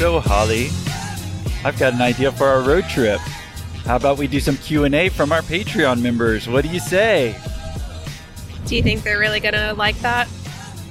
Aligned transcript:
So, 0.00 0.18
Holly, 0.18 0.68
I've 1.62 1.78
got 1.78 1.92
an 1.92 2.00
idea 2.00 2.32
for 2.32 2.46
our 2.46 2.62
road 2.62 2.84
trip. 2.84 3.20
How 3.84 3.96
about 3.96 4.16
we 4.16 4.26
do 4.26 4.40
some 4.40 4.56
Q&A 4.56 5.10
from 5.10 5.30
our 5.30 5.42
Patreon 5.42 6.00
members? 6.00 6.48
What 6.48 6.64
do 6.64 6.70
you 6.70 6.80
say? 6.80 7.36
Do 8.64 8.76
you 8.76 8.82
think 8.82 9.02
they're 9.02 9.18
really 9.18 9.40
gonna 9.40 9.74
like 9.74 9.98
that? 9.98 10.26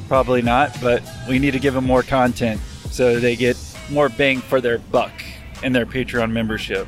Probably 0.08 0.44
not, 0.44 0.80
but 0.80 1.02
we 1.28 1.40
need 1.40 1.54
to 1.54 1.60
give 1.60 1.74
them 1.74 1.86
more 1.86 2.04
content 2.04 2.62
so 2.92 3.20
they 3.20 3.36
get 3.36 3.58
more 3.90 4.10
bang 4.10 4.42
for 4.42 4.62
their 4.62 4.78
buck 4.78 5.24
in 5.64 5.74
their 5.74 5.88
Patreon 5.88 6.30
membership. 6.30 6.88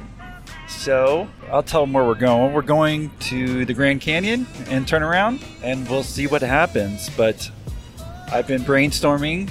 So, 0.67 1.27
I'll 1.51 1.63
tell 1.63 1.87
them 1.87 1.93
where 1.93 2.05
we're 2.05 2.13
going. 2.13 2.53
We're 2.53 2.61
going 2.61 3.09
to 3.21 3.65
the 3.65 3.73
Grand 3.73 3.99
Canyon 3.99 4.45
and 4.67 4.87
turn 4.87 5.01
around, 5.01 5.43
and 5.63 5.89
we'll 5.89 6.03
see 6.03 6.27
what 6.27 6.43
happens. 6.43 7.09
But 7.17 7.49
I've 8.31 8.45
been 8.45 8.61
brainstorming 8.61 9.49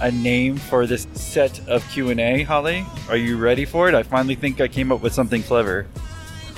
a 0.00 0.10
name 0.10 0.56
for 0.56 0.86
this 0.86 1.06
set 1.12 1.66
of 1.68 1.86
Q&A, 1.90 2.42
Holly. 2.42 2.86
Are 3.08 3.16
you 3.16 3.36
ready 3.36 3.64
for 3.64 3.88
it? 3.88 3.94
I 3.94 4.02
finally 4.02 4.34
think 4.34 4.60
I 4.60 4.68
came 4.68 4.90
up 4.90 5.02
with 5.02 5.12
something 5.12 5.42
clever. 5.42 5.86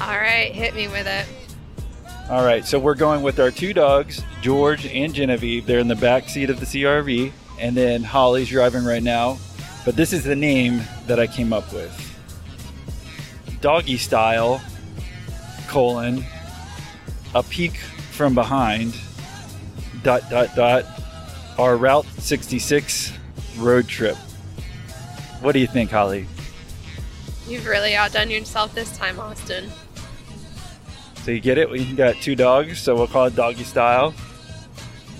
All 0.00 0.08
right, 0.08 0.52
hit 0.52 0.74
me 0.74 0.88
with 0.88 1.06
it. 1.06 1.26
All 2.30 2.44
right, 2.44 2.64
so 2.64 2.78
we're 2.78 2.94
going 2.94 3.22
with 3.22 3.40
our 3.40 3.50
two 3.50 3.74
dogs, 3.74 4.22
George 4.40 4.86
and 4.86 5.12
Genevieve. 5.12 5.66
They're 5.66 5.80
in 5.80 5.88
the 5.88 5.96
back 5.96 6.28
seat 6.28 6.50
of 6.50 6.60
the 6.60 6.66
CRV, 6.66 7.32
and 7.58 7.76
then 7.76 8.02
Holly's 8.02 8.48
driving 8.48 8.84
right 8.84 9.02
now. 9.02 9.38
But 9.84 9.96
this 9.96 10.12
is 10.12 10.22
the 10.22 10.36
name 10.36 10.82
that 11.06 11.18
I 11.18 11.26
came 11.26 11.52
up 11.52 11.72
with. 11.72 11.98
Doggy 13.60 13.96
style, 13.96 14.62
colon, 15.66 16.24
a 17.34 17.42
peek 17.42 17.76
from 17.76 18.34
behind, 18.34 18.96
dot, 20.02 20.22
dot, 20.30 20.54
dot, 20.54 20.84
our 21.58 21.76
Route 21.76 22.06
66 22.18 23.12
road 23.56 23.88
trip. 23.88 24.16
What 25.40 25.52
do 25.52 25.58
you 25.58 25.66
think, 25.66 25.90
Holly? 25.90 26.26
You've 27.46 27.66
really 27.66 27.94
outdone 27.94 28.30
yourself 28.30 28.74
this 28.74 28.96
time, 28.96 29.18
Austin. 29.18 29.70
So 31.24 31.30
you 31.30 31.40
get 31.40 31.58
it? 31.58 31.68
We 31.68 31.92
got 31.92 32.16
two 32.16 32.34
dogs, 32.34 32.80
so 32.80 32.94
we'll 32.94 33.06
call 33.06 33.26
it 33.26 33.36
doggy 33.36 33.64
style. 33.64 34.14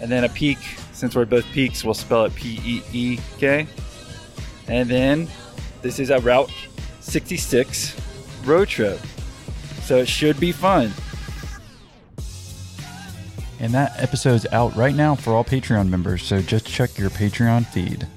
And 0.00 0.10
then 0.10 0.24
a 0.24 0.28
peak, 0.28 0.58
since 0.92 1.14
we're 1.14 1.24
both 1.24 1.44
peaks, 1.52 1.84
we'll 1.84 1.94
spell 1.94 2.24
it 2.24 2.34
P 2.34 2.60
E 2.64 2.82
E 2.92 3.18
K. 3.38 3.66
And 4.68 4.88
then 4.88 5.28
this 5.80 5.98
is 5.98 6.10
a 6.10 6.18
Route 6.20 6.50
66 7.00 7.96
road 8.44 8.68
trip. 8.68 9.00
So 9.82 9.98
it 9.98 10.08
should 10.08 10.38
be 10.38 10.52
fun. 10.52 10.92
And 13.60 13.72
that 13.74 14.00
episode's 14.00 14.46
out 14.52 14.74
right 14.74 14.94
now 14.94 15.14
for 15.14 15.34
all 15.34 15.44
Patreon 15.44 15.88
members, 15.88 16.24
so 16.24 16.40
just 16.40 16.66
check 16.66 16.98
your 16.98 17.10
Patreon 17.10 17.64
feed. 17.66 18.08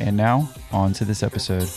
And 0.00 0.16
now, 0.16 0.48
on 0.72 0.94
to 0.94 1.04
this 1.04 1.22
episode. 1.22 1.68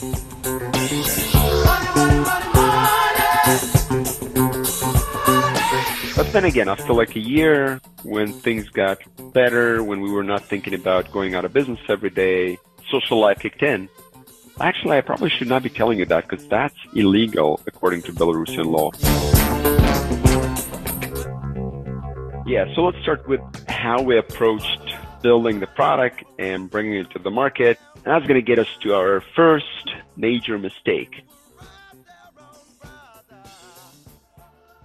But 6.16 6.32
then 6.32 6.46
again, 6.46 6.70
after 6.70 6.94
like 6.94 7.18
a 7.18 7.20
year, 7.20 7.82
when 8.04 8.32
things 8.32 8.70
got 8.70 9.00
better, 9.34 9.84
when 9.84 10.00
we 10.00 10.10
were 10.10 10.24
not 10.24 10.46
thinking 10.46 10.74
about 10.74 11.12
going 11.12 11.36
out 11.36 11.44
of 11.44 11.52
business 11.52 11.80
every 11.90 12.10
day, 12.10 12.58
social 12.90 13.20
life 13.20 13.40
kicked 13.40 13.62
in. 13.62 13.90
Actually, 14.62 14.98
I 14.98 15.02
probably 15.02 15.30
should 15.30 15.50
not 15.50 15.62
be 15.62 15.70
telling 15.70 16.00
you 16.00 16.06
that 16.06 16.28
because 16.28 16.48
that's 16.48 16.78
illegal 16.96 17.60
according 17.68 18.04
to 18.04 18.14
Belarusian 18.14 18.68
law. 18.68 18.92
Yeah, 22.48 22.74
so 22.74 22.86
let's 22.86 23.02
start 23.02 23.28
with 23.28 23.42
how 23.68 24.02
we 24.02 24.18
approached 24.18 24.96
building 25.24 25.60
the 25.60 25.68
product 25.68 26.24
and 26.38 26.70
bringing 26.70 26.96
it 26.96 27.10
to 27.12 27.20
the 27.20 27.32
market. 27.32 27.80
And 28.06 28.14
that's 28.14 28.28
going 28.28 28.36
to 28.36 28.46
get 28.46 28.60
us 28.60 28.68
to 28.82 28.94
our 28.96 29.22
first 29.34 29.94
major 30.18 30.60
mistake. 30.60 31.24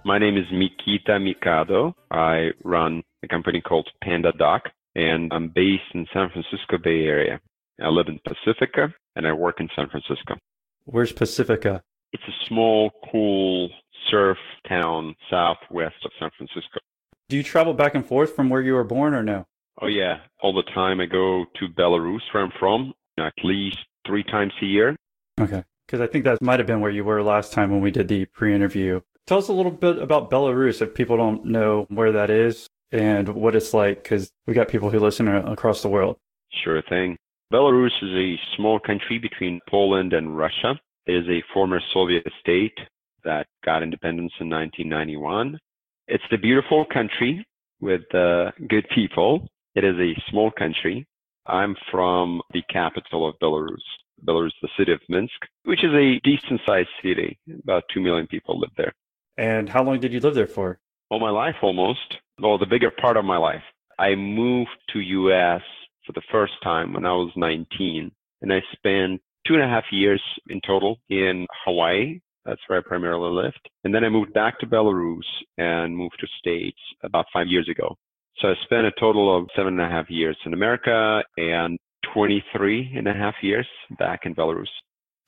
My 0.05 0.17
name 0.17 0.37
is 0.37 0.45
Mikita 0.51 1.19
Mikado. 1.19 1.93
I 2.09 2.51
run 2.63 3.03
a 3.21 3.27
company 3.27 3.59
called 3.59 3.89
Panda 4.01 4.31
Doc, 4.31 4.69
and 4.95 5.33
I'm 5.33 5.49
based 5.49 5.83
in 5.93 6.07
San 6.13 6.29
Francisco 6.29 6.77
Bay 6.81 7.03
Area. 7.03 7.41
I 7.81 7.89
live 7.89 8.07
in 8.07 8.19
Pacifica, 8.25 8.93
and 9.17 9.27
I 9.27 9.33
work 9.33 9.59
in 9.59 9.67
San 9.75 9.89
Francisco. 9.89 10.37
Where's 10.85 11.11
Pacifica? 11.11 11.83
It's 12.13 12.23
a 12.23 12.45
small, 12.47 12.91
cool 13.11 13.69
surf 14.09 14.37
town 14.67 15.13
southwest 15.29 15.97
of 16.05 16.11
San 16.19 16.29
Francisco. 16.37 16.79
Do 17.27 17.35
you 17.35 17.43
travel 17.43 17.73
back 17.73 17.95
and 17.95 18.05
forth 18.05 18.33
from 18.33 18.49
where 18.49 18.61
you 18.61 18.73
were 18.73 18.85
born 18.85 19.13
or 19.13 19.23
no? 19.23 19.45
Oh 19.81 19.87
yeah, 19.87 20.19
all 20.41 20.53
the 20.53 20.63
time. 20.73 20.99
I 20.99 21.05
go 21.05 21.45
to 21.59 21.67
Belarus, 21.67 22.21
where 22.31 22.43
I'm 22.43 22.51
from, 22.59 22.93
at 23.19 23.33
least 23.43 23.77
three 24.05 24.23
times 24.23 24.53
a 24.61 24.65
year. 24.65 24.95
Okay. 25.39 25.63
Because 25.85 26.01
I 26.01 26.07
think 26.07 26.25
that 26.25 26.41
might 26.41 26.59
have 26.59 26.67
been 26.67 26.81
where 26.81 26.91
you 26.91 27.03
were 27.03 27.23
last 27.23 27.51
time 27.51 27.71
when 27.71 27.81
we 27.81 27.91
did 27.91 28.07
the 28.07 28.25
pre 28.25 28.53
interview. 28.53 29.01
Tell 29.27 29.37
us 29.37 29.47
a 29.47 29.53
little 29.53 29.71
bit 29.71 29.99
about 29.99 30.31
Belarus 30.31 30.81
if 30.81 30.93
people 30.93 31.17
don't 31.17 31.45
know 31.45 31.85
where 31.89 32.11
that 32.11 32.29
is 32.29 32.67
and 32.91 33.29
what 33.29 33.55
it's 33.55 33.73
like, 33.73 34.03
because 34.03 34.31
we 34.47 34.53
got 34.53 34.67
people 34.67 34.89
who 34.89 34.99
listen 34.99 35.27
across 35.27 35.81
the 35.81 35.89
world. 35.89 36.17
Sure 36.63 36.81
thing. 36.89 37.17
Belarus 37.53 37.91
is 38.01 38.11
a 38.11 38.39
small 38.55 38.79
country 38.79 39.17
between 39.17 39.59
Poland 39.69 40.13
and 40.13 40.37
Russia. 40.37 40.79
It 41.05 41.13
is 41.13 41.27
a 41.27 41.43
former 41.53 41.79
Soviet 41.93 42.25
state 42.39 42.77
that 43.23 43.47
got 43.65 43.83
independence 43.83 44.33
in 44.39 44.49
1991. 44.49 45.59
It's 46.07 46.23
a 46.31 46.37
beautiful 46.37 46.85
country 46.85 47.45
with 47.79 48.01
uh, 48.13 48.51
good 48.67 48.87
people. 48.93 49.47
It 49.75 49.83
is 49.83 49.95
a 49.99 50.13
small 50.29 50.51
country. 50.51 51.05
I'm 51.49 51.75
from 51.91 52.41
the 52.53 52.61
capital 52.69 53.27
of 53.27 53.35
Belarus, 53.39 53.81
Belarus, 54.25 54.51
the 54.61 54.69
city 54.77 54.91
of 54.91 55.01
Minsk, 55.09 55.33
which 55.63 55.83
is 55.83 55.91
a 55.93 56.19
decent 56.23 56.61
sized 56.65 56.89
city. 57.03 57.39
About 57.63 57.83
2 57.93 58.01
million 58.01 58.27
people 58.27 58.59
live 58.59 58.71
there. 58.77 58.93
And 59.37 59.67
how 59.67 59.83
long 59.83 59.99
did 59.99 60.13
you 60.13 60.19
live 60.19 60.35
there 60.35 60.47
for? 60.47 60.79
All 61.09 61.19
my 61.19 61.31
life, 61.31 61.55
almost. 61.61 62.17
Well, 62.39 62.57
the 62.57 62.65
bigger 62.65 62.91
part 62.91 63.17
of 63.17 63.25
my 63.25 63.37
life. 63.37 63.63
I 63.97 64.15
moved 64.15 64.69
to 64.93 64.99
U.S. 64.99 65.61
for 66.05 66.13
the 66.13 66.21
first 66.31 66.53
time 66.63 66.93
when 66.93 67.05
I 67.05 67.13
was 67.13 67.31
19, 67.35 68.11
and 68.41 68.53
I 68.53 68.61
spent 68.73 69.21
two 69.47 69.55
and 69.55 69.63
a 69.63 69.67
half 69.67 69.85
years 69.91 70.21
in 70.49 70.61
total 70.65 70.99
in 71.09 71.47
Hawaii. 71.65 72.19
That's 72.45 72.61
where 72.67 72.79
I 72.79 72.81
primarily 72.81 73.31
lived. 73.43 73.69
And 73.83 73.93
then 73.93 74.03
I 74.03 74.09
moved 74.09 74.33
back 74.33 74.59
to 74.59 74.67
Belarus 74.67 75.23
and 75.57 75.95
moved 75.95 76.17
to 76.19 76.27
States 76.37 76.79
about 77.03 77.25
five 77.33 77.47
years 77.47 77.67
ago. 77.69 77.97
So 78.41 78.49
I 78.49 78.53
spent 78.63 78.87
a 78.87 78.91
total 78.99 79.35
of 79.35 79.49
seven 79.55 79.79
and 79.79 79.91
a 79.91 79.93
half 79.93 80.09
years 80.09 80.37
in 80.45 80.53
America 80.53 81.21
and 81.37 81.77
23 82.13 82.93
and 82.95 83.07
a 83.07 83.13
half 83.13 83.35
years 83.41 83.67
back 83.97 84.21
in 84.25 84.33
Belarus. 84.33 84.69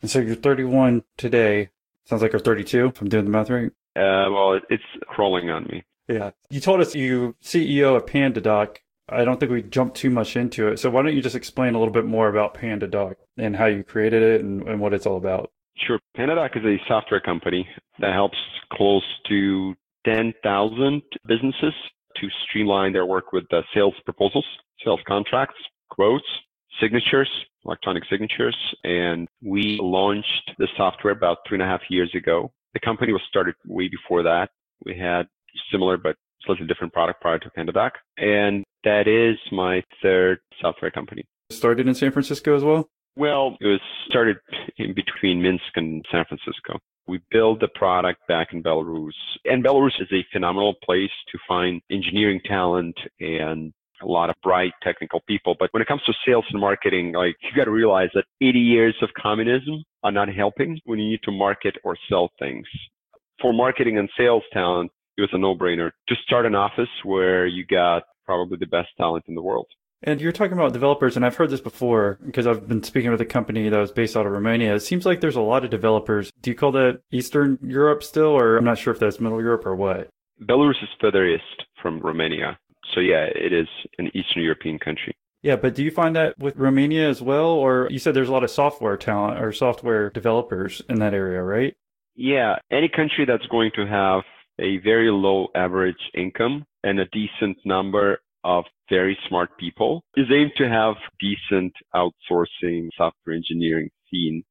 And 0.02 0.10
so 0.10 0.20
you're 0.20 0.36
31 0.36 1.04
today. 1.18 1.70
Sounds 2.06 2.22
like 2.22 2.32
you're 2.32 2.40
32 2.40 2.88
if 2.88 3.02
I'm 3.02 3.10
doing 3.10 3.26
the 3.26 3.32
math 3.32 3.50
right. 3.50 3.72
Uh, 3.96 4.32
well, 4.32 4.60
it's 4.70 4.84
crawling 5.08 5.50
on 5.50 5.64
me. 5.66 5.84
Yeah. 6.08 6.32
You 6.50 6.60
told 6.60 6.80
us 6.80 6.96
you 6.96 7.36
CEO 7.44 7.98
at 7.98 8.08
PandaDoc. 8.08 8.78
I 9.10 9.26
don't 9.26 9.40
think 9.40 9.52
we 9.52 9.62
jumped 9.62 9.98
too 9.98 10.10
much 10.10 10.38
into 10.38 10.70
it. 10.70 10.80
So 10.80 10.90
why 10.90 11.02
don't 11.02 11.16
you 11.16 11.22
just 11.22 11.36
explain 11.36 11.76
a 11.76 11.80
little 11.80 11.94
bit 11.94 12.06
more 12.06 12.30
about 12.30 12.54
PandaDoc 12.54 13.16
and 13.38 13.56
how 13.56 13.66
you 13.66 13.84
created 13.84 14.24
it 14.24 14.42
and, 14.42 14.64
and 14.68 14.80
what 14.80 14.94
it's 14.94 15.06
all 15.06 15.18
about? 15.18 15.52
Sure. 15.76 16.00
PandaDoc 16.18 16.58
is 16.58 16.66
a 16.66 16.78
software 16.88 17.20
company 17.20 17.68
that 18.00 18.14
helps 18.14 18.38
close 18.72 19.04
to 19.28 19.76
10,000 20.06 21.02
businesses 21.28 21.74
to 22.22 22.28
streamline 22.48 22.94
their 22.94 23.06
work 23.06 23.34
with 23.34 23.44
the 23.50 23.64
sales 23.74 23.96
proposals, 24.06 24.46
sales 24.84 25.00
contracts, 25.08 25.59
quotes, 25.90 26.26
signatures, 26.80 27.30
electronic 27.66 28.04
signatures. 28.09 28.56
And 28.84 29.28
we 29.44 29.78
launched 29.82 30.52
the 30.58 30.68
software 30.78 31.13
about 31.13 31.40
three 31.48 31.56
and 31.56 31.63
a 31.63 31.66
half 31.66 31.81
years 31.90 32.12
ago. 32.16 32.51
The 32.74 32.80
company 32.80 33.12
was 33.12 33.22
started 33.28 33.56
way 33.68 33.90
before 33.90 34.24
that. 34.24 34.50
We 34.86 34.98
had 34.98 35.24
similar 35.72 35.98
but 35.98 36.16
slightly 36.45 36.66
different 36.68 36.94
product 36.94 37.22
prior 37.22 37.40
to 37.40 37.50
PandaDoc. 37.57 37.92
And 38.18 38.63
that 38.84 39.07
is 39.07 39.38
my 39.51 39.84
third 40.01 40.40
software 40.62 40.92
company. 40.92 41.24
Started 41.51 41.88
in 41.88 41.94
San 41.94 42.12
Francisco 42.12 42.56
as 42.56 42.63
well? 42.63 42.90
Well, 43.16 43.58
it 43.60 43.68
was 43.68 43.81
started 44.08 44.38
in 44.78 44.94
between 44.94 45.42
Minsk 45.42 45.63
and 45.75 46.06
San 46.12 46.25
Francisco. 46.25 46.80
We 47.08 47.19
built 47.30 47.60
the 47.60 47.68
product 47.75 48.22
back 48.28 48.54
in 48.54 48.63
Belarus. 48.63 49.12
And 49.46 49.63
Belarus 49.63 50.00
is 50.00 50.08
a 50.13 50.25
phenomenal 50.31 50.75
place 50.84 51.12
to 51.31 51.40
find 51.48 51.81
engineering 51.92 52.40
talent 52.46 52.96
and 53.19 53.74
a 54.02 54.06
lot 54.06 54.30
of 54.30 54.36
bright 54.42 54.72
technical 54.81 55.22
people. 55.28 55.56
But 55.60 55.69
when 55.72 55.81
it 55.81 55.88
comes 55.88 56.02
to 56.04 56.13
sales 56.25 56.46
and 56.52 56.62
marketing, 56.62 57.13
like 57.13 57.36
you 57.42 57.50
got 57.56 57.66
to 57.66 57.72
realize 57.72 58.10
that 58.13 58.25
80 58.42 58.60
years 58.60 58.96
of 59.02 59.10
communism 59.22 59.84
are 60.04 60.12
not 60.12 60.30
helping 60.30 60.80
when 60.86 61.00
you 61.00 61.12
need 61.12 61.24
to 61.24 61.31
market 61.31 61.75
or 61.84 61.98
sell 62.10 62.31
things. 62.40 62.66
For 63.42 63.54
marketing 63.54 63.98
and 63.98 64.10
sales 64.18 64.44
talent, 64.54 64.92
it 65.18 65.22
was 65.22 65.30
a 65.34 65.38
no-brainer 65.38 65.92
to 66.07 66.16
start 66.25 66.46
an 66.46 66.56
office 66.56 66.90
where 67.04 67.46
you 67.46 67.66
got 67.66 68.04
probably 68.25 68.57
the 68.57 68.68
best 68.68 68.90
talent 68.98 69.25
in 69.28 69.36
the 69.36 69.42
world. 69.42 69.68
And 70.03 70.19
you're 70.19 70.31
talking 70.31 70.53
about 70.53 70.74
developers, 70.74 71.15
and 71.15 71.24
I've 71.24 71.36
heard 71.36 71.51
this 71.51 71.62
before 71.62 72.18
because 72.25 72.48
I've 72.48 72.68
been 72.68 72.81
speaking 72.81 73.12
with 73.12 73.21
a 73.21 73.25
company 73.25 73.69
that 73.69 73.77
was 73.77 73.92
based 73.92 74.18
out 74.18 74.25
of 74.25 74.31
Romania. 74.31 74.74
It 74.74 74.80
seems 74.80 75.06
like 75.06 75.21
there's 75.21 75.36
a 75.36 75.42
lot 75.42 75.63
of 75.63 75.69
developers. 75.69 76.31
Do 76.42 76.50
you 76.50 76.56
call 76.56 76.71
that 76.71 77.01
Eastern 77.12 77.59
Europe 77.62 78.01
still, 78.01 78.30
or 78.30 78.57
I'm 78.57 78.65
not 78.65 78.80
sure 78.80 78.92
if 78.92 79.00
that's 79.00 79.19
Middle 79.19 79.42
Europe 79.42 79.65
or 79.65 79.75
what? 79.75 80.09
Belarus 80.44 80.81
is 80.81 80.89
further 81.00 81.27
east 81.27 81.44
from 81.83 82.00
Romania. 82.00 82.57
So 82.95 83.00
yeah, 83.00 83.27
it 83.36 83.53
is 83.53 83.68
an 84.00 84.09
Eastern 84.15 84.42
European 84.42 84.80
country. 84.80 85.13
Yeah, 85.44 85.56
but 85.56 85.75
do 85.75 85.83
you 85.83 85.92
find 85.92 86.15
that 86.15 86.38
with 86.39 86.56
Romania 86.56 87.07
as 87.07 87.21
well? 87.21 87.50
Or 87.50 87.88
you 87.92 88.00
said 88.00 88.15
there's 88.15 88.30
a 88.30 88.33
lot 88.33 88.44
of 88.44 88.50
software 88.50 88.97
talent 88.97 89.39
or 89.39 89.51
software 89.51 90.09
developers 90.09 90.81
in 90.89 91.00
that 91.00 91.13
area, 91.13 91.44
right? 91.44 91.75
Yeah, 92.15 92.56
any 92.71 92.89
country 92.89 93.25
that's 93.25 93.45
going 93.47 93.71
to 93.75 93.86
have 93.86 94.21
a 94.59 94.77
very 94.80 95.12
low 95.12 95.47
average 95.56 96.12
income 96.15 96.65
and 96.83 97.00
a 97.00 97.06
decent 97.06 97.57
number 97.65 98.19
of 98.44 98.66
very 98.90 99.18
smart 99.28 99.58
people 99.58 100.04
is 100.16 100.28
aimed 100.32 100.52
to 100.58 100.68
have 100.68 100.96
decent 101.20 101.74
outsourcing 101.96 102.90
software 102.98 103.36
engineering 103.36 103.90
scene, 104.10 104.44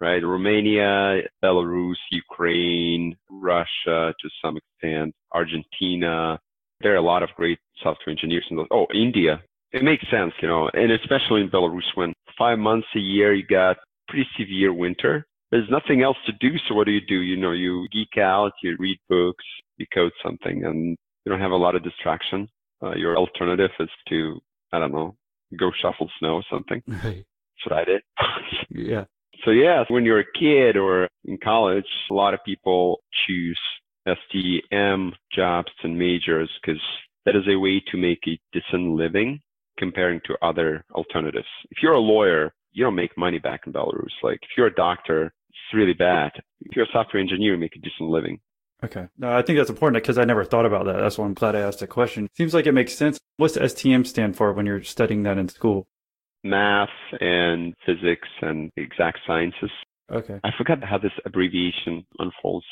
right? 0.00 0.22
Romania, 0.22 1.22
Belarus, 1.42 1.94
Ukraine, 2.10 3.16
Russia 3.30 4.14
to 4.20 4.28
some 4.42 4.56
extent, 4.56 5.14
Argentina. 5.32 6.38
There 6.80 6.92
are 6.92 6.96
a 6.96 7.02
lot 7.02 7.22
of 7.22 7.30
great 7.36 7.58
software 7.82 8.10
engineers 8.10 8.46
in 8.50 8.56
those. 8.56 8.66
Oh, 8.70 8.86
India. 8.94 9.42
It 9.72 9.82
makes 9.82 10.04
sense, 10.10 10.32
you 10.40 10.48
know, 10.48 10.70
and 10.74 10.92
especially 10.92 11.40
in 11.40 11.50
Belarus 11.50 11.90
when 11.94 12.12
five 12.38 12.58
months 12.58 12.86
a 12.94 13.00
year 13.00 13.34
you 13.34 13.46
got 13.46 13.76
pretty 14.08 14.26
severe 14.38 14.72
winter. 14.72 15.26
There's 15.50 15.68
nothing 15.70 16.02
else 16.02 16.16
to 16.26 16.32
do. 16.40 16.56
So 16.68 16.74
what 16.74 16.86
do 16.86 16.92
you 16.92 17.00
do? 17.06 17.20
You 17.20 17.36
know, 17.36 17.52
you 17.52 17.86
geek 17.92 18.18
out, 18.18 18.52
you 18.62 18.76
read 18.78 18.98
books, 19.08 19.44
you 19.76 19.86
code 19.94 20.12
something, 20.24 20.64
and 20.64 20.96
you 21.24 21.30
don't 21.30 21.40
have 21.40 21.52
a 21.52 21.56
lot 21.56 21.74
of 21.74 21.82
distraction. 21.82 22.48
Uh, 22.82 22.94
your 22.94 23.16
alternative 23.16 23.70
is 23.80 23.88
to, 24.08 24.40
I 24.72 24.78
don't 24.78 24.92
know, 24.92 25.16
go 25.58 25.70
shovel 25.80 26.10
snow 26.18 26.34
or 26.34 26.44
something. 26.50 26.82
Right. 27.04 27.24
That's 27.24 27.70
what 27.70 27.78
I 27.80 27.84
did. 27.84 28.02
Yeah. 28.70 29.04
so 29.44 29.50
yeah, 29.50 29.84
when 29.88 30.04
you're 30.04 30.20
a 30.20 30.32
kid 30.38 30.76
or 30.76 31.08
in 31.24 31.38
college, 31.42 31.86
a 32.10 32.14
lot 32.14 32.34
of 32.34 32.40
people 32.44 33.00
choose 33.26 33.58
STEM 34.06 35.12
jobs 35.34 35.72
and 35.82 35.98
majors 35.98 36.50
because 36.60 36.80
that 37.24 37.34
is 37.36 37.42
a 37.48 37.58
way 37.58 37.82
to 37.90 37.96
make 37.96 38.20
a 38.26 38.38
decent 38.52 38.94
living 38.94 39.40
comparing 39.78 40.20
to 40.26 40.36
other 40.42 40.84
alternatives. 40.94 41.46
If 41.70 41.78
you're 41.82 41.94
a 41.94 42.00
lawyer, 42.00 42.52
you 42.72 42.84
don't 42.84 42.94
make 42.94 43.16
money 43.16 43.38
back 43.38 43.62
in 43.66 43.72
Belarus. 43.72 44.12
Like 44.22 44.38
if 44.42 44.50
you're 44.56 44.66
a 44.68 44.74
doctor, 44.74 45.32
it's 45.48 45.74
really 45.74 45.94
bad. 45.94 46.32
If 46.60 46.76
you're 46.76 46.84
a 46.84 46.92
software 46.92 47.20
engineer, 47.20 47.54
you 47.54 47.58
make 47.58 47.76
a 47.76 47.80
decent 47.80 48.08
living. 48.10 48.38
Okay. 48.84 49.06
No, 49.18 49.36
I 49.36 49.42
think 49.42 49.58
that's 49.58 49.70
important 49.70 50.02
because 50.02 50.18
I 50.18 50.24
never 50.24 50.44
thought 50.44 50.66
about 50.66 50.84
that. 50.86 50.98
That's 50.98 51.16
why 51.16 51.24
I'm 51.24 51.34
glad 51.34 51.56
I 51.56 51.60
asked 51.60 51.80
the 51.80 51.86
question. 51.86 52.28
Seems 52.36 52.52
like 52.52 52.66
it 52.66 52.72
makes 52.72 52.94
sense. 52.94 53.18
What's 53.38 53.56
STM 53.56 54.06
stand 54.06 54.36
for 54.36 54.52
when 54.52 54.66
you're 54.66 54.82
studying 54.82 55.22
that 55.22 55.38
in 55.38 55.48
school? 55.48 55.86
Math 56.44 56.88
and 57.20 57.74
physics 57.84 58.28
and 58.42 58.70
exact 58.76 59.20
sciences. 59.26 59.70
Okay. 60.12 60.38
I 60.44 60.50
forgot 60.56 60.84
how 60.84 60.98
this 60.98 61.12
abbreviation 61.24 62.06
unfolds. 62.18 62.66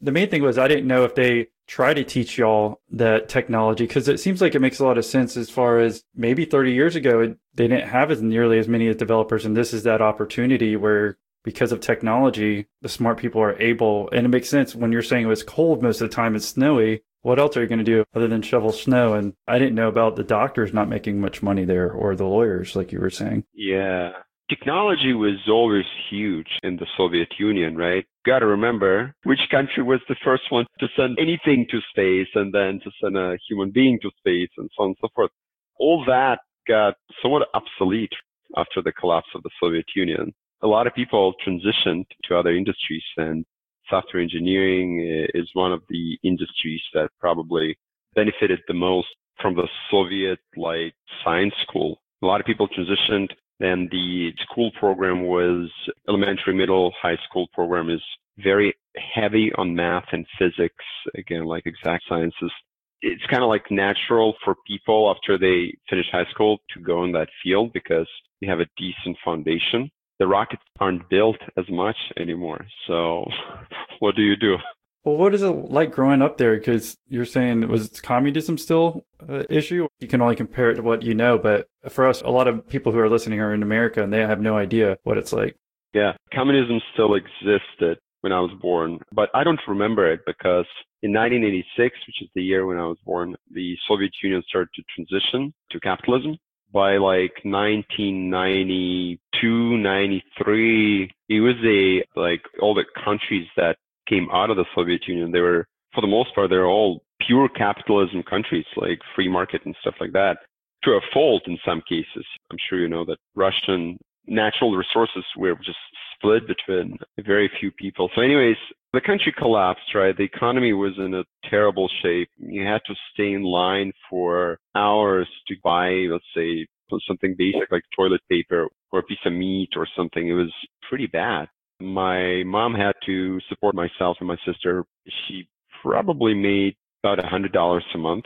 The 0.00 0.12
main 0.12 0.30
thing 0.30 0.42
was 0.42 0.58
I 0.58 0.68
didn't 0.68 0.86
know 0.86 1.04
if 1.04 1.14
they 1.14 1.48
try 1.66 1.92
to 1.92 2.04
teach 2.04 2.38
y'all 2.38 2.80
that 2.90 3.28
technology 3.28 3.86
because 3.86 4.08
it 4.08 4.20
seems 4.20 4.40
like 4.40 4.54
it 4.54 4.60
makes 4.60 4.78
a 4.78 4.84
lot 4.84 4.98
of 4.98 5.04
sense 5.04 5.36
as 5.36 5.50
far 5.50 5.80
as 5.80 6.04
maybe 6.14 6.44
30 6.44 6.72
years 6.72 6.94
ago 6.94 7.34
they 7.54 7.66
didn't 7.66 7.88
have 7.88 8.10
as 8.10 8.22
nearly 8.22 8.58
as 8.58 8.68
many 8.68 8.92
developers 8.94 9.44
and 9.44 9.56
this 9.56 9.74
is 9.74 9.82
that 9.82 10.00
opportunity 10.00 10.76
where 10.76 11.18
because 11.46 11.72
of 11.72 11.80
technology 11.80 12.66
the 12.82 12.88
smart 12.90 13.16
people 13.16 13.40
are 13.40 13.58
able 13.62 14.10
and 14.10 14.26
it 14.26 14.28
makes 14.28 14.50
sense 14.50 14.74
when 14.74 14.92
you're 14.92 15.00
saying 15.00 15.24
it 15.24 15.28
was 15.28 15.42
cold 15.42 15.82
most 15.82 16.02
of 16.02 16.10
the 16.10 16.14
time 16.14 16.36
it's 16.36 16.46
snowy 16.46 17.00
what 17.22 17.38
else 17.38 17.56
are 17.56 17.62
you 17.62 17.66
going 17.66 17.78
to 17.78 17.84
do 17.84 18.04
other 18.14 18.28
than 18.28 18.42
shovel 18.42 18.72
snow 18.72 19.14
and 19.14 19.32
i 19.48 19.58
didn't 19.58 19.74
know 19.74 19.88
about 19.88 20.16
the 20.16 20.24
doctors 20.24 20.74
not 20.74 20.88
making 20.88 21.20
much 21.20 21.42
money 21.42 21.64
there 21.64 21.90
or 21.90 22.14
the 22.14 22.26
lawyers 22.26 22.76
like 22.76 22.92
you 22.92 23.00
were 23.00 23.08
saying 23.08 23.42
Yeah. 23.54 24.10
Technology 24.48 25.12
was 25.12 25.38
always 25.48 25.84
huge 26.08 26.46
in 26.62 26.76
the 26.76 26.86
Soviet 26.96 27.26
Union, 27.36 27.76
right? 27.76 28.04
Got 28.24 28.38
to 28.40 28.46
remember 28.46 29.12
which 29.24 29.40
country 29.50 29.82
was 29.82 29.98
the 30.08 30.14
first 30.24 30.44
one 30.50 30.66
to 30.78 30.86
send 30.96 31.18
anything 31.18 31.66
to 31.72 31.80
space 31.90 32.28
and 32.36 32.54
then 32.54 32.78
to 32.84 32.90
send 33.02 33.16
a 33.16 33.36
human 33.48 33.72
being 33.72 33.98
to 34.02 34.10
space 34.20 34.50
and 34.56 34.70
so 34.76 34.84
on 34.84 34.88
and 34.90 34.96
so 35.00 35.08
forth. 35.16 35.32
All 35.80 36.04
that 36.06 36.38
got 36.68 36.94
somewhat 37.20 37.48
obsolete 37.54 38.12
after 38.56 38.80
the 38.82 38.92
collapse 38.92 39.26
of 39.34 39.42
the 39.42 39.50
Soviet 39.60 39.86
Union. 39.96 40.32
A 40.62 40.66
lot 40.66 40.86
of 40.86 40.94
people 40.94 41.34
transitioned 41.46 42.06
to 42.24 42.36
other 42.36 42.54
industries 42.54 43.04
and 43.16 43.44
software 43.88 44.22
engineering 44.22 45.00
eh, 45.00 45.38
is 45.38 45.48
one 45.52 45.72
of 45.72 45.82
the 45.88 46.18
industries 46.22 46.80
that 46.94 47.10
probably 47.20 47.76
benefited 48.14 48.60
the 48.66 48.74
most 48.74 49.08
from 49.40 49.54
the 49.54 49.68
Soviet 49.90 50.38
like 50.56 50.94
science 51.22 51.54
school. 51.62 52.00
A 52.22 52.26
lot 52.26 52.40
of 52.40 52.46
people 52.46 52.68
transitioned 52.68 53.28
and 53.60 53.90
the 53.90 54.32
school 54.42 54.70
program 54.78 55.22
was 55.22 55.70
elementary, 56.08 56.54
middle, 56.54 56.92
high 57.00 57.18
school 57.28 57.46
program 57.52 57.90
is 57.90 58.02
very 58.38 58.74
heavy 59.14 59.50
on 59.56 59.74
math 59.74 60.04
and 60.12 60.26
physics, 60.38 60.84
again, 61.16 61.44
like 61.44 61.64
exact 61.66 62.04
sciences. 62.08 62.52
It's 63.00 63.24
kind 63.30 63.42
of 63.42 63.48
like 63.48 63.70
natural 63.70 64.34
for 64.44 64.56
people 64.66 65.14
after 65.14 65.38
they 65.38 65.74
finish 65.88 66.06
high 66.10 66.26
school 66.30 66.58
to 66.74 66.80
go 66.80 67.04
in 67.04 67.12
that 67.12 67.28
field 67.42 67.72
because 67.72 68.08
you 68.40 68.50
have 68.50 68.60
a 68.60 68.66
decent 68.76 69.16
foundation. 69.24 69.90
The 70.18 70.26
rockets 70.26 70.62
aren't 70.80 71.08
built 71.08 71.36
as 71.56 71.68
much 71.68 71.96
anymore. 72.18 72.64
So 72.86 73.24
what 74.00 74.16
do 74.16 74.22
you 74.22 74.36
do? 74.36 74.56
well 75.04 75.16
what 75.16 75.32
is 75.34 75.42
it 75.42 75.48
like 75.48 75.92
growing 75.92 76.20
up 76.20 76.36
there 76.36 76.56
because 76.56 76.96
you're 77.08 77.24
saying 77.24 77.62
it 77.62 77.68
was 77.68 77.88
communism 78.00 78.58
still 78.58 79.06
an 79.28 79.46
issue 79.48 79.86
you 80.00 80.08
can 80.08 80.20
only 80.20 80.34
compare 80.34 80.70
it 80.70 80.74
to 80.74 80.82
what 80.82 81.02
you 81.02 81.14
know 81.14 81.38
but 81.38 81.68
for 81.88 82.08
us 82.08 82.22
a 82.22 82.28
lot 82.28 82.48
of 82.48 82.68
people 82.68 82.90
who 82.90 82.98
are 82.98 83.08
listening 83.08 83.38
are 83.40 83.54
in 83.54 83.62
america 83.62 84.02
and 84.02 84.12
they 84.12 84.18
have 84.18 84.40
no 84.40 84.56
idea 84.56 84.96
what 85.04 85.16
it's 85.16 85.32
like 85.32 85.54
Yeah, 85.94 86.12
communism 86.34 86.80
still 86.92 87.14
existed 87.14 87.98
when 88.20 88.32
I 88.32 88.40
was 88.40 88.50
born, 88.60 88.98
but 89.12 89.30
I 89.34 89.44
don't 89.44 89.60
remember 89.68 90.10
it 90.12 90.20
because 90.26 90.66
in 91.02 91.12
1986, 91.12 91.96
which 92.06 92.22
is 92.22 92.28
the 92.34 92.42
year 92.42 92.66
when 92.66 92.76
I 92.76 92.86
was 92.86 92.98
born, 93.04 93.36
the 93.52 93.76
Soviet 93.86 94.12
Union 94.22 94.42
started 94.48 94.68
to 94.74 94.82
transition 94.94 95.54
to 95.70 95.80
capitalism. 95.80 96.36
By 96.72 96.96
like 96.96 97.32
1992, 97.44 99.78
93, 99.78 101.10
it 101.28 101.40
was 101.40 101.54
a, 101.64 102.02
like 102.18 102.42
all 102.60 102.74
the 102.74 102.84
countries 103.04 103.46
that 103.56 103.76
came 104.08 104.28
out 104.32 104.50
of 104.50 104.56
the 104.56 104.64
Soviet 104.74 105.06
Union, 105.06 105.30
they 105.32 105.40
were, 105.40 105.66
for 105.94 106.00
the 106.00 106.06
most 106.06 106.34
part, 106.34 106.50
they're 106.50 106.66
all 106.66 107.02
pure 107.26 107.48
capitalism 107.48 108.22
countries, 108.22 108.66
like 108.76 109.00
free 109.14 109.28
market 109.28 109.62
and 109.64 109.74
stuff 109.80 109.94
like 110.00 110.12
that. 110.12 110.38
To 110.84 110.92
a 110.92 111.00
fault 111.12 111.42
in 111.46 111.58
some 111.64 111.82
cases. 111.88 112.24
I'm 112.50 112.58
sure 112.68 112.78
you 112.78 112.88
know 112.88 113.04
that 113.06 113.18
Russian 113.34 113.98
natural 114.26 114.76
resources 114.76 115.24
were 115.36 115.54
just 115.56 115.78
split 116.16 116.42
between 116.46 116.98
very 117.24 117.50
few 117.60 117.70
people. 117.72 118.10
So 118.14 118.22
anyways, 118.22 118.56
the 118.92 119.00
country 119.00 119.34
collapsed, 119.36 119.94
right? 119.94 120.16
The 120.16 120.24
economy 120.24 120.72
was 120.72 120.92
in 120.98 121.14
a 121.14 121.24
terrible 121.48 121.88
shape. 122.02 122.28
You 122.38 122.64
had 122.64 122.80
to 122.86 122.94
stay 123.12 123.32
in 123.32 123.42
line 123.42 123.92
for 124.08 124.58
hours 124.74 125.28
to 125.48 125.54
buy, 125.62 125.90
let's 126.10 126.24
say, 126.34 126.66
something 127.06 127.34
basic 127.36 127.70
like 127.70 127.82
toilet 127.96 128.20
paper 128.30 128.68
or 128.92 129.00
a 129.00 129.02
piece 129.02 129.18
of 129.24 129.32
meat 129.32 129.70
or 129.76 129.86
something. 129.96 130.28
It 130.28 130.32
was 130.32 130.52
pretty 130.88 131.06
bad. 131.06 131.48
My 131.80 132.42
mom 132.44 132.74
had 132.74 132.94
to 133.06 133.38
support 133.48 133.74
myself 133.74 134.16
and 134.20 134.28
my 134.28 134.38
sister. 134.46 134.84
She 135.06 135.48
probably 135.82 136.34
made 136.34 136.74
about 137.02 137.22
a 137.22 137.28
hundred 137.28 137.52
dollars 137.52 137.84
a 137.94 137.98
month. 137.98 138.24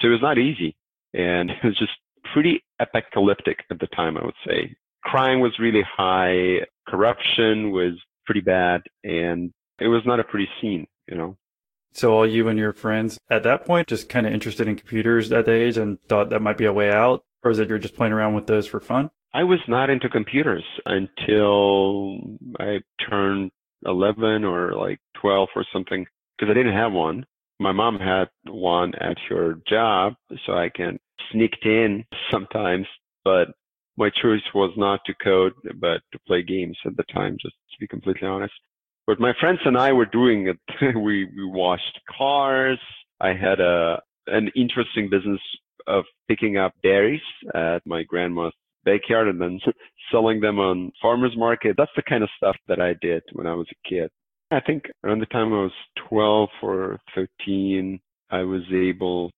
So 0.00 0.08
it 0.08 0.12
was 0.12 0.22
not 0.22 0.38
easy. 0.38 0.76
And 1.14 1.50
it 1.62 1.64
was 1.64 1.78
just 1.78 1.92
pretty 2.32 2.62
apocalyptic 2.78 3.58
at 3.70 3.78
the 3.80 3.86
time, 3.88 4.16
I 4.16 4.24
would 4.24 4.34
say. 4.46 4.74
Crime 5.02 5.40
was 5.40 5.58
really 5.58 5.82
high. 5.96 6.66
Corruption 6.90 7.70
was 7.70 7.92
pretty 8.26 8.40
bad. 8.40 8.82
And 9.04 9.52
it 9.78 9.88
was 9.88 10.02
not 10.04 10.20
a 10.20 10.24
pretty 10.24 10.48
scene, 10.60 10.86
you 11.08 11.16
know. 11.16 11.36
so 11.92 12.12
all 12.12 12.26
you 12.26 12.48
and 12.48 12.58
your 12.58 12.72
friends 12.72 13.18
at 13.30 13.42
that 13.44 13.64
point 13.64 13.88
just 13.88 14.08
kind 14.08 14.26
of 14.26 14.32
interested 14.32 14.68
in 14.68 14.76
computers 14.76 15.32
at 15.32 15.46
the 15.46 15.52
age 15.52 15.76
and 15.76 15.98
thought 16.08 16.30
that 16.30 16.40
might 16.40 16.58
be 16.58 16.66
a 16.66 16.72
way 16.72 16.90
out 16.90 17.24
or 17.42 17.50
is 17.50 17.58
it 17.58 17.68
you're 17.68 17.78
just 17.78 17.96
playing 17.96 18.12
around 18.12 18.34
with 18.34 18.46
those 18.46 18.66
for 18.66 18.78
fun 18.78 19.10
I 19.32 19.44
was 19.44 19.60
not 19.68 19.90
into 19.90 20.08
computers 20.08 20.64
until 20.86 22.18
I 22.58 22.80
turned 23.08 23.52
11 23.86 24.44
or 24.44 24.72
like 24.72 24.98
12 25.20 25.48
or 25.54 25.64
something 25.72 26.04
because 26.36 26.50
I 26.50 26.54
didn't 26.54 26.74
have 26.76 26.92
one. 26.92 27.24
My 27.60 27.72
mom 27.72 27.98
had 27.98 28.28
one 28.48 28.94
at 28.96 29.18
her 29.28 29.60
job, 29.68 30.14
so 30.46 30.54
I 30.54 30.68
can 30.68 30.98
sneaked 31.30 31.64
in 31.64 32.04
sometimes, 32.30 32.86
but 33.24 33.48
my 34.00 34.10
choice 34.22 34.40
was 34.54 34.72
not 34.78 35.00
to 35.04 35.14
code, 35.22 35.52
but 35.78 36.00
to 36.12 36.18
play 36.26 36.42
games 36.42 36.76
at 36.86 36.96
the 36.96 37.04
time, 37.14 37.36
just 37.40 37.54
to 37.54 37.78
be 37.78 37.86
completely 37.86 38.26
honest. 38.26 38.54
But 39.06 39.20
my 39.20 39.34
friends 39.38 39.60
and 39.66 39.76
I 39.76 39.92
were 39.92 40.06
doing 40.06 40.48
it. 40.48 40.58
we, 40.96 41.26
we 41.26 41.44
washed 41.44 42.00
cars. 42.16 42.80
I 43.20 43.34
had 43.34 43.60
a, 43.60 44.00
an 44.26 44.50
interesting 44.56 45.10
business 45.10 45.40
of 45.86 46.04
picking 46.28 46.56
up 46.56 46.72
berries 46.82 47.20
at 47.54 47.86
my 47.86 48.02
grandma's 48.02 48.54
backyard 48.84 49.28
and 49.28 49.40
then 49.40 49.60
selling 50.10 50.40
them 50.40 50.58
on 50.58 50.92
farmers 51.02 51.36
market. 51.36 51.74
That's 51.76 51.90
the 51.94 52.02
kind 52.02 52.22
of 52.22 52.30
stuff 52.38 52.56
that 52.68 52.80
I 52.80 52.94
did 53.02 53.22
when 53.34 53.46
I 53.46 53.54
was 53.54 53.66
a 53.70 53.88
kid. 53.88 54.10
I 54.50 54.60
think 54.60 54.84
around 55.04 55.20
the 55.20 55.26
time 55.26 55.52
I 55.52 55.62
was 55.62 55.72
12 56.08 56.48
or 56.62 56.98
13, 57.14 58.00
I 58.30 58.42
was 58.44 58.62
able, 58.72 59.30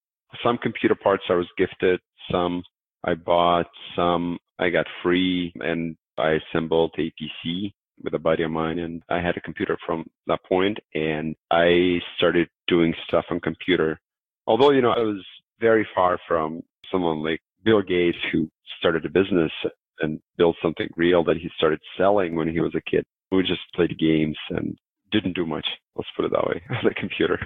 some 0.43 0.57
computer 0.57 0.95
parts 0.95 1.25
I 1.29 1.35
was 1.35 1.49
gifted, 1.59 1.99
some 2.31 2.63
I 3.05 3.15
bought, 3.15 3.67
some 3.97 4.39
I 4.63 4.71
got 4.71 4.87
free, 5.03 5.53
and 5.61 5.97
I 6.19 6.39
assembled 6.41 6.95
a 6.99 7.13
PC 7.21 7.73
with 8.03 8.15
a 8.15 8.19
buddy 8.19 8.43
of 8.43 8.51
mine, 8.51 8.79
and 8.79 9.03
I 9.09 9.21
had 9.21 9.37
a 9.37 9.41
computer 9.41 9.77
from 9.85 10.07
that 10.27 10.45
point, 10.45 10.79
and 10.95 11.35
I 11.51 12.01
started 12.17 12.49
doing 12.69 12.95
stuff 13.07 13.25
on 13.31 13.41
computer. 13.41 13.99
Although, 14.47 14.71
you 14.71 14.83
know, 14.83 14.91
I 14.91 15.01
was 15.01 15.25
very 15.61 15.87
far 15.95 16.19
from 16.27 16.63
someone 16.91 17.23
like 17.23 17.41
Bill 17.65 17.83
Gates, 17.83 18.19
who 18.33 18.49
started 18.79 19.05
a 19.05 19.11
business 19.11 19.53
and 20.01 20.21
built 20.37 20.57
something 20.63 20.89
real 20.97 21.23
that 21.25 21.37
he 21.37 21.49
started 21.57 21.81
selling 21.97 22.35
when 22.35 22.49
he 22.49 22.61
was 22.61 22.75
a 22.75 22.91
kid. 22.91 23.05
We 23.31 23.43
just 23.43 23.61
played 23.75 23.99
games 23.99 24.37
and 24.51 24.77
didn't 25.13 25.35
do 25.35 25.47
much. 25.47 25.67
Let's 25.97 26.09
put 26.17 26.25
it 26.25 26.33
that 26.33 26.47
way 26.47 26.63
on 26.71 26.85
the 26.85 26.95
computer. 26.95 27.39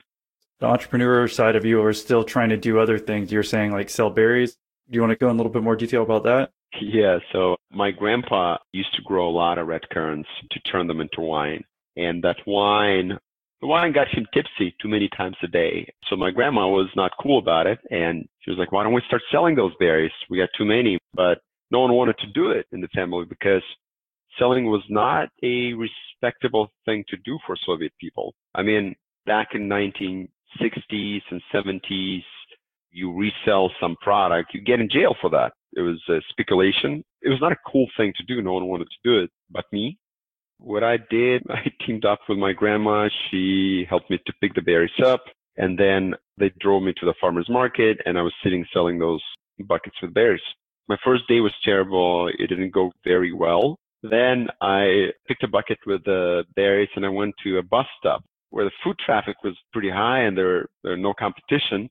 The 0.59 0.67
entrepreneur 0.67 1.29
side 1.29 1.55
of 1.55 1.67
you 1.67 1.83
are 1.83 1.93
still 1.93 2.25
trying 2.25 2.49
to 2.49 2.57
do 2.57 2.79
other 2.79 2.99
things. 2.99 3.31
You're 3.31 3.43
saying 3.43 3.73
like 3.73 3.91
sell 3.91 4.09
berries. 4.11 4.57
Do 4.89 4.95
you 4.95 5.01
want 5.01 5.11
to 5.11 5.17
go 5.17 5.29
in 5.29 5.35
a 5.35 5.37
little 5.37 5.53
bit 5.53 5.63
more 5.63 5.77
detail 5.77 6.03
about 6.03 6.25
that? 6.25 6.51
Yeah, 6.81 7.19
so 7.33 7.57
my 7.71 7.91
grandpa 7.91 8.59
used 8.73 8.95
to 8.95 9.03
grow 9.03 9.29
a 9.29 9.31
lot 9.31 9.59
of 9.59 9.67
red 9.67 9.89
currants 9.91 10.29
to 10.51 10.61
turn 10.61 10.87
them 10.87 11.01
into 11.01 11.21
wine. 11.21 11.65
And 11.97 12.23
that 12.23 12.37
wine, 12.47 13.19
the 13.61 13.67
wine 13.67 13.93
got 13.93 14.09
him 14.09 14.27
tipsy 14.33 14.75
too 14.81 14.89
many 14.89 15.09
times 15.17 15.37
a 15.43 15.49
day. 15.49 15.93
So 16.09 16.17
my 16.17 16.31
grandma 16.31 16.69
was 16.69 16.89
not 16.95 17.13
cool 17.21 17.39
about 17.39 17.67
it. 17.67 17.79
And 17.91 18.29
she 18.41 18.51
was 18.51 18.59
like, 18.59 18.73
why 18.73 18.85
don't 18.85 18.93
we 18.93 19.03
start 19.07 19.23
selling 19.33 19.55
those 19.55 19.73
berries? 19.81 20.13
We 20.31 20.39
got 20.39 20.51
too 20.57 20.65
many. 20.67 20.99
But 21.15 21.39
no 21.71 21.81
one 21.81 21.93
wanted 21.95 22.19
to 22.19 22.33
do 22.33 22.51
it 22.51 22.67
in 22.73 22.81
the 22.81 22.89
family 22.89 23.25
because 23.25 23.63
selling 24.39 24.67
was 24.67 24.83
not 24.89 25.31
a 25.43 25.73
respectable 25.73 26.71
thing 26.85 27.05
to 27.09 27.17
do 27.25 27.39
for 27.47 27.57
Soviet 27.67 27.93
people. 28.01 28.35
I 28.55 28.63
mean, 28.63 28.95
back 29.25 29.49
in 29.55 29.69
1960s 29.69 31.23
and 31.31 31.43
70s, 31.53 32.23
you 32.97 33.13
resell 33.13 33.71
some 33.81 33.97
product, 34.01 34.55
you 34.55 34.61
get 34.61 34.81
in 34.81 34.89
jail 34.91 35.15
for 35.21 35.31
that. 35.31 35.53
It 35.77 35.83
was 35.83 36.01
a 36.09 36.21
speculation. 36.31 37.05
It 37.23 37.29
was 37.29 37.41
not 37.41 37.53
a 37.53 37.71
cool 37.71 37.87
thing 37.97 38.13
to 38.17 38.25
do. 38.25 38.41
No 38.41 38.55
one 38.55 38.67
wanted 38.67 38.89
to 38.89 38.97
do 39.05 39.19
it 39.21 39.31
but 39.51 39.65
me. 39.73 39.99
What 40.59 40.83
I 40.83 40.97
did, 41.11 41.43
I 41.51 41.71
teamed 41.85 42.07
up 42.07 42.21
with 42.29 42.39
my 42.39 42.53
grandma. 42.53 43.09
She 43.31 43.87
helped 43.89 44.11
me 44.11 44.19
to 44.27 44.33
pick 44.41 44.55
the 44.55 44.63
berries 44.63 44.91
up. 45.05 45.23
And 45.59 45.79
then 45.79 46.15
they 46.39 46.51
drove 46.61 46.83
me 46.83 46.93
to 46.99 47.07
the 47.07 47.15
farmer's 47.21 47.49
market 47.49 47.99
and 48.05 48.19
I 48.19 48.23
was 48.23 48.33
sitting 48.43 48.65
selling 48.73 48.99
those 48.99 49.23
buckets 49.61 49.97
with 50.03 50.15
berries. 50.15 50.41
My 50.89 50.97
first 51.05 51.25
day 51.29 51.41
was 51.41 51.53
terrible. 51.65 52.29
It 52.29 52.47
didn't 52.49 52.73
go 52.73 52.93
very 53.05 53.33
well. 53.33 53.77
Then 54.03 54.49
I 54.61 55.09
picked 55.27 55.43
a 55.43 55.49
bucket 55.49 55.79
with 55.87 56.05
the 56.05 56.45
berries 56.55 56.91
and 56.95 57.05
I 57.05 57.09
went 57.09 57.35
to 57.45 57.59
a 57.59 57.63
bus 57.63 57.87
stop 57.99 58.23
where 58.51 58.65
the 58.65 58.71
food 58.85 58.97
traffic 59.05 59.37
was 59.43 59.57
pretty 59.73 59.91
high 59.91 60.21
and 60.21 60.37
there, 60.37 60.67
there 60.83 60.93
were 60.93 60.99
no 60.99 61.15
competition. 61.15 61.89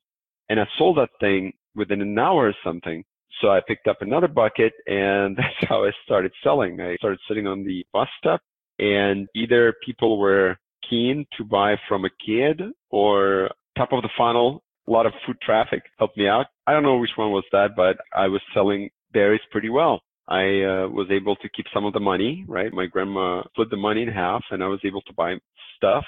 And 0.50 0.60
I 0.60 0.66
sold 0.78 0.98
that 0.98 1.10
thing 1.20 1.54
within 1.76 2.02
an 2.02 2.18
hour 2.18 2.48
or 2.48 2.56
something. 2.64 3.04
So 3.42 3.50
I 3.50 3.62
picked 3.68 3.88
up 3.88 3.98
another 4.02 4.28
bucket 4.28 4.74
and 4.88 5.36
that's 5.38 5.70
how 5.70 5.86
I 5.86 5.92
started 6.04 6.32
selling. 6.44 6.80
I 6.80 6.96
started 6.96 7.20
sitting 7.28 7.48
on 7.48 7.64
the 7.64 7.86
bus 7.94 8.08
stop 8.18 8.42
and 8.80 9.28
either 9.36 9.74
people 9.86 10.18
were 10.20 10.58
keen 10.90 11.26
to 11.38 11.44
buy 11.44 11.76
from 11.88 12.06
a 12.06 12.10
kid 12.26 12.62
or 12.92 13.50
top 13.78 13.92
of 13.92 14.02
the 14.02 14.10
funnel, 14.18 14.64
a 14.88 14.92
lot 14.92 15.06
of 15.06 15.14
foot 15.26 15.38
traffic 15.42 15.82
helped 15.98 16.18
me 16.18 16.28
out. 16.28 16.46
I 16.68 16.74
don't 16.74 16.84
know 16.84 16.98
which 16.98 17.12
one 17.16 17.32
was 17.32 17.44
that, 17.52 17.70
but 17.76 17.98
I 18.16 18.28
was 18.28 18.42
selling 18.54 18.90
berries 19.14 19.42
pretty 19.52 19.70
well. 19.70 20.02
I 20.28 20.44
uh, 20.64 20.88
was 20.90 21.08
able 21.12 21.36
to 21.38 21.50
keep 21.50 21.66
some 21.74 21.86
of 21.86 21.94
the 21.94 22.00
money, 22.00 22.46
right? 22.48 22.74
My 22.74 22.86
grandma 22.86 23.44
split 23.50 23.70
the 23.70 23.78
money 23.78 24.04
in 24.04 24.10
half 24.10 24.44
and 24.52 24.64
I 24.64 24.68
was 24.68 24.80
able 24.84 25.02
to 25.04 25.14
buy 25.14 25.36
stuff 25.78 26.04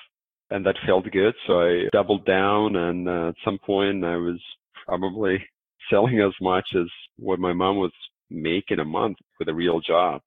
and 0.49 0.65
that 0.65 0.75
felt 0.85 1.09
good. 1.11 1.33
So 1.45 1.61
I 1.61 1.83
doubled 1.91 2.25
down 2.25 2.75
and 2.75 3.07
uh, 3.07 3.29
at 3.29 3.35
some 3.43 3.57
point 3.59 4.03
I 4.03 4.17
was 4.17 4.39
probably 4.85 5.43
selling 5.89 6.19
as 6.21 6.33
much 6.41 6.67
as 6.75 6.87
what 7.17 7.39
my 7.39 7.53
mom 7.53 7.77
was 7.77 7.91
making 8.29 8.79
a 8.79 8.85
month 8.85 9.17
with 9.39 9.47
a 9.49 9.53
real 9.53 9.79
job. 9.79 10.21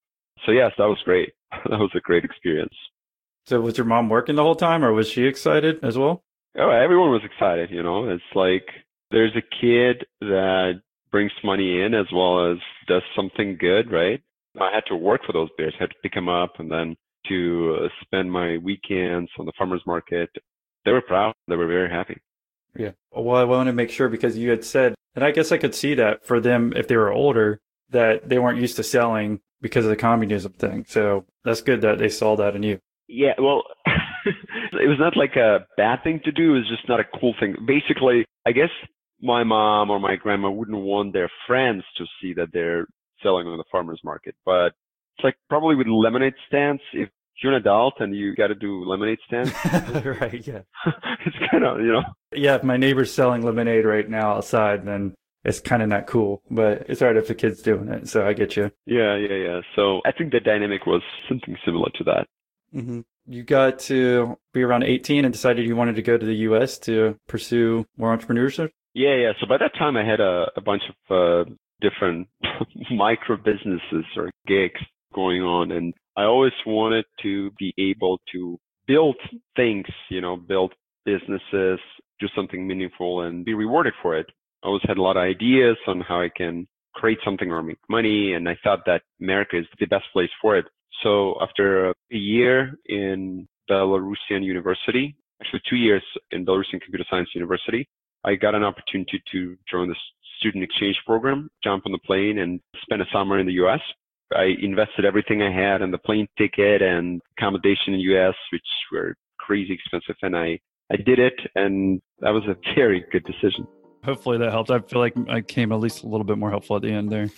So 0.47 0.53
yes, 0.53 0.73
that 0.79 0.89
was 0.89 0.99
great. 1.05 1.33
that 1.53 1.79
was 1.79 1.91
a 1.95 2.01
great 2.01 2.25
experience. 2.25 2.75
So 3.47 3.61
was 3.61 3.77
your 3.77 3.87
mom 3.87 4.09
working 4.09 4.37
the 4.37 4.43
whole 4.43 4.55
time 4.55 4.85
or 4.85 4.93
was 4.93 5.09
she 5.09 5.25
excited 5.25 5.83
as 5.83 5.99
well? 5.99 6.23
Oh, 6.59 6.71
everyone 6.71 7.11
was 7.11 7.23
excited, 7.25 7.71
you 7.71 7.83
know. 7.83 8.09
It's 8.09 8.23
like 8.35 8.67
there's 9.11 9.35
a 9.37 9.61
kid 9.61 10.05
that 10.21 10.81
brings 11.11 11.33
money 11.43 11.83
in 11.83 11.95
as 11.95 12.07
well 12.13 12.53
as 12.53 12.59
does 12.87 13.03
something 13.17 13.57
good, 13.59 13.91
right? 13.91 14.21
I 14.61 14.71
had 14.75 14.85
to 14.89 14.97
work 14.97 15.23
for 15.25 15.33
those 15.33 15.49
bears. 15.57 15.75
I 15.79 15.85
had 15.85 15.91
to 15.91 15.97
pick 16.03 16.15
them 16.15 16.29
up 16.29 16.55
and 16.59 16.71
then 16.71 16.97
to 17.29 17.79
uh, 17.83 17.89
spend 18.03 18.31
my 18.31 18.59
weekends 18.59 19.31
on 19.39 19.47
the 19.47 19.53
farmers 19.57 19.83
market. 19.87 20.31
They 20.85 20.93
were 20.93 21.03
proud. 21.03 21.35
They 21.49 21.57
were 21.57 21.67
very 21.67 21.91
happy. 21.91 22.19
Yeah. 22.77 22.93
Well, 23.13 23.37
I 23.37 23.45
want 23.45 23.67
to 23.67 23.73
make 23.73 23.91
sure 23.91 24.09
because 24.09 24.39
you 24.39 24.51
had 24.51 24.65
said, 24.65 24.95
and 25.15 25.25
I 25.25 25.31
guess 25.33 25.53
I 25.53 25.59
could 25.59 25.75
see 25.75 25.95
that 25.95 26.27
for 26.27 26.41
them 26.41 26.73
if 26.77 26.89
they 26.89 26.97
were 26.97 27.13
older, 27.13 27.61
that 27.91 28.29
they 28.29 28.39
weren't 28.39 28.61
used 28.61 28.77
to 28.77 28.83
selling 28.83 29.41
because 29.61 29.85
of 29.85 29.91
the 29.91 29.97
communism 29.97 30.53
thing. 30.53 30.85
So 30.89 31.27
that's 31.45 31.61
good 31.61 31.83
that 31.83 31.99
they 31.99 32.09
saw 32.09 32.37
that 32.37 32.55
in 32.55 32.63
you. 32.63 32.79
Yeah. 33.09 33.35
Well, 33.39 33.65
it 33.87 34.89
was 34.89 34.99
not 34.99 35.17
like 35.17 35.37
a 35.37 35.67
bad 35.77 36.03
thing 36.05 36.21
to 36.25 36.33
do. 36.33 36.55
It 36.55 36.59
was 36.59 36.69
just 36.69 36.89
not 36.89 37.01
a 37.01 37.19
cool 37.19 37.35
thing. 37.41 37.57
Basically, 37.67 38.25
I 38.47 38.53
guess 38.53 38.71
my 39.21 39.45
mom 39.45 39.91
or 39.91 39.99
my 39.99 40.17
grandma 40.17 40.51
wouldn't 40.51 40.79
want 40.79 41.13
their 41.13 41.31
friends 41.47 41.83
to 41.97 42.07
see 42.23 42.33
that 42.35 42.49
they're 42.53 42.87
selling 43.23 43.47
on 43.47 43.59
the 43.59 43.65
farmer's 43.71 44.01
market. 44.05 44.35
But 44.47 44.73
it's 45.21 45.25
like 45.25 45.37
probably 45.49 45.75
with 45.75 45.87
lemonade 45.87 46.35
stands, 46.49 46.81
if 46.93 47.09
you're 47.43 47.53
an 47.53 47.61
adult 47.61 47.95
and 48.01 48.15
you 48.15 48.35
got 48.35 48.49
to 48.49 48.55
do 48.55 48.85
lemonade 48.85 49.19
stands, 49.27 49.53
right? 50.05 50.47
Yeah. 50.47 50.61
it's 51.27 51.37
kind 51.51 51.65
of, 51.65 51.81
you 51.81 51.93
know. 51.93 52.03
Yeah, 52.33 52.57
if 52.57 52.65
my 52.65 52.77
neighbor's 52.77 53.13
selling 53.13 53.43
lemonade 53.43 53.85
right 53.85 54.09
now 54.09 54.33
outside, 54.33 54.87
then 54.87 55.15
it's 55.45 55.61
kind 55.61 55.83
of 55.83 55.89
not 55.89 56.07
cool, 56.07 56.43
but 56.51 56.87
it's 56.89 57.03
alright 57.03 57.17
if 57.17 57.29
the 57.29 57.35
kid's 57.35 57.63
doing 57.63 57.89
it. 57.89 58.09
So 58.09 58.27
I 58.27 58.33
get 58.33 58.57
you. 58.57 58.71
Yeah, 58.87 59.17
yeah, 59.17 59.35
yeah. 59.35 59.61
So 59.77 60.01
I 60.05 60.13
think 60.13 60.33
the 60.33 60.41
dynamic 60.41 60.87
was 60.87 61.03
something 61.29 61.57
similar 61.65 61.91
to 61.97 62.05
that. 62.05 62.27
Mm-hmm. 62.75 63.01
You 63.27 63.43
got 63.43 63.79
to 63.81 64.37
be 64.53 64.63
around 64.63 64.85
18 64.85 65.25
and 65.25 65.33
decided 65.33 65.67
you 65.67 65.77
wanted 65.77 65.97
to 65.97 66.03
go 66.03 66.17
to 66.17 66.27
the 66.27 66.35
U.S. 66.35 66.79
to 66.81 67.17
pursue 67.29 67.87
more 67.97 68.17
entrepreneurship. 68.17 68.71
Yeah, 68.95 69.17
yeah. 69.17 69.33
So 69.41 69.47
by 69.47 69.59
that 69.59 69.73
time, 69.79 69.97
I 69.97 70.05
had 70.05 70.21
a, 70.21 70.47
a 70.57 70.61
bunch 70.61 70.83
of 70.89 71.47
uh, 71.47 71.51
different 71.81 72.29
micro 72.91 73.37
businesses 73.37 74.05
or 74.17 74.31
gigs 74.47 74.81
going 75.15 75.43
on, 75.43 75.73
and 75.73 75.95
I 76.17 76.25
always 76.25 76.53
wanted 76.67 77.05
to 77.23 77.51
be 77.59 77.75
able 77.79 78.21
to 78.33 78.59
build 78.87 79.17
things, 79.57 79.87
you 80.09 80.21
know, 80.21 80.37
build 80.37 80.73
businesses, 81.05 81.79
do 82.19 82.27
something 82.35 82.67
meaningful, 82.67 83.23
and 83.23 83.45
be 83.45 83.55
rewarded 83.55 83.95
for 84.03 84.17
it. 84.17 84.27
I 84.63 84.67
always 84.67 84.83
had 84.87 84.99
a 84.99 85.03
lot 85.03 85.17
of 85.17 85.23
ideas 85.23 85.77
on 85.87 86.01
how 86.01 86.21
I 86.21 86.31
can 86.35 86.67
create 86.95 87.19
something 87.25 87.51
or 87.51 87.63
make 87.63 87.79
money, 87.89 88.35
and 88.35 88.49
I 88.49 88.57
thought 88.63 88.81
that 88.87 89.03
America 89.21 89.59
is 89.59 89.67
the 89.79 89.87
best 89.87 90.05
place 90.13 90.31
for 90.41 90.57
it. 90.57 90.67
So 91.03 91.37
after 91.41 91.91
a 91.91 91.95
year 92.11 92.75
in 92.87 93.49
Belarusian 93.71 94.45
University, 94.45 95.17
actually 95.41 95.63
two 95.69 95.77
years 95.77 96.03
in 96.33 96.45
Belarusian 96.45 96.81
Computer 96.83 97.05
Science 97.09 97.31
University, 97.35 97.89
I 98.25 98.35
got 98.35 98.55
an 98.55 98.65
opportunity 98.65 99.23
to 99.33 99.57
join 99.71 99.89
the 99.89 99.95
student 100.39 100.65
exchange 100.65 100.97
program, 101.07 101.49
jump 101.65 101.85
on 101.87 101.93
the 101.93 101.99
plane 101.99 102.39
and 102.39 102.61
spend 102.83 103.01
a 103.01 103.07
summer 103.13 103.39
in 103.39 103.47
the 103.47 103.55
US. 103.65 103.81
I 104.35 104.55
invested 104.61 105.05
everything 105.05 105.43
I 105.43 105.53
had 105.53 105.83
in 105.83 105.91
the 105.91 105.99
plane 105.99 106.29
ticket 106.39 106.83
and 106.83 107.21
accommodation 107.37 107.95
in 107.95 108.01
the 108.01 108.17
US, 108.17 108.35
which 108.53 108.63
were 108.93 109.15
crazy 109.39 109.75
expensive. 109.75 110.17
And 110.23 110.37
I, 110.37 110.59
I 110.93 110.97
did 110.97 111.19
it 111.19 111.39
and 111.55 112.01
that 112.21 112.31
was 112.31 112.45
a 112.45 112.57
very 112.75 113.05
good 113.11 113.25
decision. 113.25 113.67
Hopefully 114.05 114.39
that 114.39 114.51
helped. 114.51 114.71
I 114.71 114.79
feel 114.81 115.01
like 115.01 115.15
I 115.29 115.41
came 115.41 115.73
at 115.73 115.81
least 115.81 116.05
a 116.05 116.07
little 116.07 116.25
bit 116.25 116.39
more 116.39 116.51
helpful 116.51 116.77
at 116.77 116.83
the 116.83 116.91
end 116.91 117.11
there. 117.11 117.29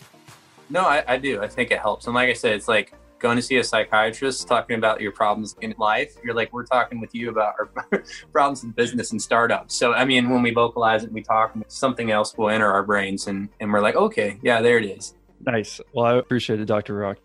No, 0.71 0.83
I, 0.83 1.05
I 1.07 1.19
do. 1.19 1.43
I 1.43 1.49
think 1.49 1.71
it 1.71 1.81
helps. 1.81 2.07
And 2.07 2.15
like 2.15 2.29
I 2.29 2.35
said, 2.35 2.53
it's 2.53 2.69
like 2.69 2.95
going 3.19 3.37
to 3.37 3.43
see 3.43 3.57
a 3.57 3.65
psychiatrist 3.65 4.47
talking 4.47 4.77
about 4.77 5.01
your 5.01 5.13
problems 5.13 5.57
in 5.61 5.75
life. 5.79 6.15
You're 6.23 6.35
like, 6.35 6.53
we're 6.53 6.67
talking 6.67 7.01
with 7.01 7.15
you 7.15 7.31
about 7.31 7.55
our 7.59 8.03
problems 8.33 8.65
in 8.65 8.71
business 8.73 9.13
and 9.13 9.23
startups. 9.23 9.75
So, 9.75 9.95
I 9.95 10.05
mean, 10.05 10.29
when 10.29 10.43
we 10.43 10.51
vocalize 10.51 11.05
it, 11.05 11.13
we 11.13 11.23
talk, 11.23 11.55
something 11.69 12.11
else 12.11 12.37
will 12.37 12.51
enter 12.51 12.71
our 12.71 12.83
brains 12.83 13.29
and, 13.29 13.49
and 13.61 13.73
we're 13.73 13.81
like, 13.81 13.97
okay, 13.97 14.39
yeah, 14.43 14.61
there 14.61 14.79
it 14.79 14.85
is. 14.85 15.15
Nice. 15.45 15.81
Well, 15.93 16.07
I 16.07 16.15
appreciate 16.17 16.61
it, 16.61 16.67
Dr. 16.67 16.95
Rock. 16.95 17.19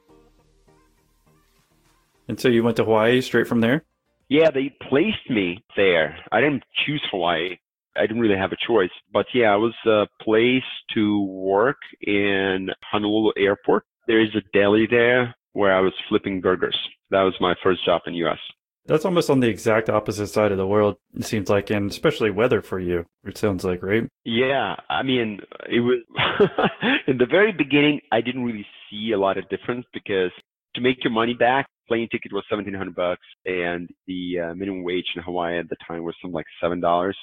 And 2.27 2.39
so 2.39 2.47
you 2.49 2.63
went 2.63 2.77
to 2.77 2.83
Hawaii 2.83 3.21
straight 3.21 3.47
from 3.47 3.61
there? 3.61 3.83
Yeah, 4.29 4.51
they 4.51 4.75
placed 4.89 5.29
me 5.29 5.63
there. 5.75 6.17
I 6.31 6.41
didn't 6.41 6.63
choose 6.85 7.01
Hawaii. 7.11 7.57
I 7.95 8.01
didn't 8.01 8.19
really 8.19 8.37
have 8.37 8.51
a 8.51 8.57
choice. 8.67 8.91
But 9.13 9.25
yeah, 9.33 9.53
I 9.53 9.55
was 9.55 9.73
uh, 9.85 10.05
placed 10.21 10.65
to 10.93 11.23
work 11.23 11.77
in 12.01 12.69
Honolulu 12.83 13.31
Airport. 13.37 13.85
There 14.07 14.21
is 14.21 14.35
a 14.35 14.41
deli 14.53 14.87
there 14.89 15.33
where 15.53 15.75
I 15.75 15.79
was 15.79 15.93
flipping 16.09 16.41
burgers. 16.41 16.77
That 17.09 17.23
was 17.23 17.33
my 17.39 17.55
first 17.63 17.85
job 17.85 18.01
in 18.05 18.13
US. 18.15 18.39
That's 18.87 19.05
almost 19.05 19.29
on 19.29 19.41
the 19.41 19.49
exact 19.49 19.89
opposite 19.89 20.27
side 20.27 20.51
of 20.51 20.57
the 20.57 20.67
world, 20.67 20.95
it 21.15 21.25
seems 21.25 21.49
like, 21.49 21.69
and 21.69 21.91
especially 21.91 22.31
weather 22.31 22.61
for 22.61 22.79
you, 22.79 23.05
it 23.25 23.37
sounds 23.37 23.63
like, 23.63 23.83
right? 23.83 24.07
Yeah. 24.23 24.75
I 24.89 25.03
mean, 25.03 25.39
it 25.69 25.81
was 25.81 25.99
in 27.07 27.17
the 27.17 27.25
very 27.25 27.51
beginning, 27.51 27.99
I 28.11 28.21
didn't 28.21 28.43
really 28.43 28.65
see 28.89 29.11
a 29.11 29.19
lot 29.19 29.37
of 29.37 29.47
difference 29.49 29.85
because 29.93 30.31
to 30.75 30.81
make 30.81 31.03
your 31.03 31.11
money 31.11 31.33
back, 31.33 31.67
plane 31.87 32.07
ticket 32.11 32.33
was 32.33 32.43
1700 32.49 32.95
bucks 32.95 33.25
and 33.45 33.89
the 34.07 34.39
uh, 34.39 34.53
minimum 34.55 34.83
wage 34.83 35.05
in 35.15 35.21
Hawaii 35.23 35.57
at 35.57 35.69
the 35.69 35.77
time 35.87 36.03
was 36.03 36.15
something 36.21 36.33
like 36.33 36.45
$7. 36.63 37.13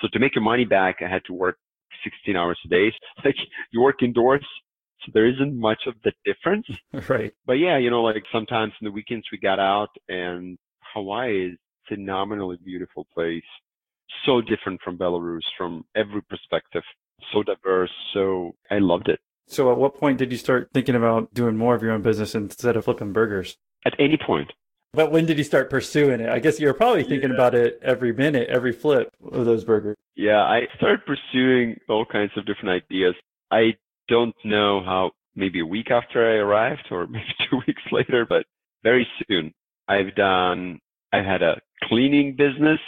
So 0.00 0.08
to 0.12 0.18
make 0.18 0.34
your 0.34 0.44
money 0.44 0.64
back, 0.64 0.96
I 1.00 1.08
had 1.08 1.24
to 1.26 1.32
work 1.34 1.56
16 2.04 2.36
hours 2.36 2.58
a 2.64 2.68
day. 2.68 2.92
Like 3.24 3.36
you 3.72 3.80
work 3.80 4.02
indoors, 4.02 4.46
so 5.00 5.10
there 5.12 5.26
isn't 5.26 5.58
much 5.58 5.82
of 5.86 5.94
the 6.04 6.12
difference. 6.24 6.66
Right. 7.08 7.32
But 7.46 7.54
yeah, 7.54 7.78
you 7.78 7.90
know, 7.90 8.02
like 8.02 8.22
sometimes 8.32 8.72
in 8.80 8.84
the 8.84 8.92
weekends 8.92 9.26
we 9.32 9.38
got 9.38 9.58
out 9.58 9.90
and 10.08 10.58
Hawaii 10.94 11.48
is 11.48 11.54
a 11.54 11.94
phenomenally 11.94 12.58
beautiful 12.64 13.06
place. 13.14 13.42
So 14.26 14.40
different 14.40 14.80
from 14.82 14.96
Belarus 14.98 15.42
from 15.56 15.84
every 15.94 16.22
perspective. 16.22 16.82
So 17.32 17.42
diverse. 17.42 17.90
So 18.14 18.54
I 18.70 18.78
loved 18.78 19.08
it. 19.08 19.20
So, 19.50 19.72
at 19.72 19.78
what 19.78 19.94
point 19.96 20.18
did 20.18 20.30
you 20.30 20.36
start 20.36 20.68
thinking 20.74 20.94
about 20.94 21.32
doing 21.32 21.56
more 21.56 21.74
of 21.74 21.82
your 21.82 21.92
own 21.92 22.02
business 22.02 22.34
instead 22.34 22.76
of 22.76 22.84
flipping 22.84 23.14
burgers? 23.14 23.56
At 23.86 23.94
any 23.98 24.18
point. 24.18 24.52
But 24.92 25.10
when 25.10 25.24
did 25.24 25.38
you 25.38 25.44
start 25.44 25.70
pursuing 25.70 26.20
it? 26.20 26.28
I 26.28 26.38
guess 26.38 26.60
you 26.60 26.66
were 26.66 26.74
probably 26.74 27.02
thinking 27.02 27.30
Yeah. 27.30 27.34
about 27.34 27.54
it 27.54 27.78
every 27.82 28.12
minute, 28.12 28.48
every 28.50 28.72
flip 28.72 29.08
of 29.32 29.46
those 29.46 29.64
burgers. 29.64 29.96
Yeah, 30.16 30.42
I 30.42 30.66
started 30.76 31.00
pursuing 31.06 31.80
all 31.88 32.04
kinds 32.04 32.32
of 32.36 32.44
different 32.44 32.82
ideas. 32.84 33.14
I 33.50 33.76
don't 34.08 34.34
know 34.44 34.82
how, 34.84 35.12
maybe 35.34 35.60
a 35.60 35.66
week 35.66 35.90
after 35.90 36.26
I 36.30 36.36
arrived 36.36 36.88
or 36.90 37.06
maybe 37.14 37.24
two 37.50 37.62
weeks 37.66 37.82
later, 37.90 38.26
but 38.28 38.44
very 38.82 39.06
soon. 39.28 39.54
I've 39.88 40.14
done, 40.14 40.80
I 41.12 41.22
had 41.22 41.42
a 41.42 41.60
cleaning 41.84 42.36
business, 42.36 42.80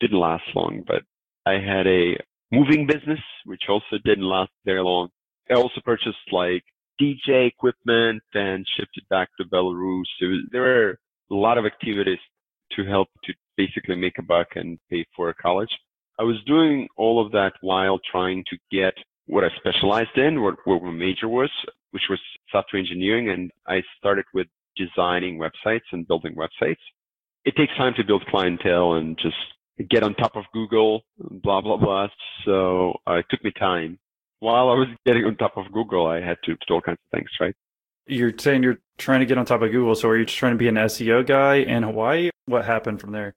didn't 0.00 0.18
last 0.18 0.44
long, 0.54 0.82
but 0.86 1.02
I 1.46 1.54
had 1.54 1.86
a 1.86 2.16
moving 2.50 2.86
business, 2.86 3.20
which 3.44 3.64
also 3.68 3.98
didn't 4.04 4.24
last 4.24 4.50
very 4.64 4.82
long. 4.82 5.08
I 5.50 5.54
also 5.54 5.80
purchased 5.84 6.16
like 6.32 6.64
DJ 7.00 7.46
equipment 7.46 8.22
and 8.34 8.66
shipped 8.76 8.96
it 8.96 9.08
back 9.08 9.28
to 9.38 9.44
Belarus. 9.44 10.04
Was, 10.20 10.44
there 10.50 10.62
were 10.62 10.98
a 11.30 11.34
lot 11.34 11.58
of 11.58 11.66
activities 11.66 12.18
to 12.72 12.84
help 12.84 13.08
to 13.24 13.32
basically 13.56 13.96
make 13.96 14.18
a 14.18 14.22
buck 14.22 14.48
and 14.56 14.78
pay 14.90 15.04
for 15.14 15.32
college. 15.34 15.70
I 16.18 16.24
was 16.24 16.36
doing 16.46 16.88
all 16.96 17.24
of 17.24 17.32
that 17.32 17.52
while 17.60 17.98
trying 18.10 18.44
to 18.50 18.56
get 18.70 18.94
what 19.26 19.44
I 19.44 19.48
specialized 19.56 20.16
in, 20.16 20.42
what, 20.42 20.56
what 20.64 20.82
my 20.82 20.90
major 20.90 21.28
was, 21.28 21.50
which 21.90 22.02
was 22.10 22.18
software 22.50 22.80
engineering. 22.80 23.30
And 23.30 23.50
I 23.66 23.82
started 23.98 24.24
with 24.34 24.48
designing 24.78 25.38
websites 25.38 25.88
and 25.92 26.06
building 26.06 26.34
websites. 26.34 26.76
It 27.44 27.56
takes 27.56 27.76
time 27.76 27.94
to 27.96 28.04
build 28.04 28.24
clientele 28.26 28.94
and 28.94 29.18
just 29.18 29.36
get 29.90 30.02
on 30.02 30.14
top 30.14 30.36
of 30.36 30.44
Google, 30.52 31.02
blah, 31.18 31.60
blah, 31.60 31.76
blah. 31.76 32.08
So 32.44 32.94
uh, 33.06 33.14
it 33.14 33.26
took 33.30 33.42
me 33.44 33.52
time. 33.58 33.98
While 34.40 34.68
I 34.68 34.74
was 34.74 34.88
getting 35.04 35.24
on 35.24 35.36
top 35.36 35.56
of 35.56 35.70
Google, 35.72 36.06
I 36.06 36.20
had 36.20 36.36
to 36.44 36.54
do 36.54 36.74
all 36.74 36.80
kinds 36.80 36.98
of 37.12 37.18
things, 37.18 37.30
right? 37.40 37.54
You're 38.06 38.32
saying 38.38 38.62
you're 38.62 38.78
trying 38.96 39.20
to 39.20 39.26
get 39.26 39.36
on 39.36 39.44
top 39.44 39.62
of 39.62 39.70
Google. 39.70 39.94
So, 39.94 40.08
are 40.08 40.16
you 40.16 40.24
just 40.24 40.38
trying 40.38 40.52
to 40.52 40.58
be 40.58 40.68
an 40.68 40.76
SEO 40.76 41.26
guy 41.26 41.56
in 41.56 41.82
Hawaii? 41.82 42.30
What 42.46 42.64
happened 42.64 43.00
from 43.00 43.12
there? 43.12 43.34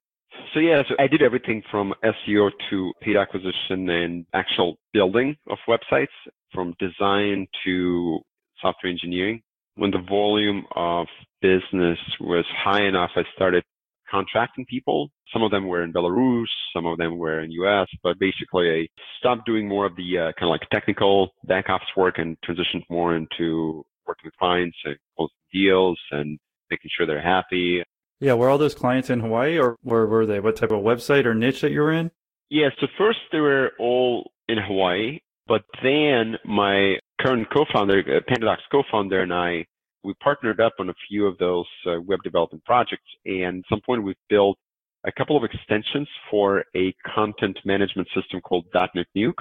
So 0.53 0.59
yeah, 0.59 0.83
so 0.87 0.95
I 0.99 1.07
did 1.07 1.21
everything 1.21 1.63
from 1.71 1.93
SEO 2.03 2.51
to 2.69 2.93
paid 3.01 3.15
acquisition 3.15 3.89
and 3.89 4.25
actual 4.33 4.77
building 4.91 5.37
of 5.49 5.57
websites, 5.67 6.07
from 6.53 6.75
design 6.77 7.47
to 7.63 8.19
software 8.61 8.91
engineering. 8.91 9.41
When 9.75 9.91
the 9.91 10.01
volume 10.09 10.65
of 10.75 11.07
business 11.41 11.99
was 12.19 12.45
high 12.63 12.83
enough, 12.83 13.11
I 13.15 13.23
started 13.35 13.63
contracting 14.09 14.65
people. 14.65 15.09
Some 15.31 15.41
of 15.43 15.51
them 15.51 15.67
were 15.67 15.83
in 15.83 15.93
Belarus, 15.93 16.45
some 16.75 16.85
of 16.85 16.97
them 16.97 17.17
were 17.17 17.39
in 17.41 17.51
US, 17.51 17.87
but 18.03 18.19
basically 18.19 18.69
I 18.69 18.87
stopped 19.19 19.45
doing 19.45 19.67
more 19.67 19.85
of 19.85 19.95
the 19.95 20.17
uh, 20.17 20.31
kind 20.37 20.43
of 20.43 20.49
like 20.49 20.69
technical 20.69 21.31
back 21.45 21.69
office 21.69 21.87
work 21.95 22.17
and 22.17 22.37
transitioned 22.45 22.83
more 22.89 23.15
into 23.15 23.85
working 24.05 24.25
with 24.25 24.35
clients 24.37 24.77
and 24.83 24.97
closing 25.15 25.35
deals 25.53 25.99
and 26.11 26.37
making 26.69 26.89
sure 26.95 27.05
they're 27.05 27.21
happy, 27.21 27.83
Yeah, 28.19 28.33
were 28.33 28.49
all 28.49 28.57
those 28.57 28.75
clients 28.75 29.09
in 29.09 29.19
Hawaii 29.19 29.57
or 29.57 29.77
where 29.83 30.05
were 30.05 30.25
they? 30.25 30.39
What 30.39 30.55
type 30.55 30.71
of 30.71 30.81
website 30.81 31.25
or 31.25 31.33
niche 31.33 31.61
that 31.61 31.71
you 31.71 31.81
were 31.81 31.91
in? 31.91 32.11
Yeah, 32.49 32.69
so 32.79 32.87
first 32.97 33.19
they 33.31 33.39
were 33.39 33.71
all 33.79 34.31
in 34.47 34.57
Hawaii, 34.57 35.19
but 35.47 35.63
then 35.81 36.37
my 36.45 36.97
current 37.21 37.47
co-founder, 37.53 37.99
uh, 37.99 38.19
PandaDocs 38.29 38.67
co-founder 38.71 39.21
and 39.21 39.33
I, 39.33 39.65
we 40.03 40.13
partnered 40.15 40.59
up 40.59 40.73
on 40.79 40.89
a 40.89 40.93
few 41.07 41.25
of 41.27 41.37
those 41.37 41.65
uh, 41.87 42.01
web 42.01 42.19
development 42.23 42.63
projects. 42.65 43.09
And 43.25 43.59
at 43.59 43.69
some 43.69 43.81
point 43.85 44.03
we've 44.03 44.15
built 44.29 44.57
a 45.05 45.11
couple 45.11 45.37
of 45.37 45.43
extensions 45.43 46.07
for 46.29 46.63
a 46.75 46.93
content 47.15 47.57
management 47.65 48.07
system 48.15 48.41
called 48.41 48.65
DotNetNuke. 48.73 49.33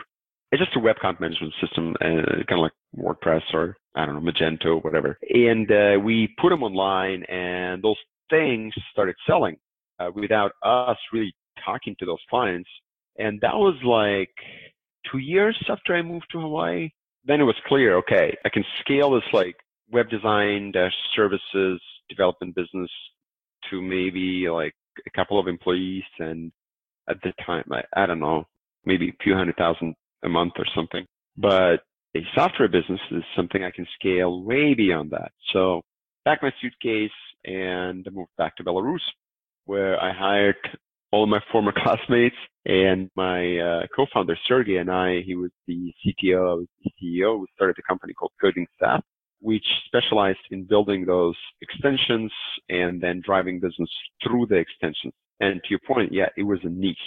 It's 0.52 0.62
just 0.62 0.76
a 0.76 0.80
web 0.80 0.96
content 1.00 1.20
management 1.20 1.54
system, 1.60 1.94
uh, 2.00 2.44
kind 2.48 2.52
of 2.52 2.58
like 2.58 2.72
WordPress 2.96 3.42
or 3.52 3.76
I 3.94 4.06
don't 4.06 4.22
know, 4.22 4.32
Magento, 4.32 4.82
whatever. 4.82 5.18
And 5.28 5.70
uh, 5.70 5.98
we 6.02 6.34
put 6.40 6.50
them 6.50 6.62
online 6.62 7.24
and 7.24 7.82
those 7.82 7.96
things 8.30 8.72
started 8.92 9.16
selling 9.26 9.56
uh, 9.98 10.10
without 10.14 10.52
us 10.62 10.96
really 11.12 11.34
talking 11.64 11.96
to 11.98 12.06
those 12.06 12.20
clients. 12.28 12.68
And 13.18 13.40
that 13.42 13.54
was 13.54 13.74
like 13.84 14.30
two 15.10 15.18
years 15.18 15.56
after 15.68 15.94
I 15.94 16.02
moved 16.02 16.26
to 16.32 16.40
Hawaii. 16.40 16.90
Then 17.24 17.40
it 17.40 17.44
was 17.44 17.56
clear, 17.66 17.96
okay, 17.96 18.36
I 18.44 18.48
can 18.48 18.64
scale 18.80 19.10
this 19.10 19.24
like 19.32 19.56
web 19.90 20.08
design 20.10 20.72
dash 20.72 20.94
services 21.14 21.80
development 22.08 22.54
business 22.54 22.90
to 23.70 23.80
maybe 23.80 24.48
like 24.48 24.74
a 25.06 25.10
couple 25.10 25.38
of 25.38 25.46
employees. 25.46 26.04
And 26.18 26.52
at 27.08 27.16
the 27.22 27.32
time, 27.44 27.64
I, 27.72 27.82
I 27.96 28.06
don't 28.06 28.20
know, 28.20 28.44
maybe 28.84 29.08
a 29.08 29.22
few 29.22 29.34
hundred 29.34 29.56
thousand 29.56 29.94
a 30.24 30.28
month 30.28 30.54
or 30.58 30.66
something. 30.74 31.06
But 31.36 31.80
a 32.16 32.20
software 32.34 32.68
business 32.68 33.00
is 33.10 33.22
something 33.36 33.62
I 33.62 33.70
can 33.70 33.86
scale 33.98 34.42
way 34.42 34.74
beyond 34.74 35.10
that. 35.10 35.32
So 35.52 35.82
packed 36.24 36.42
my 36.42 36.52
suitcase 36.60 37.10
and 37.44 38.06
moved 38.12 38.30
back 38.36 38.56
to 38.56 38.64
Belarus, 38.64 38.98
where 39.64 40.02
I 40.02 40.12
hired 40.12 40.56
all 41.12 41.26
my 41.26 41.40
former 41.50 41.72
classmates 41.76 42.36
and 42.66 43.10
my 43.16 43.58
uh, 43.58 43.86
co-founder 43.94 44.36
Sergey 44.46 44.76
and 44.76 44.90
I. 44.90 45.22
He 45.24 45.34
was 45.34 45.50
the 45.66 45.92
CTO, 46.04 46.50
I 46.50 46.54
was 46.54 46.66
the 46.84 46.90
CEO. 47.00 47.40
We 47.40 47.46
started 47.54 47.76
a 47.78 47.82
company 47.82 48.12
called 48.12 48.32
Coding 48.40 48.66
Staff, 48.76 49.02
which 49.40 49.64
specialized 49.86 50.38
in 50.50 50.64
building 50.64 51.04
those 51.04 51.36
extensions 51.62 52.30
and 52.68 53.00
then 53.00 53.22
driving 53.24 53.60
business 53.60 53.90
through 54.22 54.46
the 54.46 54.56
extensions. 54.56 55.12
And 55.40 55.60
to 55.62 55.70
your 55.70 55.80
point, 55.86 56.12
yeah, 56.12 56.28
it 56.36 56.42
was 56.42 56.58
a 56.64 56.68
niche. 56.68 56.98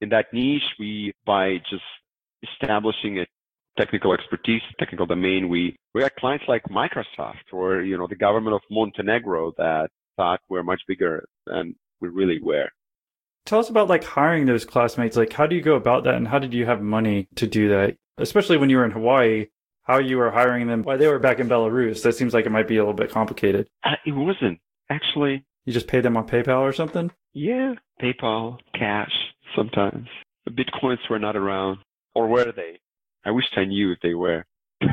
In 0.00 0.08
that 0.10 0.26
niche, 0.32 0.62
we 0.78 1.12
by 1.24 1.58
just 1.70 1.82
establishing 2.42 3.18
a 3.18 3.26
technical 3.76 4.12
expertise, 4.12 4.62
technical 4.78 5.06
domain, 5.06 5.48
we 5.48 5.76
we 5.94 6.00
got 6.00 6.14
clients 6.16 6.44
like 6.48 6.62
Microsoft 6.64 7.52
or 7.52 7.82
you 7.82 7.96
know 7.96 8.06
the 8.06 8.16
government 8.16 8.54
of 8.54 8.62
Montenegro 8.70 9.52
that 9.58 9.88
thought 10.16 10.40
we're 10.48 10.62
much 10.62 10.80
bigger 10.88 11.24
than 11.46 11.74
we 12.00 12.08
really 12.08 12.40
were. 12.42 12.68
Tell 13.44 13.60
us 13.60 13.68
about 13.68 13.88
like 13.88 14.02
hiring 14.02 14.46
those 14.46 14.64
classmates. 14.64 15.16
Like, 15.16 15.32
how 15.32 15.46
do 15.46 15.54
you 15.54 15.62
go 15.62 15.74
about 15.74 16.04
that, 16.04 16.14
and 16.14 16.26
how 16.26 16.38
did 16.38 16.52
you 16.52 16.66
have 16.66 16.82
money 16.82 17.28
to 17.36 17.46
do 17.46 17.68
that? 17.68 17.96
Especially 18.18 18.56
when 18.56 18.70
you 18.70 18.78
were 18.78 18.84
in 18.84 18.90
Hawaii, 18.90 19.46
how 19.86 19.98
you 19.98 20.16
were 20.18 20.30
hiring 20.30 20.66
them 20.66 20.82
while 20.82 20.98
they 20.98 21.08
were 21.08 21.18
back 21.18 21.38
in 21.40 21.48
Belarus. 21.48 22.02
That 22.02 22.14
seems 22.14 22.34
like 22.34 22.46
it 22.46 22.50
might 22.50 22.68
be 22.68 22.76
a 22.76 22.80
little 22.80 22.94
bit 22.94 23.10
complicated. 23.10 23.68
Uh, 23.84 23.96
it 24.04 24.12
wasn't 24.12 24.58
actually. 24.90 25.44
You 25.64 25.72
just 25.72 25.88
paid 25.88 26.04
them 26.04 26.16
on 26.16 26.28
PayPal 26.28 26.60
or 26.60 26.72
something. 26.72 27.10
Yeah, 27.32 27.74
PayPal, 28.00 28.58
cash, 28.78 29.12
sometimes. 29.54 30.08
The 30.44 30.52
bitcoins 30.52 30.98
were 31.10 31.18
not 31.18 31.36
around, 31.36 31.78
or 32.14 32.28
were 32.28 32.52
they? 32.52 32.78
I 33.24 33.32
wish 33.32 33.46
I 33.56 33.64
knew 33.64 33.90
if 33.92 33.98
they 34.00 34.14
were. 34.14 34.44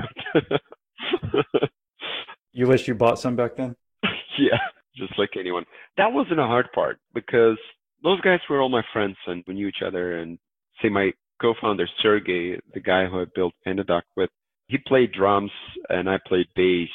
You 2.54 2.68
wish 2.68 2.88
you 2.88 2.94
bought 2.94 3.20
some 3.20 3.36
back 3.36 3.56
then. 3.56 3.76
yeah, 4.38 4.60
just 4.96 5.18
like 5.18 5.32
anyone. 5.38 5.66
That 5.98 6.14
wasn't 6.14 6.40
a 6.40 6.46
hard 6.46 6.72
part 6.72 7.00
because 7.14 7.58
those 8.04 8.22
guys 8.22 8.40
were 8.50 8.62
all 8.62 8.70
my 8.70 8.84
friends 8.94 9.18
and 9.26 9.44
we 9.48 9.56
knew 9.56 9.68
each 9.68 9.82
other. 9.86 10.20
And 10.20 10.38
say 10.82 10.90
my 10.90 11.12
co-founder 11.42 11.88
Sergey, 12.02 12.60
the 12.74 12.80
guy 12.80 13.08
who 13.08 13.22
I 13.22 13.26
built 13.36 13.54
PandaDoc 13.66 14.04
with, 14.16 14.30
he 14.68 14.78
played 14.78 15.12
drums 15.12 15.52
and 15.90 16.10
I 16.10 16.20
played 16.28 16.48
bass 16.56 16.90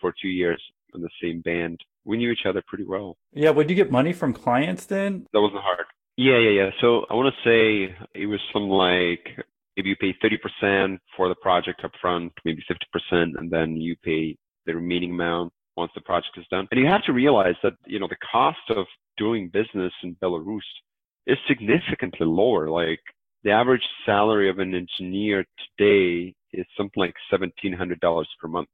for 0.00 0.14
two 0.20 0.28
years 0.28 0.62
in 0.94 1.00
the 1.00 1.10
same 1.22 1.40
band. 1.40 1.80
We 2.04 2.16
knew 2.16 2.30
each 2.30 2.46
other 2.46 2.62
pretty 2.66 2.84
well. 2.84 3.16
Yeah. 3.32 3.50
Would 3.50 3.70
you 3.70 3.76
get 3.76 3.90
money 3.90 4.12
from 4.12 4.32
clients 4.32 4.86
then? 4.86 5.26
That 5.32 5.40
wasn't 5.40 5.62
hard. 5.62 5.86
Yeah, 6.16 6.38
yeah, 6.38 6.50
yeah. 6.50 6.70
So 6.80 7.06
I 7.10 7.14
want 7.14 7.34
to 7.34 7.48
say 7.48 7.96
it 8.14 8.26
was 8.26 8.40
something 8.52 8.68
like 8.68 9.44
maybe 9.76 9.88
you 9.88 9.96
pay 9.96 10.14
30% 10.22 10.98
for 11.16 11.28
the 11.28 11.34
project 11.36 11.82
up 11.84 11.90
front, 12.00 12.32
maybe 12.44 12.62
50%, 12.70 13.32
and 13.36 13.50
then 13.50 13.76
you 13.76 13.96
pay 14.04 14.36
the 14.66 14.74
remaining 14.74 15.10
amount 15.10 15.52
once 15.76 15.90
the 15.94 16.00
project 16.02 16.38
is 16.38 16.46
done. 16.50 16.68
And 16.70 16.78
you 16.78 16.86
have 16.86 17.02
to 17.04 17.12
realize 17.12 17.56
that, 17.62 17.72
you 17.86 17.98
know, 17.98 18.06
the 18.08 18.16
cost 18.30 18.58
of 18.70 18.86
doing 19.16 19.48
business 19.48 19.92
in 20.02 20.14
Belarus 20.22 20.60
is 21.26 21.38
significantly 21.48 22.26
lower. 22.26 22.70
Like 22.70 23.00
the 23.42 23.50
average 23.50 23.82
salary 24.06 24.48
of 24.48 24.58
an 24.58 24.74
engineer 24.74 25.44
today 25.76 26.34
is 26.58 26.66
something 26.76 27.00
like 27.00 27.14
$1,700 27.32 28.24
per 28.40 28.48
month. 28.48 28.68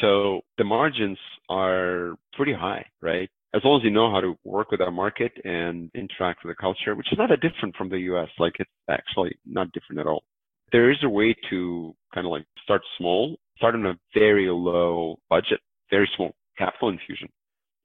So 0.00 0.42
the 0.58 0.64
margins 0.64 1.18
are 1.48 2.14
pretty 2.34 2.52
high, 2.52 2.84
right? 3.00 3.28
As 3.54 3.62
long 3.64 3.80
as 3.80 3.84
you 3.84 3.90
know 3.90 4.10
how 4.10 4.20
to 4.20 4.36
work 4.44 4.70
with 4.70 4.80
our 4.80 4.90
market 4.90 5.32
and 5.44 5.90
interact 5.94 6.44
with 6.44 6.54
the 6.54 6.60
culture, 6.60 6.94
which 6.94 7.10
is 7.10 7.18
not 7.18 7.30
that 7.30 7.40
different 7.40 7.74
from 7.76 7.88
the 7.88 7.98
US. 8.12 8.28
Like 8.38 8.54
it's 8.58 8.70
actually 8.90 9.36
not 9.46 9.72
different 9.72 10.00
at 10.00 10.06
all. 10.06 10.22
There 10.70 10.90
is 10.90 10.98
a 11.02 11.08
way 11.08 11.34
to 11.48 11.94
kind 12.14 12.26
of 12.26 12.30
like 12.30 12.44
start 12.62 12.82
small, 12.98 13.36
start 13.56 13.74
on 13.74 13.86
a 13.86 13.98
very 14.12 14.50
low 14.50 15.18
budget, 15.30 15.60
very 15.90 16.08
small 16.14 16.32
capital 16.58 16.90
infusion. 16.90 17.28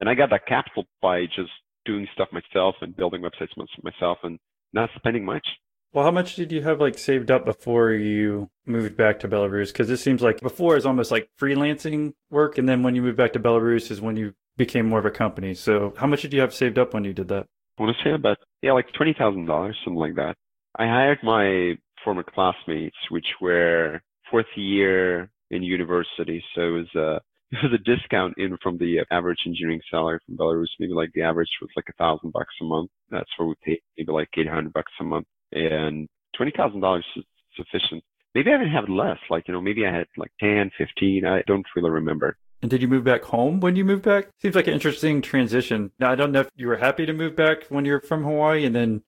And 0.01 0.09
I 0.09 0.15
got 0.15 0.29
that 0.31 0.45
capital 0.47 0.85
by 1.01 1.25
just 1.27 1.51
doing 1.85 2.07
stuff 2.13 2.27
myself 2.33 2.75
and 2.81 2.95
building 2.95 3.21
websites 3.21 3.55
myself 3.81 4.17
and 4.23 4.37
not 4.73 4.89
spending 4.97 5.23
much. 5.23 5.45
Well, 5.93 6.03
how 6.03 6.12
much 6.12 6.36
did 6.36 6.51
you 6.51 6.63
have 6.63 6.82
like 6.82 6.97
saved 6.97 7.29
up 7.29 7.45
before 7.45 7.91
you 7.91 8.49
moved 8.65 8.97
back 8.97 9.19
to 9.19 9.27
Belarus? 9.27 9.67
Because 9.67 9.91
it 9.91 9.97
seems 9.97 10.23
like 10.23 10.41
before 10.41 10.75
is 10.75 10.88
almost 10.88 11.12
like 11.12 11.29
freelancing 11.39 12.13
work, 12.32 12.58
and 12.58 12.67
then 12.67 12.82
when 12.82 12.95
you 12.95 13.03
moved 13.03 13.17
back 13.17 13.34
to 13.34 13.39
Belarus 13.39 13.91
is 13.91 14.01
when 14.01 14.17
you 14.17 14.34
became 14.58 14.89
more 14.89 14.97
of 14.97 15.06
a 15.06 15.12
company. 15.12 15.53
So, 15.53 15.93
how 15.95 16.08
much 16.08 16.23
did 16.23 16.34
you 16.34 16.41
have 16.41 16.53
saved 16.53 16.79
up 16.79 16.95
when 16.95 17.03
you 17.03 17.13
did 17.13 17.27
that? 17.27 17.45
I 17.77 17.84
want 17.84 17.95
to 17.95 18.03
say 18.03 18.13
about 18.13 18.38
yeah, 18.63 18.73
like 18.73 18.91
twenty 18.93 19.13
thousand 19.17 19.45
dollars, 19.45 19.77
something 19.84 19.99
like 19.99 20.15
that. 20.15 20.36
I 20.77 20.86
hired 20.86 21.19
my 21.21 21.77
former 22.03 22.23
classmates, 22.23 22.97
which 23.12 23.27
were 23.39 24.01
fourth 24.32 24.47
year 24.56 25.29
in 25.51 25.62
university. 25.62 26.43
So 26.56 26.62
it 26.62 26.71
was 26.71 26.88
uh, 26.95 27.01
a 27.01 27.15
it 27.51 27.60
was 27.62 27.73
a 27.73 27.84
discount 27.84 28.34
in 28.38 28.58
from 28.63 28.79
the 28.79 29.06
average 29.12 29.38
engineering 29.45 29.82
salary 29.91 30.17
from 30.25 30.38
Belarus. 30.38 30.73
Maybe 30.79 30.93
like 30.93 31.12
the 31.13 31.21
average 31.21 31.49
was 31.62 31.69
like 31.75 31.86
a 31.89 31.93
thousand 31.93 32.34
bucks 32.34 32.56
a 32.62 32.65
month. 32.65 32.89
That's 33.12 33.29
what 33.38 33.49
we 33.49 33.56
paid, 33.63 33.82
maybe 33.95 34.12
like 34.12 34.29
eight 34.38 34.49
hundred 34.49 34.73
bucks 34.73 34.91
a 34.99 35.03
month, 35.03 35.27
and 35.53 36.07
twenty 36.35 36.51
thousand 36.55 36.81
dollars 36.81 37.05
is 37.15 37.23
sufficient. 37.55 38.03
Maybe 38.35 38.51
I 38.51 38.55
even 38.55 38.67
have 38.69 38.89
less. 38.89 39.19
Like 39.29 39.47
you 39.47 39.53
know, 39.53 39.61
maybe 39.61 39.85
I 39.85 39.93
had 39.95 40.07
like 40.17 40.31
10, 40.39 40.71
15. 40.77 41.25
I 41.25 41.43
don't 41.47 41.65
really 41.75 41.91
remember. 41.91 42.37
And 42.61 42.69
did 42.71 42.81
you 42.81 42.87
move 42.87 43.03
back 43.03 43.23
home 43.23 43.59
when 43.59 43.75
you 43.75 43.83
moved 43.85 44.03
back? 44.03 44.29
Seems 44.41 44.55
like 44.55 44.67
an 44.67 44.73
interesting 44.73 45.21
transition. 45.21 45.91
Now, 45.99 46.11
I 46.11 46.15
don't 46.15 46.31
know 46.31 46.39
if 46.41 46.49
you 46.55 46.67
were 46.67 46.77
happy 46.77 47.05
to 47.05 47.13
move 47.13 47.35
back 47.35 47.65
when 47.69 47.83
you're 47.85 48.01
from 48.01 48.23
Hawaii, 48.23 48.65
and 48.65 48.73
then 48.73 49.03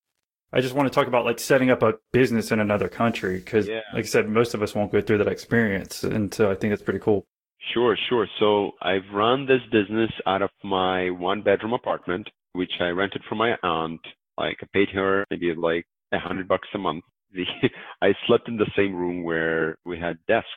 I 0.53 0.61
just 0.61 0.75
want 0.75 0.87
to 0.91 0.93
talk 0.93 1.07
about 1.07 1.25
like 1.25 1.39
setting 1.39 1.69
up 1.71 1.81
a 1.81 1.93
business 2.11 2.51
in 2.51 2.59
another 2.59 2.87
country 2.89 3.37
because, 3.37 3.67
Yeah. 3.67 3.79
like 3.93 4.03
I 4.03 4.07
said, 4.07 4.27
most 4.29 4.53
of 4.53 4.61
us 4.61 4.75
won't 4.75 4.91
go 4.91 5.01
through 5.01 5.19
that 5.19 5.27
experience, 5.29 6.03
and 6.03 6.33
so 6.33 6.51
I 6.51 6.55
think 6.55 6.73
it's 6.73 6.83
pretty 6.83 6.99
cool. 6.99 7.25
Sure, 7.73 7.97
sure. 8.09 8.27
So 8.39 8.71
I've 8.81 9.09
run 9.13 9.47
this 9.47 9.61
business 9.71 10.11
out 10.27 10.41
of 10.43 10.49
my 10.63 11.09
one 11.09 11.41
bedroom 11.41 11.73
apartment, 11.73 12.29
which 12.53 12.73
I 12.79 12.89
rented 12.89 13.23
from 13.27 13.39
my 13.39 13.55
aunt. 13.63 14.01
Like 14.37 14.57
I 14.61 14.67
paid 14.73 14.89
her 14.89 15.25
maybe 15.31 15.53
like 15.55 15.85
a 16.15 16.19
hundred 16.19 16.47
bucks 16.47 16.67
a 16.73 16.77
month. 16.77 17.03
The, 17.33 17.43
I 18.01 18.13
slept 18.27 18.47
in 18.47 18.57
the 18.57 18.69
same 18.75 18.95
room 18.95 19.23
where 19.23 19.77
we 19.85 19.99
had 19.99 20.17
desks 20.27 20.49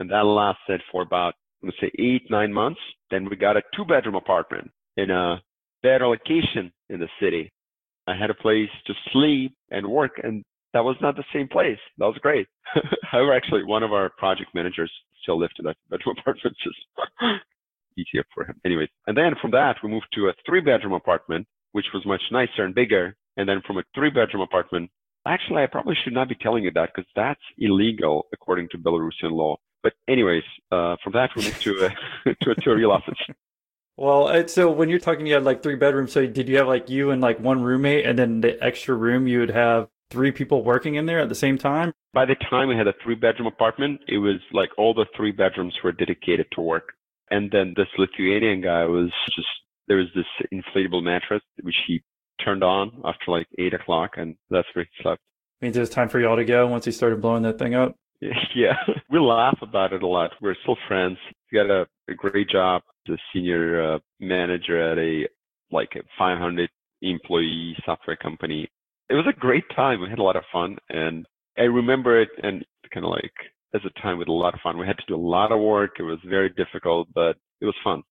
and 0.00 0.10
that 0.10 0.24
lasted 0.24 0.82
for 0.90 1.02
about, 1.02 1.34
let's 1.62 1.76
say 1.80 1.90
eight, 1.98 2.30
nine 2.30 2.52
months. 2.52 2.80
Then 3.10 3.28
we 3.28 3.36
got 3.36 3.56
a 3.56 3.62
two 3.76 3.84
bedroom 3.84 4.16
apartment 4.16 4.70
in 4.96 5.10
a 5.10 5.40
better 5.82 6.06
location 6.06 6.72
in 6.88 7.00
the 7.00 7.08
city. 7.20 7.50
I 8.06 8.16
had 8.16 8.30
a 8.30 8.34
place 8.34 8.68
to 8.86 8.94
sleep 9.12 9.54
and 9.70 9.86
work 9.86 10.20
and 10.22 10.44
that 10.74 10.84
was 10.84 10.96
not 11.00 11.16
the 11.16 11.24
same 11.32 11.48
place. 11.48 11.78
That 11.98 12.06
was 12.06 12.18
great. 12.20 12.48
However, 13.02 13.32
actually, 13.32 13.62
one 13.62 13.84
of 13.84 13.92
our 13.92 14.10
project 14.18 14.50
managers 14.54 14.90
still 15.22 15.38
lived 15.38 15.54
in 15.58 15.64
that 15.66 15.76
bedroom 15.88 16.16
apartment. 16.20 16.56
Just 16.62 16.76
easier 17.96 18.24
for 18.34 18.44
him. 18.44 18.60
Anyways, 18.64 18.88
and 19.06 19.16
then 19.16 19.34
from 19.40 19.52
that, 19.52 19.76
we 19.82 19.88
moved 19.88 20.08
to 20.14 20.28
a 20.28 20.34
three 20.44 20.60
bedroom 20.60 20.92
apartment, 20.92 21.46
which 21.72 21.86
was 21.94 22.04
much 22.04 22.22
nicer 22.32 22.64
and 22.64 22.74
bigger. 22.74 23.16
And 23.36 23.48
then 23.48 23.62
from 23.66 23.78
a 23.78 23.82
three 23.94 24.10
bedroom 24.10 24.42
apartment, 24.42 24.90
actually, 25.26 25.62
I 25.62 25.66
probably 25.66 25.96
should 26.02 26.12
not 26.12 26.28
be 26.28 26.36
telling 26.36 26.64
you 26.64 26.70
that 26.72 26.90
because 26.94 27.10
that's 27.16 27.40
illegal 27.58 28.26
according 28.32 28.68
to 28.70 28.78
Belarusian 28.78 29.32
law. 29.32 29.56
But 29.82 29.92
anyways, 30.08 30.44
uh, 30.72 30.96
from 31.02 31.12
that, 31.12 31.30
we 31.36 31.42
to 31.42 31.86
a, 32.26 32.34
to 32.44 32.50
a, 32.52 32.54
to 32.54 32.70
a 32.70 32.76
real 32.76 32.90
office. 32.90 33.18
Well, 33.96 34.28
uh, 34.28 34.46
so 34.46 34.70
when 34.70 34.88
you're 34.88 34.98
talking, 34.98 35.26
you 35.26 35.34
had 35.34 35.44
like 35.44 35.62
three 35.62 35.76
bedrooms. 35.76 36.12
So 36.12 36.26
did 36.26 36.48
you 36.48 36.56
have 36.56 36.66
like 36.66 36.88
you 36.88 37.10
and 37.10 37.20
like 37.20 37.38
one 37.38 37.62
roommate, 37.62 38.06
and 38.06 38.18
then 38.18 38.40
the 38.40 38.62
extra 38.62 38.94
room 38.94 39.26
you 39.26 39.40
would 39.40 39.50
have 39.50 39.88
three 40.10 40.32
people 40.32 40.64
working 40.64 40.94
in 40.96 41.06
there 41.06 41.20
at 41.20 41.28
the 41.28 41.34
same 41.34 41.58
time? 41.58 41.92
By 42.12 42.24
the 42.24 42.36
time 42.48 42.68
we 42.68 42.76
had 42.76 42.86
a 42.86 42.94
three 43.02 43.14
bedroom 43.14 43.46
apartment, 43.46 44.00
it 44.08 44.18
was 44.18 44.40
like 44.52 44.70
all 44.78 44.94
the 44.94 45.06
three 45.16 45.32
bedrooms 45.32 45.74
were 45.82 45.92
dedicated 45.92 46.46
to 46.52 46.60
work. 46.60 46.92
And 47.30 47.50
then 47.50 47.74
this 47.76 47.88
Lithuanian 47.98 48.60
guy 48.60 48.84
was 48.84 49.10
just, 49.34 49.48
there 49.88 49.96
was 49.96 50.06
this 50.14 50.26
inflatable 50.52 51.02
mattress 51.02 51.42
which 51.62 51.74
he 51.86 52.02
turned 52.42 52.64
on 52.64 53.02
after 53.04 53.30
like 53.30 53.46
eight 53.58 53.74
o'clock 53.74 54.12
and 54.16 54.36
that's 54.50 54.68
where 54.74 54.84
he 54.84 55.02
slept. 55.02 55.20
Means 55.60 55.76
it 55.76 55.80
was 55.80 55.90
time 55.90 56.08
for 56.08 56.20
y'all 56.20 56.36
to 56.36 56.44
go 56.44 56.66
once 56.66 56.84
he 56.84 56.92
started 56.92 57.20
blowing 57.20 57.42
that 57.42 57.58
thing 57.58 57.74
up. 57.74 57.96
Yeah, 58.54 58.76
we 59.10 59.18
laugh 59.18 59.58
about 59.60 59.92
it 59.92 60.02
a 60.02 60.06
lot. 60.06 60.30
We're 60.40 60.54
still 60.62 60.76
friends. 60.88 61.18
He 61.50 61.56
got 61.56 61.70
a, 61.70 61.86
a 62.08 62.14
great 62.14 62.48
job 62.48 62.82
as 63.08 63.14
a 63.14 63.18
senior 63.32 63.94
uh, 63.94 63.98
manager 64.20 64.92
at 64.92 64.96
a 64.96 65.28
like 65.70 65.90
a 65.96 66.02
500 66.16 66.70
employee 67.02 67.76
software 67.84 68.16
company. 68.16 68.68
It 69.10 69.14
was 69.14 69.26
a 69.28 69.38
great 69.38 69.64
time. 69.74 70.00
We 70.00 70.08
had 70.08 70.20
a 70.20 70.22
lot 70.22 70.36
of 70.36 70.44
fun, 70.52 70.78
and 70.88 71.26
I 71.58 71.62
remember 71.62 72.20
it 72.20 72.30
and 72.42 72.64
kind 72.92 73.04
of 73.04 73.10
like 73.10 73.32
as 73.74 73.82
a 73.84 74.00
time 74.00 74.18
with 74.18 74.28
a 74.28 74.32
lot 74.32 74.54
of 74.54 74.60
fun. 74.60 74.78
We 74.78 74.86
had 74.86 74.98
to 74.98 75.06
do 75.06 75.16
a 75.16 75.28
lot 75.28 75.52
of 75.52 75.60
work. 75.60 75.96
It 75.98 76.04
was 76.04 76.18
very 76.24 76.50
difficult, 76.50 77.08
but 77.12 77.36
it 77.60 77.66
was 77.66 77.74
fun. 77.82 78.02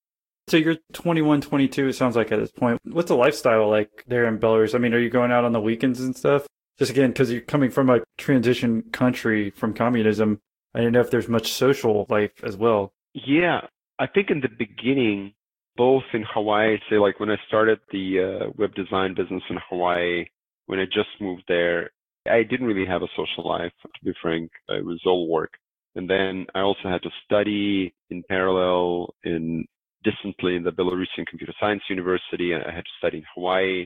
So 0.48 0.58
you're 0.58 0.78
21, 0.94 1.42
22, 1.42 1.88
it 1.88 1.94
sounds 1.94 2.16
like 2.16 2.32
at 2.32 2.40
this 2.40 2.52
point. 2.52 2.80
What's 2.84 3.08
the 3.08 3.16
lifestyle 3.16 3.70
like 3.70 4.04
there 4.08 4.26
in 4.28 4.40
Belarus? 4.40 4.76
I 4.76 4.78
mean, 4.78 4.94
are 4.94 5.00
you 5.00 5.10
going 5.10 5.32
out 5.32 5.46
on 5.46 5.54
the 5.54 5.62
weekends 5.62 6.02
and 6.02 6.16
stuff? 6.16 6.46
Just 6.78 6.92
again, 6.92 7.12
because 7.12 7.32
you're 7.32 7.42
coming 7.42 7.70
from 7.70 7.90
a 7.90 8.02
transition 8.18 8.84
country 8.92 9.52
from 9.52 9.74
communism, 9.74 10.42
I 10.76 10.82
don't 10.82 10.92
know 10.92 11.02
if 11.02 11.12
there's 11.12 11.30
much 11.30 11.54
social 11.54 12.06
life 12.10 12.32
as 12.44 12.58
well. 12.58 12.94
Yeah, 13.14 13.62
I 14.00 14.08
think 14.08 14.32
in 14.32 14.42
the 14.42 14.50
beginning, 14.50 15.34
both 15.78 16.04
in 16.14 16.26
Hawaii, 16.34 16.78
say 16.90 16.98
like 16.98 17.20
when 17.20 17.30
I 17.30 17.38
started 17.48 17.80
the 17.92 18.20
uh, 18.20 18.52
web 18.58 18.74
design 18.76 19.14
business 19.14 19.44
in 19.50 19.58
Hawaii, 19.70 20.26
when 20.66 20.80
I 20.80 20.86
just 20.86 21.10
moved 21.22 21.44
there, 21.48 21.92
I 22.30 22.44
didn't 22.44 22.68
really 22.68 22.88
have 22.88 23.04
a 23.04 23.08
social 23.16 23.48
life, 23.48 23.72
to 23.84 24.06
be 24.06 24.14
frank. 24.22 24.52
It 24.70 24.86
was 24.86 25.02
all 25.06 25.28
work. 25.28 25.54
And 25.96 26.10
then 26.10 26.48
I 26.56 26.62
also 26.62 26.90
had 26.90 27.04
to 27.04 27.10
study 27.26 27.94
in 28.10 28.24
parallel 28.28 29.14
in 29.24 29.66
distantly 30.04 30.56
in 30.56 30.64
the 30.64 30.72
Belarusian 30.72 31.26
Computer 31.28 31.54
Science 31.60 31.84
University. 31.90 32.54
I 32.54 32.72
had 32.72 32.84
to 32.84 32.98
study 33.00 33.18
in 33.18 33.24
Hawaii, 33.36 33.86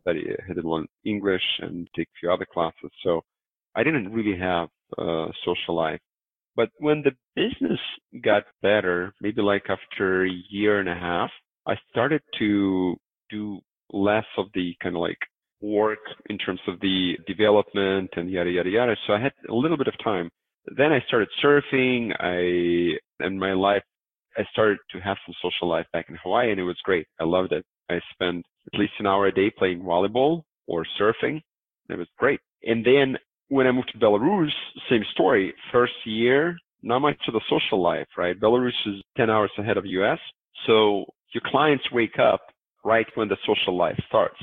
study, 0.00 0.26
I 0.30 0.42
had 0.46 0.56
to 0.56 0.68
learn 0.68 0.86
English 1.04 1.42
and 1.60 1.88
take 1.96 2.08
a 2.08 2.18
few 2.20 2.32
other 2.32 2.46
classes. 2.52 2.90
So 3.02 3.22
I 3.74 3.82
didn't 3.82 4.12
really 4.12 4.38
have 4.38 4.68
a 4.96 5.28
social 5.44 5.74
life. 5.74 6.00
But 6.56 6.70
when 6.78 7.02
the 7.02 7.12
business 7.36 7.78
got 8.24 8.44
better, 8.62 9.14
maybe 9.20 9.42
like 9.42 9.66
after 9.68 10.26
a 10.26 10.42
year 10.50 10.80
and 10.80 10.88
a 10.88 10.94
half, 10.94 11.30
I 11.66 11.74
started 11.90 12.22
to 12.38 12.96
do 13.30 13.60
less 13.92 14.24
of 14.36 14.46
the 14.54 14.74
kind 14.82 14.96
of 14.96 15.02
like 15.02 15.18
work 15.60 15.98
in 16.30 16.38
terms 16.38 16.60
of 16.66 16.80
the 16.80 17.18
development 17.26 18.10
and 18.16 18.30
yada 18.30 18.50
yada 18.50 18.70
yada. 18.70 18.96
So 19.06 19.12
I 19.12 19.20
had 19.20 19.32
a 19.48 19.54
little 19.54 19.76
bit 19.76 19.88
of 19.88 19.94
time. 20.02 20.30
Then 20.76 20.92
I 20.92 21.00
started 21.06 21.28
surfing. 21.42 22.12
I 22.18 22.98
and 23.24 23.38
my 23.38 23.52
life, 23.52 23.82
I 24.38 24.44
started 24.52 24.78
to 24.92 25.00
have 25.00 25.16
some 25.26 25.34
social 25.42 25.68
life 25.68 25.86
back 25.92 26.06
in 26.08 26.16
Hawaii, 26.22 26.50
and 26.50 26.60
it 26.60 26.64
was 26.64 26.78
great. 26.84 27.06
I 27.20 27.24
loved 27.24 27.52
it. 27.52 27.64
I 27.90 28.00
spent 28.12 28.44
at 28.72 28.78
least 28.78 28.92
an 28.98 29.06
hour 29.06 29.26
a 29.26 29.32
day 29.32 29.50
playing 29.50 29.80
volleyball 29.82 30.42
or 30.66 30.86
surfing. 31.00 31.42
It 31.88 31.98
was 31.98 32.06
great. 32.18 32.40
And 32.62 32.84
then 32.84 33.16
when 33.48 33.66
I 33.66 33.72
moved 33.72 33.90
to 33.92 33.98
Belarus, 33.98 34.50
same 34.90 35.04
story. 35.12 35.54
First 35.72 35.94
year, 36.04 36.56
not 36.82 37.00
much 37.00 37.16
of 37.26 37.34
the 37.34 37.40
social 37.48 37.82
life, 37.82 38.06
right? 38.16 38.38
Belarus 38.38 38.78
is 38.86 39.02
10 39.16 39.30
hours 39.30 39.50
ahead 39.58 39.76
of 39.76 39.86
US. 39.86 40.18
So 40.66 41.06
your 41.32 41.42
clients 41.46 41.84
wake 41.92 42.18
up 42.18 42.40
right 42.84 43.06
when 43.14 43.28
the 43.28 43.36
social 43.46 43.76
life 43.76 43.98
starts. 44.06 44.40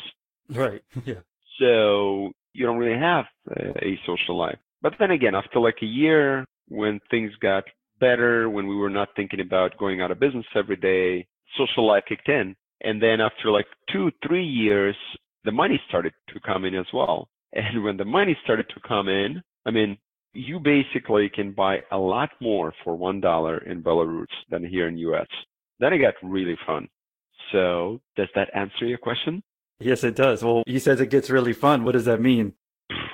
Right. 0.49 0.81
Yeah. 1.05 1.21
So 1.59 2.33
you 2.51 2.65
don't 2.65 2.77
really 2.77 2.99
have 2.99 3.25
a, 3.49 3.69
a 3.85 3.99
social 4.05 4.37
life. 4.37 4.57
But 4.81 4.93
then 4.99 5.11
again, 5.11 5.35
after 5.35 5.59
like 5.59 5.77
a 5.81 5.85
year, 5.85 6.45
when 6.67 6.99
things 7.09 7.31
got 7.41 7.63
better, 7.99 8.49
when 8.49 8.67
we 8.67 8.75
were 8.75 8.89
not 8.89 9.09
thinking 9.15 9.39
about 9.39 9.77
going 9.77 10.01
out 10.01 10.11
of 10.11 10.19
business 10.19 10.45
every 10.55 10.75
day, 10.75 11.27
social 11.57 11.87
life 11.87 12.03
kicked 12.07 12.29
in. 12.29 12.55
And 12.81 13.01
then 13.01 13.21
after 13.21 13.51
like 13.51 13.67
two, 13.91 14.11
three 14.25 14.45
years, 14.45 14.95
the 15.43 15.51
money 15.51 15.79
started 15.87 16.13
to 16.29 16.39
come 16.39 16.65
in 16.65 16.75
as 16.75 16.85
well. 16.93 17.27
And 17.53 17.83
when 17.83 17.97
the 17.97 18.05
money 18.05 18.37
started 18.43 18.67
to 18.69 18.87
come 18.87 19.07
in, 19.07 19.41
I 19.65 19.71
mean, 19.71 19.97
you 20.33 20.59
basically 20.59 21.29
can 21.33 21.53
buy 21.53 21.77
a 21.91 21.97
lot 21.97 22.29
more 22.41 22.73
for 22.83 22.95
one 22.95 23.21
dollar 23.21 23.59
in 23.59 23.81
Belarus 23.81 24.25
than 24.49 24.65
here 24.65 24.87
in 24.87 24.97
US. 24.97 25.27
Then 25.79 25.93
it 25.93 25.99
got 25.99 26.15
really 26.21 26.57
fun. 26.65 26.87
So 27.51 28.01
does 28.17 28.27
that 28.35 28.49
answer 28.53 28.85
your 28.85 28.97
question? 28.97 29.41
Yes, 29.79 30.03
it 30.03 30.15
does. 30.15 30.43
Well, 30.43 30.63
he 30.67 30.79
says 30.79 30.99
it 30.99 31.09
gets 31.09 31.29
really 31.29 31.53
fun. 31.53 31.83
What 31.83 31.93
does 31.93 32.05
that 32.05 32.21
mean? 32.21 32.53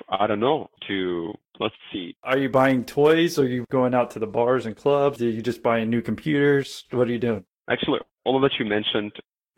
I 0.09 0.27
don't 0.27 0.39
know. 0.39 0.69
To 0.87 1.33
let's 1.59 1.75
see. 1.91 2.15
Are 2.23 2.37
you 2.37 2.49
buying 2.49 2.83
toys? 2.85 3.39
Are 3.39 3.47
you 3.47 3.65
going 3.71 3.93
out 3.93 4.11
to 4.11 4.19
the 4.19 4.27
bars 4.27 4.65
and 4.65 4.75
clubs? 4.75 5.21
Are 5.21 5.29
you 5.29 5.41
just 5.41 5.63
buying 5.63 5.89
new 5.89 6.01
computers? 6.01 6.85
What 6.91 7.07
are 7.07 7.11
you 7.11 7.19
doing? 7.19 7.45
Actually, 7.69 7.99
all 8.25 8.35
of 8.35 8.41
that 8.41 8.59
you 8.59 8.65
mentioned, 8.65 9.13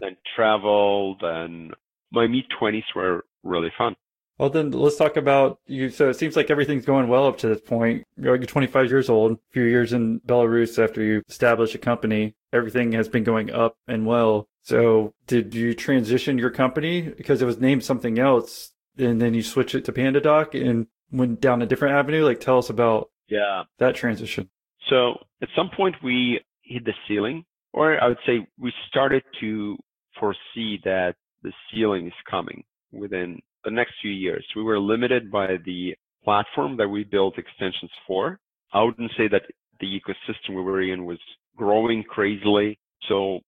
then 0.00 0.16
travel, 0.36 1.16
then 1.20 1.70
my 2.12 2.26
mid 2.26 2.44
twenties 2.58 2.84
were 2.94 3.24
really 3.42 3.72
fun. 3.76 3.96
Well, 4.38 4.48
then 4.48 4.70
let's 4.70 4.96
talk 4.96 5.18
about 5.18 5.58
you. 5.66 5.90
So 5.90 6.08
it 6.08 6.14
seems 6.14 6.34
like 6.34 6.50
everything's 6.50 6.86
going 6.86 7.08
well 7.08 7.26
up 7.26 7.36
to 7.38 7.48
this 7.48 7.60
point. 7.60 8.06
You're 8.16 8.36
you're 8.36 8.46
25 8.46 8.88
years 8.88 9.10
old, 9.10 9.32
a 9.32 9.38
few 9.50 9.64
years 9.64 9.92
in 9.92 10.20
Belarus 10.20 10.82
after 10.82 11.02
you 11.02 11.22
established 11.28 11.74
a 11.74 11.78
company. 11.78 12.34
Everything 12.52 12.92
has 12.92 13.08
been 13.08 13.24
going 13.24 13.50
up 13.50 13.76
and 13.86 14.06
well. 14.06 14.48
So 14.62 15.14
did 15.26 15.54
you 15.54 15.74
transition 15.74 16.38
your 16.38 16.50
company 16.50 17.02
because 17.02 17.40
it 17.40 17.46
was 17.46 17.58
named 17.58 17.84
something 17.84 18.18
else 18.18 18.72
and 18.98 19.20
then 19.20 19.34
you 19.34 19.42
switched 19.42 19.74
it 19.74 19.84
to 19.86 19.92
PandaDoc 19.92 20.60
and 20.60 20.86
went 21.12 21.40
down 21.40 21.62
a 21.62 21.66
different 21.66 21.94
avenue? 21.94 22.24
Like 22.24 22.40
tell 22.40 22.58
us 22.58 22.68
about 22.70 23.10
Yeah. 23.28 23.64
that 23.78 23.94
transition. 23.94 24.50
So 24.88 25.24
at 25.40 25.48
some 25.56 25.70
point 25.76 25.94
we 26.02 26.40
hit 26.62 26.84
the 26.84 26.94
ceiling, 27.06 27.44
or 27.72 28.02
I 28.02 28.08
would 28.08 28.18
say 28.26 28.46
we 28.58 28.72
started 28.88 29.22
to 29.40 29.78
foresee 30.18 30.80
that 30.84 31.14
the 31.42 31.52
ceiling 31.72 32.08
is 32.08 32.12
coming 32.28 32.64
within 32.92 33.40
the 33.64 33.70
next 33.70 33.94
few 34.02 34.10
years. 34.10 34.44
We 34.56 34.62
were 34.62 34.78
limited 34.80 35.30
by 35.30 35.56
the 35.64 35.94
platform 36.24 36.76
that 36.78 36.88
we 36.88 37.04
built 37.04 37.38
extensions 37.38 37.90
for. 38.06 38.38
I 38.72 38.82
wouldn't 38.82 39.12
say 39.16 39.28
that 39.28 39.42
the 39.80 39.86
ecosystem 39.86 40.54
we 40.56 40.62
were 40.62 40.82
in 40.82 41.06
was 41.06 41.18
growing 41.60 42.02
crazily. 42.02 42.78
So 43.06 43.40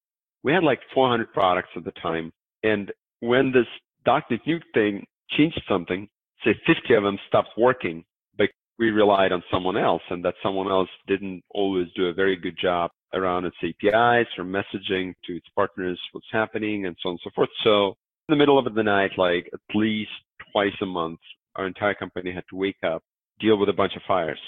we 0.44 0.53
had 0.53 0.62
like 0.62 0.81
400 0.92 1.33
products 1.33 1.70
at 1.77 1.85
the 1.85 1.92
time. 1.92 2.31
And 2.62 2.92
when 3.20 3.53
this 3.53 3.66
.NET 4.07 4.25
Nuke 4.46 4.61
thing 4.75 5.07
changed 5.31 5.62
something, 5.66 6.07
say 6.44 6.55
50 6.66 6.94
of 6.94 7.05
them 7.05 7.18
stopped 7.27 7.51
working, 7.57 8.05
but 8.37 8.51
we 8.79 8.90
relied 8.90 9.33
on 9.33 9.42
someone 9.51 9.79
else 9.79 10.03
and 10.11 10.22
that 10.27 10.35
someone 10.42 10.70
else 10.70 10.90
didn't 11.07 11.42
always 11.51 11.87
do 11.96 12.09
a 12.09 12.12
very 12.12 12.37
good 12.37 12.59
job 12.61 12.90
around 13.14 13.46
its 13.46 13.57
APIs 13.62 14.29
or 14.37 14.44
messaging 14.44 15.14
to 15.25 15.37
its 15.37 15.46
partners 15.55 15.98
what's 16.12 16.27
happening 16.31 16.85
and 16.85 16.96
so 17.03 17.09
on 17.09 17.12
and 17.14 17.20
so 17.25 17.31
forth. 17.35 17.51
So 17.64 17.88
in 18.29 18.35
the 18.35 18.37
middle 18.37 18.59
of 18.59 18.75
the 18.75 18.83
night, 18.83 19.12
like 19.16 19.48
at 19.55 19.75
least 19.75 20.11
twice 20.53 20.77
a 20.83 20.87
month, 20.87 21.20
our 21.57 21.66
entire 21.66 21.94
company 21.94 22.31
had 22.31 22.44
to 22.51 22.57
wake 22.57 22.83
up, 22.85 23.03
deal 23.40 23.57
with 23.57 23.70
a 23.70 23.79
bunch 23.81 23.96
of 23.96 24.03
fires. 24.07 24.40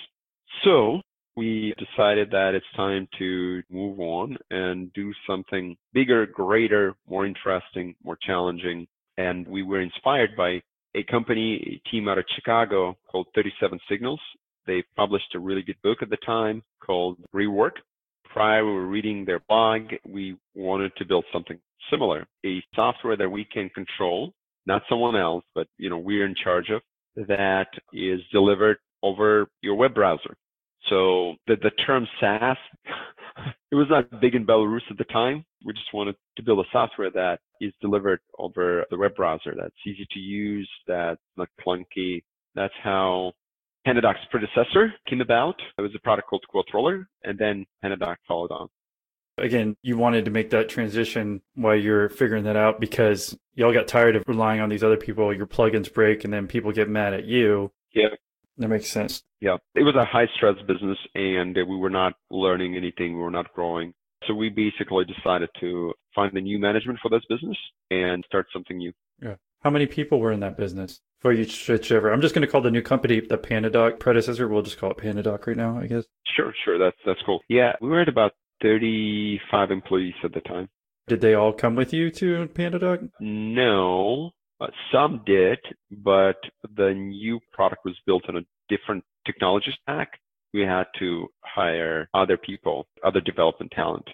So 0.65 1.01
we 1.37 1.75
decided 1.79 2.31
that 2.31 2.55
it's 2.55 2.67
time 2.77 3.09
to 3.19 3.63
move 3.71 3.99
on 3.99 4.37
and 4.51 4.93
do 4.93 5.13
something 5.27 5.77
bigger, 5.93 6.27
greater, 6.27 6.95
more 7.09 7.27
interesting, 7.27 7.95
more 8.05 8.19
challenging. 8.21 8.87
And 9.17 9.47
we 9.47 9.63
were 9.63 9.81
inspired 9.81 10.37
by 10.37 10.63
a 10.95 11.03
company, 11.05 11.81
a 11.85 11.91
team 11.91 12.09
out 12.09 12.19
of 12.19 12.25
Chicago 12.35 12.97
called 13.11 13.27
37 13.35 13.79
Signals. 13.89 14.21
They 14.67 14.85
published 14.97 15.35
a 15.35 15.41
really 15.41 15.63
good 15.63 15.81
book 15.83 15.99
at 16.03 16.11
the 16.11 16.19
time 16.25 16.63
called 16.85 17.19
Rework. 17.35 17.73
Prior, 18.25 18.65
we 18.65 18.73
were 18.73 18.87
reading 18.87 19.25
their 19.25 19.41
blog. 19.49 19.83
We 20.07 20.37
wanted 20.55 20.93
to 20.97 21.05
build 21.05 21.25
something 21.33 21.59
similar, 21.91 22.27
a 22.45 22.63
software 22.75 23.17
that 23.17 23.29
we 23.29 23.45
can 23.45 23.69
control, 23.71 24.33
not 24.67 24.83
someone 24.89 25.17
else, 25.17 25.45
but 25.55 25.67
you 25.79 25.91
know 25.91 25.99
we're 25.99 26.27
in 26.27 26.35
charge 26.43 26.71
of 26.71 26.83
that 27.29 27.69
is 27.93 28.21
delivered 28.33 28.79
over 29.03 29.49
your 29.61 29.75
web 29.75 29.95
browser. 29.95 30.35
So 30.89 31.35
the, 31.47 31.57
the 31.57 31.71
term 31.87 32.07
SaaS, 32.21 32.57
it 33.71 33.75
was 33.75 33.87
not 33.91 34.21
big 34.21 34.35
in 34.35 34.47
Belarus 34.47 34.83
at 34.91 34.99
the 34.99 35.05
time. 35.05 35.45
We 35.65 35.73
just 35.73 35.93
wanted 35.95 36.17
to 36.37 36.43
build 36.43 36.61
a 36.61 36.69
software 36.73 37.11
that 37.11 37.41
is 37.61 37.73
delivered 37.81 38.21
over 38.39 38.85
the 38.91 38.99
web 38.99 39.15
browser, 39.15 39.55
that's 39.57 39.75
easy 39.87 40.07
to 40.13 40.19
use, 40.19 40.69
that's 40.87 41.21
not 41.37 41.49
clunky. 41.65 42.23
That's 42.55 42.75
how 42.83 43.33
Pandadoc's 43.87 44.27
predecessor 44.31 44.95
came 45.09 45.21
about. 45.21 45.57
It 45.79 45.83
was 45.83 45.95
a 45.95 46.01
product 46.01 46.29
called 46.29 46.45
Quoteroller, 46.53 47.07
and 47.23 47.39
then 47.39 47.67
PandaDoc 47.85 48.17
followed 48.27 48.51
on. 48.51 48.69
Again, 49.37 49.77
you 49.83 49.99
wanted 49.99 50.27
to 50.27 50.31
make 50.31 50.51
that 50.51 50.69
transition 50.69 51.43
while 51.55 51.75
you're 51.75 52.09
figuring 52.09 52.45
that 52.45 52.57
out 52.57 52.79
because 52.79 53.37
y'all 53.55 53.73
got 53.73 53.89
tired 53.89 54.15
of 54.15 54.23
relying 54.29 54.61
on 54.61 54.69
these 54.69 54.85
other 54.85 54.97
people. 54.97 55.35
Your 55.35 55.47
plugins 55.47 55.93
break, 55.93 56.25
and 56.25 56.33
then 56.33 56.47
people 56.47 56.71
get 56.71 56.89
mad 56.89 57.15
at 57.15 57.25
you. 57.25 57.73
Yeah. 57.93 58.11
That 58.59 58.69
makes 58.69 58.89
sense. 58.89 59.23
Yeah. 59.41 59.57
It 59.75 59.83
was 59.83 59.97
a 59.97 60.05
high 60.05 60.29
stress 60.37 60.57
business, 60.67 60.99
and 61.15 61.57
uh, 61.57 61.65
we 61.69 61.77
were 61.77 61.91
not 61.91 62.15
learning 62.31 62.77
anything. 62.77 63.15
We 63.15 63.23
were 63.23 63.31
not 63.31 63.53
growing. 63.53 63.93
So 64.27 64.35
we 64.35 64.49
basically 64.49 65.05
decided 65.05 65.51
to 65.61 65.93
find 66.15 66.37
a 66.37 66.41
new 66.41 66.59
management 66.59 66.99
for 67.03 67.11
this 67.11 67.23
business 67.29 67.57
and 67.91 68.25
start 68.27 68.47
something 68.53 68.79
new. 68.79 68.93
Yeah. 69.21 69.35
How 69.63 69.71
many 69.71 69.87
people 69.87 70.21
were 70.21 70.33
in 70.33 70.41
that 70.41 70.57
business 70.57 71.01
for 71.21 71.33
each 71.33 71.65
switch 71.65 71.91
over? 71.91 72.13
I'm 72.13 72.21
just 72.21 72.35
going 72.35 72.47
to 72.47 72.51
call 72.51 72.61
the 72.61 72.71
new 72.71 72.83
company 72.83 73.21
the 73.21 73.39
Pandadoc 73.39 73.99
predecessor. 73.99 74.49
We'll 74.49 74.63
just 74.63 74.79
call 74.79 74.93
it 74.93 74.99
Pandadoc 74.99 75.47
right 75.47 75.57
now, 75.57 75.79
I 75.79 75.87
guess. 75.87 76.05
Sure, 76.37 76.53
sure. 76.65 76.79
That's 76.79 76.97
that's 77.05 77.21
cool. 77.27 77.41
Yeah, 77.49 77.73
we 77.81 77.89
were 77.89 78.01
at 78.01 78.09
about 78.09 78.33
35 78.63 79.71
employees 79.71 80.15
at 80.23 80.33
the 80.33 80.41
time. 80.41 80.69
Did 81.07 81.21
they 81.21 81.35
all 81.35 81.53
come 81.53 81.75
with 81.75 81.93
you 81.93 82.11
to 82.11 82.49
Pandadoc? 82.55 83.11
No, 83.21 84.31
uh, 84.61 84.69
some 84.93 85.23
did, 85.27 85.59
but 85.91 86.37
the 86.77 86.93
new 86.95 87.41
product 87.53 87.85
was 87.85 87.97
built 88.07 88.25
on 88.29 88.37
a 88.37 88.43
different 88.69 89.05
technology 89.27 89.75
stack. 89.83 90.13
We 90.53 90.61
had 90.61 90.87
to 91.01 91.29
hire 91.43 92.09
other 92.15 92.37
people, 92.37 92.87
other 93.05 93.21
development 93.21 93.73
talent. 93.75 94.09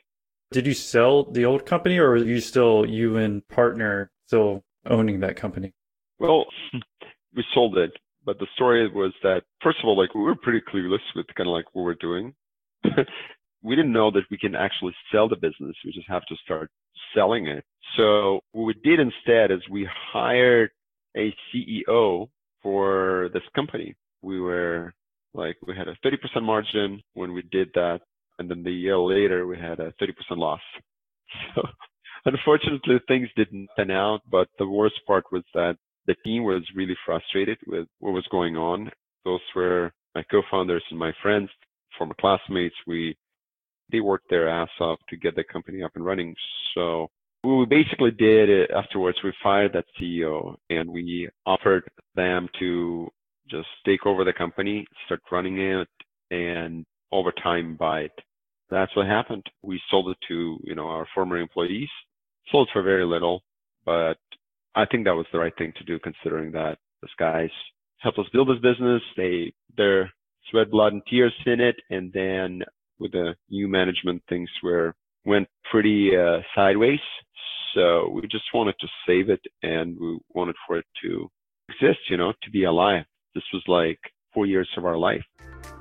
Did 0.52 0.66
you 0.66 0.74
sell 0.74 1.24
the 1.24 1.44
old 1.44 1.66
company 1.66 1.98
or 1.98 2.12
are 2.12 2.16
you 2.16 2.40
still, 2.40 2.86
you 2.86 3.16
and 3.16 3.46
partner, 3.48 4.10
still 4.26 4.64
owning 4.86 5.20
that 5.20 5.36
company? 5.36 5.72
Well, 6.18 6.46
we 7.36 7.44
sold 7.54 7.76
it, 7.78 7.92
but 8.24 8.38
the 8.38 8.46
story 8.54 8.88
was 8.88 9.12
that, 9.22 9.42
first 9.62 9.78
of 9.82 9.86
all, 9.86 9.96
like 9.96 10.14
we 10.14 10.22
were 10.22 10.34
pretty 10.34 10.60
clueless 10.60 10.98
with 11.14 11.26
kind 11.36 11.48
of 11.48 11.52
like 11.52 11.66
what 11.72 11.82
we're 11.82 11.94
doing. 11.94 12.34
we 13.62 13.76
didn't 13.76 13.92
know 13.92 14.10
that 14.10 14.24
we 14.30 14.38
can 14.38 14.54
actually 14.54 14.94
sell 15.12 15.28
the 15.28 15.36
business. 15.36 15.76
We 15.84 15.92
just 15.92 16.08
have 16.08 16.24
to 16.26 16.36
start 16.44 16.70
selling 17.14 17.46
it. 17.46 17.64
So 17.96 18.40
what 18.52 18.64
we 18.64 18.74
did 18.84 19.00
instead 19.00 19.50
is 19.50 19.60
we 19.70 19.88
hired 20.12 20.70
a 21.16 21.34
CEO 21.52 22.28
for 22.62 23.30
this 23.32 23.42
company. 23.54 23.94
We 24.22 24.40
were 24.40 24.92
like, 25.34 25.56
we 25.66 25.76
had 25.76 25.88
a 25.88 25.96
30% 26.04 26.42
margin 26.42 27.02
when 27.14 27.32
we 27.32 27.42
did 27.50 27.68
that. 27.74 28.00
And 28.38 28.50
then 28.50 28.62
the 28.62 28.72
year 28.72 28.98
later, 28.98 29.46
we 29.46 29.58
had 29.58 29.80
a 29.80 29.92
30% 30.00 30.12
loss. 30.32 30.60
So 31.54 31.62
unfortunately, 32.24 33.00
things 33.06 33.28
didn't 33.36 33.68
pan 33.76 33.90
out. 33.90 34.20
But 34.30 34.48
the 34.58 34.68
worst 34.68 35.00
part 35.06 35.24
was 35.32 35.42
that 35.54 35.76
the 36.06 36.14
team 36.24 36.44
was 36.44 36.62
really 36.74 36.96
frustrated 37.04 37.58
with 37.66 37.86
what 37.98 38.12
was 38.12 38.26
going 38.30 38.56
on. 38.56 38.90
Those 39.24 39.40
were 39.54 39.92
my 40.14 40.22
co-founders 40.30 40.82
and 40.90 40.98
my 40.98 41.12
friends, 41.22 41.50
former 41.96 42.14
classmates. 42.20 42.74
We 42.86 43.16
they 43.90 44.00
worked 44.00 44.30
their 44.30 44.48
ass 44.48 44.68
off 44.80 44.98
to 45.08 45.16
get 45.16 45.36
the 45.36 45.44
company 45.44 45.82
up 45.82 45.92
and 45.94 46.04
running. 46.04 46.34
So 46.74 47.08
what 47.42 47.56
we 47.56 47.66
basically 47.66 48.10
did 48.10 48.48
it 48.48 48.70
afterwards, 48.70 49.18
we 49.24 49.32
fired 49.42 49.72
that 49.72 49.86
CEO 50.00 50.56
and 50.68 50.90
we 50.90 51.28
offered 51.46 51.88
them 52.14 52.48
to 52.58 53.08
just 53.48 53.68
take 53.84 54.06
over 54.06 54.24
the 54.24 54.32
company, 54.32 54.86
start 55.06 55.20
running 55.30 55.58
it, 55.58 55.88
and 56.30 56.84
over 57.12 57.32
time 57.32 57.76
buy 57.76 58.00
it. 58.00 58.12
That's 58.70 58.94
what 58.94 59.06
happened. 59.06 59.44
We 59.62 59.80
sold 59.90 60.10
it 60.10 60.18
to, 60.28 60.58
you 60.62 60.74
know, 60.74 60.86
our 60.86 61.06
former 61.14 61.38
employees. 61.38 61.88
Sold 62.52 62.68
for 62.72 62.82
very 62.82 63.04
little, 63.04 63.42
but 63.84 64.18
I 64.74 64.84
think 64.86 65.04
that 65.04 65.14
was 65.14 65.26
the 65.32 65.38
right 65.38 65.52
thing 65.58 65.72
to 65.76 65.84
do 65.84 65.98
considering 65.98 66.52
that 66.52 66.78
those 67.00 67.10
guys 67.18 67.50
helped 67.98 68.18
us 68.18 68.26
build 68.32 68.48
this 68.48 68.62
business. 68.62 69.02
They, 69.16 69.52
their 69.76 70.12
sweat, 70.50 70.70
blood, 70.70 70.92
and 70.92 71.02
tears 71.08 71.32
in 71.46 71.60
it. 71.60 71.76
And 71.90 72.12
then 72.12 72.62
with 73.00 73.12
the 73.12 73.34
new 73.48 73.66
management, 73.66 74.22
things 74.28 74.50
were 74.62 74.94
went 75.24 75.48
pretty 75.70 76.16
uh, 76.16 76.40
sideways. 76.54 77.00
So 77.74 78.08
we 78.10 78.22
just 78.22 78.44
wanted 78.54 78.74
to 78.80 78.88
save 79.06 79.30
it, 79.30 79.40
and 79.62 79.96
we 79.98 80.18
wanted 80.34 80.56
for 80.66 80.78
it 80.78 80.86
to 81.02 81.28
exist, 81.68 82.00
you 82.08 82.16
know, 82.16 82.32
to 82.42 82.50
be 82.50 82.64
alive. 82.64 83.04
This 83.34 83.44
was 83.52 83.62
like 83.66 83.98
four 84.34 84.46
years 84.46 84.68
of 84.76 84.84
our 84.84 84.96
life. 84.96 85.24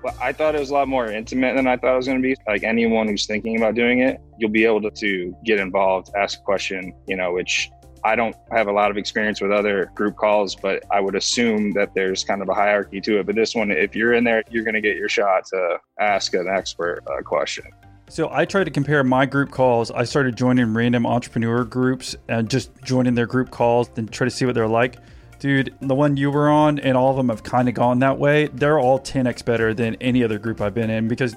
Well, 0.03 0.15
I 0.21 0.31
thought 0.33 0.55
it 0.55 0.59
was 0.59 0.69
a 0.69 0.73
lot 0.73 0.87
more 0.87 1.07
intimate 1.11 1.55
than 1.55 1.67
I 1.67 1.77
thought 1.77 1.93
it 1.93 1.97
was 1.97 2.05
going 2.05 2.21
to 2.21 2.27
be. 2.27 2.35
Like 2.47 2.63
anyone 2.63 3.07
who's 3.07 3.25
thinking 3.25 3.57
about 3.57 3.75
doing 3.75 3.99
it, 3.99 4.17
you'll 4.37 4.51
be 4.51 4.65
able 4.65 4.81
to, 4.81 4.91
to 4.91 5.35
get 5.45 5.59
involved, 5.59 6.09
ask 6.17 6.39
a 6.39 6.43
question, 6.43 6.93
you 7.07 7.17
know, 7.17 7.33
which 7.33 7.69
I 8.03 8.15
don't 8.15 8.35
have 8.51 8.67
a 8.67 8.71
lot 8.71 8.91
of 8.91 8.97
experience 8.97 9.41
with 9.41 9.51
other 9.51 9.91
group 9.95 10.15
calls, 10.15 10.55
but 10.55 10.83
I 10.91 10.99
would 10.99 11.15
assume 11.15 11.71
that 11.73 11.93
there's 11.93 12.23
kind 12.23 12.41
of 12.41 12.49
a 12.49 12.53
hierarchy 12.53 13.01
to 13.01 13.19
it. 13.19 13.25
But 13.25 13.35
this 13.35 13.55
one, 13.55 13.71
if 13.71 13.95
you're 13.95 14.13
in 14.13 14.23
there, 14.23 14.43
you're 14.49 14.63
going 14.63 14.75
to 14.75 14.81
get 14.81 14.97
your 14.97 15.09
shot 15.09 15.45
to 15.47 15.79
ask 15.99 16.33
an 16.33 16.47
expert 16.47 17.03
a 17.07 17.23
question. 17.23 17.65
So 18.09 18.29
I 18.31 18.45
tried 18.45 18.63
to 18.63 18.71
compare 18.71 19.03
my 19.03 19.25
group 19.25 19.51
calls. 19.51 19.91
I 19.91 20.03
started 20.03 20.35
joining 20.35 20.73
random 20.73 21.05
entrepreneur 21.05 21.63
groups 21.63 22.15
and 22.27 22.49
just 22.49 22.71
joining 22.83 23.13
their 23.13 23.27
group 23.27 23.51
calls 23.51 23.89
and 23.97 24.11
try 24.11 24.25
to 24.25 24.31
see 24.31 24.45
what 24.45 24.55
they're 24.55 24.67
like. 24.67 24.97
Dude, 25.37 25.73
the 25.79 25.95
one 25.95 26.17
you 26.17 26.31
were 26.31 26.49
on 26.49 26.79
and 26.79 26.97
all 26.97 27.11
of 27.11 27.17
them 27.17 27.29
have 27.29 27.43
kind 27.43 27.69
of 27.69 27.75
gone 27.75 27.99
that 27.99 28.17
way. 28.17 28.47
They're 28.47 28.79
all 28.79 28.99
10x 28.99 29.45
better 29.45 29.73
than 29.73 29.95
any 30.01 30.23
other 30.23 30.39
group 30.39 30.59
I've 30.59 30.73
been 30.73 30.89
in 30.89 31.07
because 31.07 31.35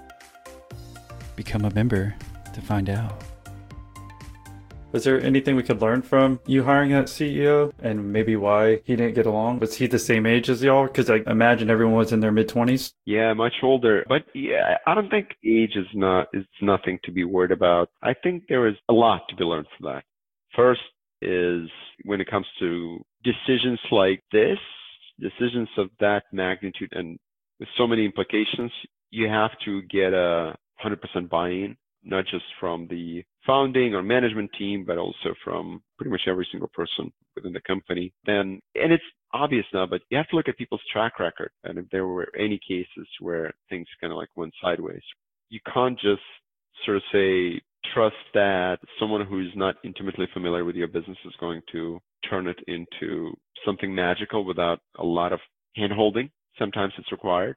become 1.37 1.65
a 1.65 1.71
member 1.71 2.15
to 2.55 2.61
find 2.61 2.89
out. 2.89 3.23
Was 4.93 5.05
there 5.05 5.21
anything 5.21 5.57
we 5.57 5.63
could 5.63 5.81
learn 5.81 6.03
from 6.03 6.41
you 6.47 6.65
hiring 6.65 6.91
that 6.91 7.07
CEO 7.07 7.73
and 7.79 8.13
maybe 8.13 8.37
why 8.37 8.81
he 8.85 8.95
didn't 8.95 9.15
get 9.15 9.25
along? 9.25 9.61
Was 9.61 9.77
he 9.77 9.87
the 9.87 9.99
same 9.99 10.27
age 10.27 10.51
as 10.51 10.63
y'all? 10.63 10.87
Because 10.87 11.09
I 11.09 11.21
imagine 11.27 11.71
everyone 11.71 11.97
was 11.97 12.13
in 12.13 12.21
their 12.21 12.31
mid 12.31 12.49
20s. 12.49 12.93
Yeah, 13.07 13.33
much 13.33 13.55
older. 13.63 14.05
But 14.07 14.25
yeah, 14.35 14.77
I 14.87 14.95
don't 14.95 15.09
think 15.09 15.29
age 15.45 15.77
is 15.77 15.87
not 15.95 16.29
is 16.35 16.45
nothing 16.61 16.99
to 17.05 17.11
be 17.11 17.25
worried 17.25 17.53
about. 17.53 17.89
I 18.03 18.15
think 18.23 18.45
there 18.49 18.67
is 18.67 18.77
a 18.91 18.93
lot 18.93 19.23
to 19.31 19.37
be 19.37 19.45
learned 19.45 19.67
from 19.79 19.93
that. 19.93 20.05
First 20.55 20.83
is 21.23 21.69
when 22.05 22.21
it 22.21 22.31
comes 22.31 22.47
to 22.59 23.01
decisions 23.25 23.81
like 23.91 24.23
this, 24.31 24.59
decisions 25.19 25.69
of 25.79 25.89
that 26.01 26.25
magnitude 26.33 26.93
and 26.93 27.19
with 27.59 27.69
so 27.79 27.87
many 27.87 28.05
implications, 28.05 28.73
you 29.11 29.29
have 29.29 29.53
to 29.65 29.83
get 29.83 30.13
a 30.13 30.55
100% 30.85 31.31
buy-in 31.31 31.77
not 32.05 32.25
just 32.27 32.45
from 32.59 32.87
the 32.89 33.23
founding 33.47 33.95
or 33.95 34.03
management 34.03 34.51
team, 34.59 34.85
but 34.87 34.99
also 34.99 35.35
from 35.45 35.83
pretty 35.99 36.11
much 36.11 36.23
every 36.27 36.47
single 36.51 36.71
person 36.73 37.13
within 37.35 37.53
the 37.53 37.61
company. 37.61 38.13
Then, 38.25 38.61
and 38.75 38.93
it's 38.93 39.03
obvious 39.33 39.67
now, 39.73 39.87
but 39.87 40.03
you 40.11 40.17
have 40.17 40.29
to 40.29 40.37
look 40.37 40.49
at 40.49 40.59
people's 40.59 40.83
track 40.93 41.19
record. 41.19 41.51
And 41.65 41.79
if 41.79 41.87
there 41.91 42.07
were 42.07 42.29
any 42.39 42.61
cases 42.67 43.09
where 43.21 43.53
things 43.69 43.87
kind 44.01 44.13
of 44.13 44.17
like 44.17 44.29
went 44.37 44.55
sideways, 44.63 45.03
you 45.49 45.61
can't 45.73 45.99
just 45.99 46.23
sort 46.85 46.97
of 46.97 47.03
say, 47.13 47.61
trust 47.95 48.17
that 48.35 48.79
someone 48.99 49.27
who's 49.27 49.53
not 49.57 49.77
intimately 49.85 50.27
familiar 50.33 50.65
with 50.65 50.77
your 50.77 50.87
business 50.87 51.19
is 51.25 51.33
going 51.41 51.61
to 51.73 52.01
turn 52.29 52.47
it 52.47 52.59
into 52.69 53.35
something 53.65 53.95
magical 53.95 54.45
without 54.45 54.81
a 54.99 55.05
lot 55.05 55.33
of 55.33 55.41
hand 55.77 55.93
holding. 55.93 56.31
Sometimes 56.59 56.93
it's 56.99 57.13
required. 57.13 57.57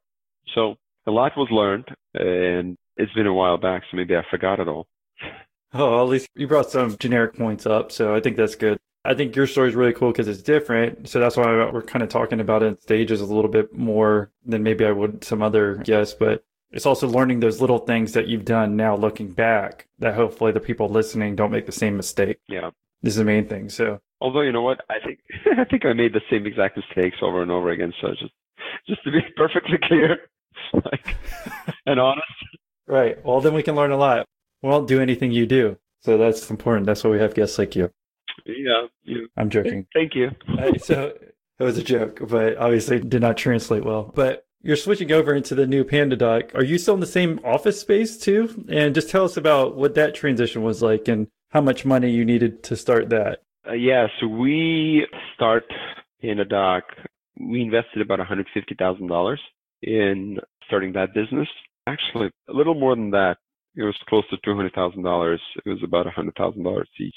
So 0.53 0.75
a 1.07 1.11
lot 1.11 1.33
was 1.37 1.47
learned 1.51 1.85
and 2.13 2.77
it's 2.97 3.13
been 3.13 3.27
a 3.27 3.33
while 3.33 3.57
back, 3.57 3.83
so 3.89 3.97
maybe 3.97 4.15
I 4.15 4.23
forgot 4.31 4.59
it 4.59 4.67
all. 4.67 4.87
Oh, 5.77 6.01
at 6.01 6.09
least 6.09 6.27
you 6.35 6.47
brought 6.47 6.71
some 6.71 6.97
generic 6.97 7.35
points 7.35 7.65
up, 7.65 7.91
so 7.91 8.15
I 8.15 8.21
think 8.21 8.37
that's 8.37 8.55
good. 8.55 8.77
I 9.03 9.13
think 9.13 9.35
your 9.35 9.45
story 9.45 9.69
is 9.69 9.75
really 9.75 9.93
cool 9.93 10.11
because 10.11 10.27
it's 10.27 10.41
different. 10.41 11.09
So 11.09 11.19
that's 11.19 11.37
why 11.37 11.45
we're 11.45 11.83
kind 11.83 12.01
of 12.01 12.09
talking 12.09 12.39
about 12.39 12.63
it 12.63 12.67
in 12.67 12.81
stages 12.81 13.21
a 13.21 13.25
little 13.25 13.51
bit 13.51 13.75
more 13.75 14.31
than 14.45 14.63
maybe 14.63 14.85
I 14.85 14.91
would 14.91 15.23
some 15.23 15.43
other 15.43 15.75
guests. 15.75 16.15
But 16.17 16.43
it's 16.71 16.85
also 16.85 17.07
learning 17.07 17.41
those 17.41 17.61
little 17.61 17.77
things 17.79 18.13
that 18.13 18.27
you've 18.27 18.45
done 18.45 18.75
now 18.75 18.95
looking 18.95 19.31
back 19.31 19.87
that 19.99 20.15
hopefully 20.15 20.51
the 20.53 20.59
people 20.59 20.89
listening 20.89 21.35
don't 21.35 21.51
make 21.51 21.65
the 21.65 21.71
same 21.71 21.97
mistake. 21.97 22.37
Yeah. 22.47 22.71
This 23.03 23.11
is 23.13 23.17
the 23.17 23.25
main 23.25 23.47
thing. 23.47 23.69
So 23.69 23.99
Although 24.21 24.41
you 24.41 24.51
know 24.51 24.61
what, 24.61 24.81
I 24.89 24.99
think 25.05 25.19
I 25.59 25.65
think 25.65 25.85
I 25.85 25.93
made 25.93 26.13
the 26.13 26.21
same 26.29 26.45
exact 26.47 26.77
mistakes 26.77 27.17
over 27.21 27.41
and 27.41 27.51
over 27.51 27.69
again. 27.69 27.93
So 28.01 28.09
just 28.19 28.33
just 28.87 29.03
to 29.03 29.11
be 29.11 29.19
perfectly 29.35 29.77
clear, 29.83 30.17
like 30.73 31.15
and 31.85 31.99
honest. 31.99 32.25
Right. 32.87 33.23
Well, 33.23 33.41
then 33.41 33.53
we 33.53 33.63
can 33.63 33.75
learn 33.75 33.91
a 33.91 33.97
lot. 33.97 34.25
We 34.65 34.71
won't 34.71 34.87
do 34.87 34.99
anything 34.99 35.31
you 35.31 35.45
do. 35.45 35.77
So 36.01 36.17
that's 36.17 36.49
important. 36.49 36.87
That's 36.87 37.03
why 37.03 37.11
we 37.11 37.19
have 37.19 37.35
guests 37.35 37.59
like 37.59 37.75
you. 37.75 37.91
Yeah. 38.47 38.87
You. 39.03 39.27
I'm 39.37 39.51
joking. 39.51 39.85
Thank 39.93 40.15
you. 40.15 40.31
Uh, 40.57 40.79
so 40.79 41.13
it 41.59 41.63
was 41.63 41.77
a 41.77 41.83
joke, 41.83 42.19
but 42.27 42.57
obviously 42.57 42.99
did 42.99 43.21
not 43.21 43.37
translate 43.37 43.85
well. 43.85 44.11
But 44.15 44.47
you're 44.63 44.75
switching 44.75 45.11
over 45.11 45.35
into 45.35 45.53
the 45.53 45.67
new 45.67 45.83
PandaDoc. 45.83 46.55
Are 46.55 46.63
you 46.63 46.79
still 46.79 46.95
in 46.95 46.99
the 46.99 47.05
same 47.05 47.39
office 47.45 47.79
space 47.79 48.17
too? 48.17 48.65
And 48.67 48.95
just 48.95 49.07
tell 49.07 49.23
us 49.23 49.37
about 49.37 49.75
what 49.75 49.93
that 49.95 50.15
transition 50.15 50.63
was 50.63 50.81
like 50.81 51.07
and 51.07 51.27
how 51.49 51.61
much 51.61 51.85
money 51.85 52.09
you 52.09 52.25
needed 52.25 52.63
to 52.63 52.75
start 52.75 53.09
that. 53.09 53.43
Uh, 53.69 53.73
yeah. 53.73 54.07
So 54.19 54.25
we 54.25 55.05
start 55.35 55.65
PandaDoc. 56.23 56.81
We 57.39 57.61
invested 57.61 58.01
about 58.01 58.17
$150,000 58.17 59.37
in 59.83 60.39
starting 60.65 60.93
that 60.93 61.13
business. 61.13 61.47
Actually, 61.85 62.31
a 62.49 62.53
little 62.53 62.73
more 62.73 62.95
than 62.95 63.11
that. 63.11 63.37
It 63.75 63.83
was 63.83 63.95
close 64.07 64.23
to 64.29 64.37
$200,000. 64.37 65.37
It 65.65 65.69
was 65.69 65.79
about 65.83 66.05
$100,000 66.05 66.83
each. 66.99 67.15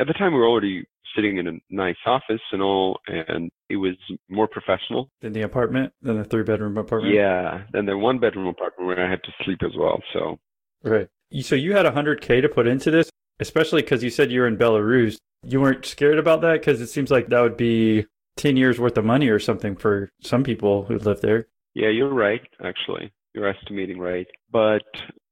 At 0.00 0.06
the 0.06 0.12
time, 0.14 0.32
we 0.32 0.38
were 0.38 0.46
already 0.46 0.84
sitting 1.14 1.38
in 1.38 1.48
a 1.48 1.52
nice 1.70 1.96
office 2.06 2.40
and 2.52 2.62
all, 2.62 2.98
and 3.06 3.50
it 3.68 3.76
was 3.76 3.96
more 4.28 4.46
professional. 4.46 5.10
than 5.20 5.32
the 5.32 5.42
apartment, 5.42 5.92
than 6.02 6.18
the 6.18 6.24
three 6.24 6.42
bedroom 6.42 6.76
apartment? 6.78 7.14
Yeah, 7.14 7.62
than 7.72 7.86
the 7.86 7.96
one 7.98 8.18
bedroom 8.18 8.46
apartment 8.46 8.86
where 8.86 9.04
I 9.04 9.10
had 9.10 9.22
to 9.24 9.32
sleep 9.44 9.60
as 9.62 9.72
well. 9.76 10.00
So, 10.12 10.38
right. 10.82 11.08
So 11.40 11.54
you 11.54 11.74
had 11.74 11.86
100K 11.86 12.40
to 12.42 12.48
put 12.48 12.66
into 12.66 12.90
this, 12.90 13.10
especially 13.40 13.82
because 13.82 14.02
you 14.02 14.10
said 14.10 14.30
you 14.30 14.40
were 14.40 14.46
in 14.46 14.56
Belarus. 14.56 15.16
You 15.42 15.60
weren't 15.60 15.84
scared 15.84 16.18
about 16.18 16.40
that 16.42 16.54
because 16.54 16.80
it 16.80 16.88
seems 16.88 17.10
like 17.10 17.28
that 17.28 17.40
would 17.40 17.56
be 17.56 18.06
10 18.36 18.56
years 18.56 18.78
worth 18.78 18.96
of 18.96 19.04
money 19.04 19.28
or 19.28 19.38
something 19.38 19.76
for 19.76 20.10
some 20.20 20.42
people 20.44 20.84
who 20.84 20.98
live 20.98 21.20
there. 21.20 21.48
Yeah, 21.74 21.88
you're 21.88 22.12
right, 22.12 22.40
actually. 22.64 23.12
You're 23.34 23.48
estimating 23.48 23.98
right. 23.98 24.26
But 24.50 24.82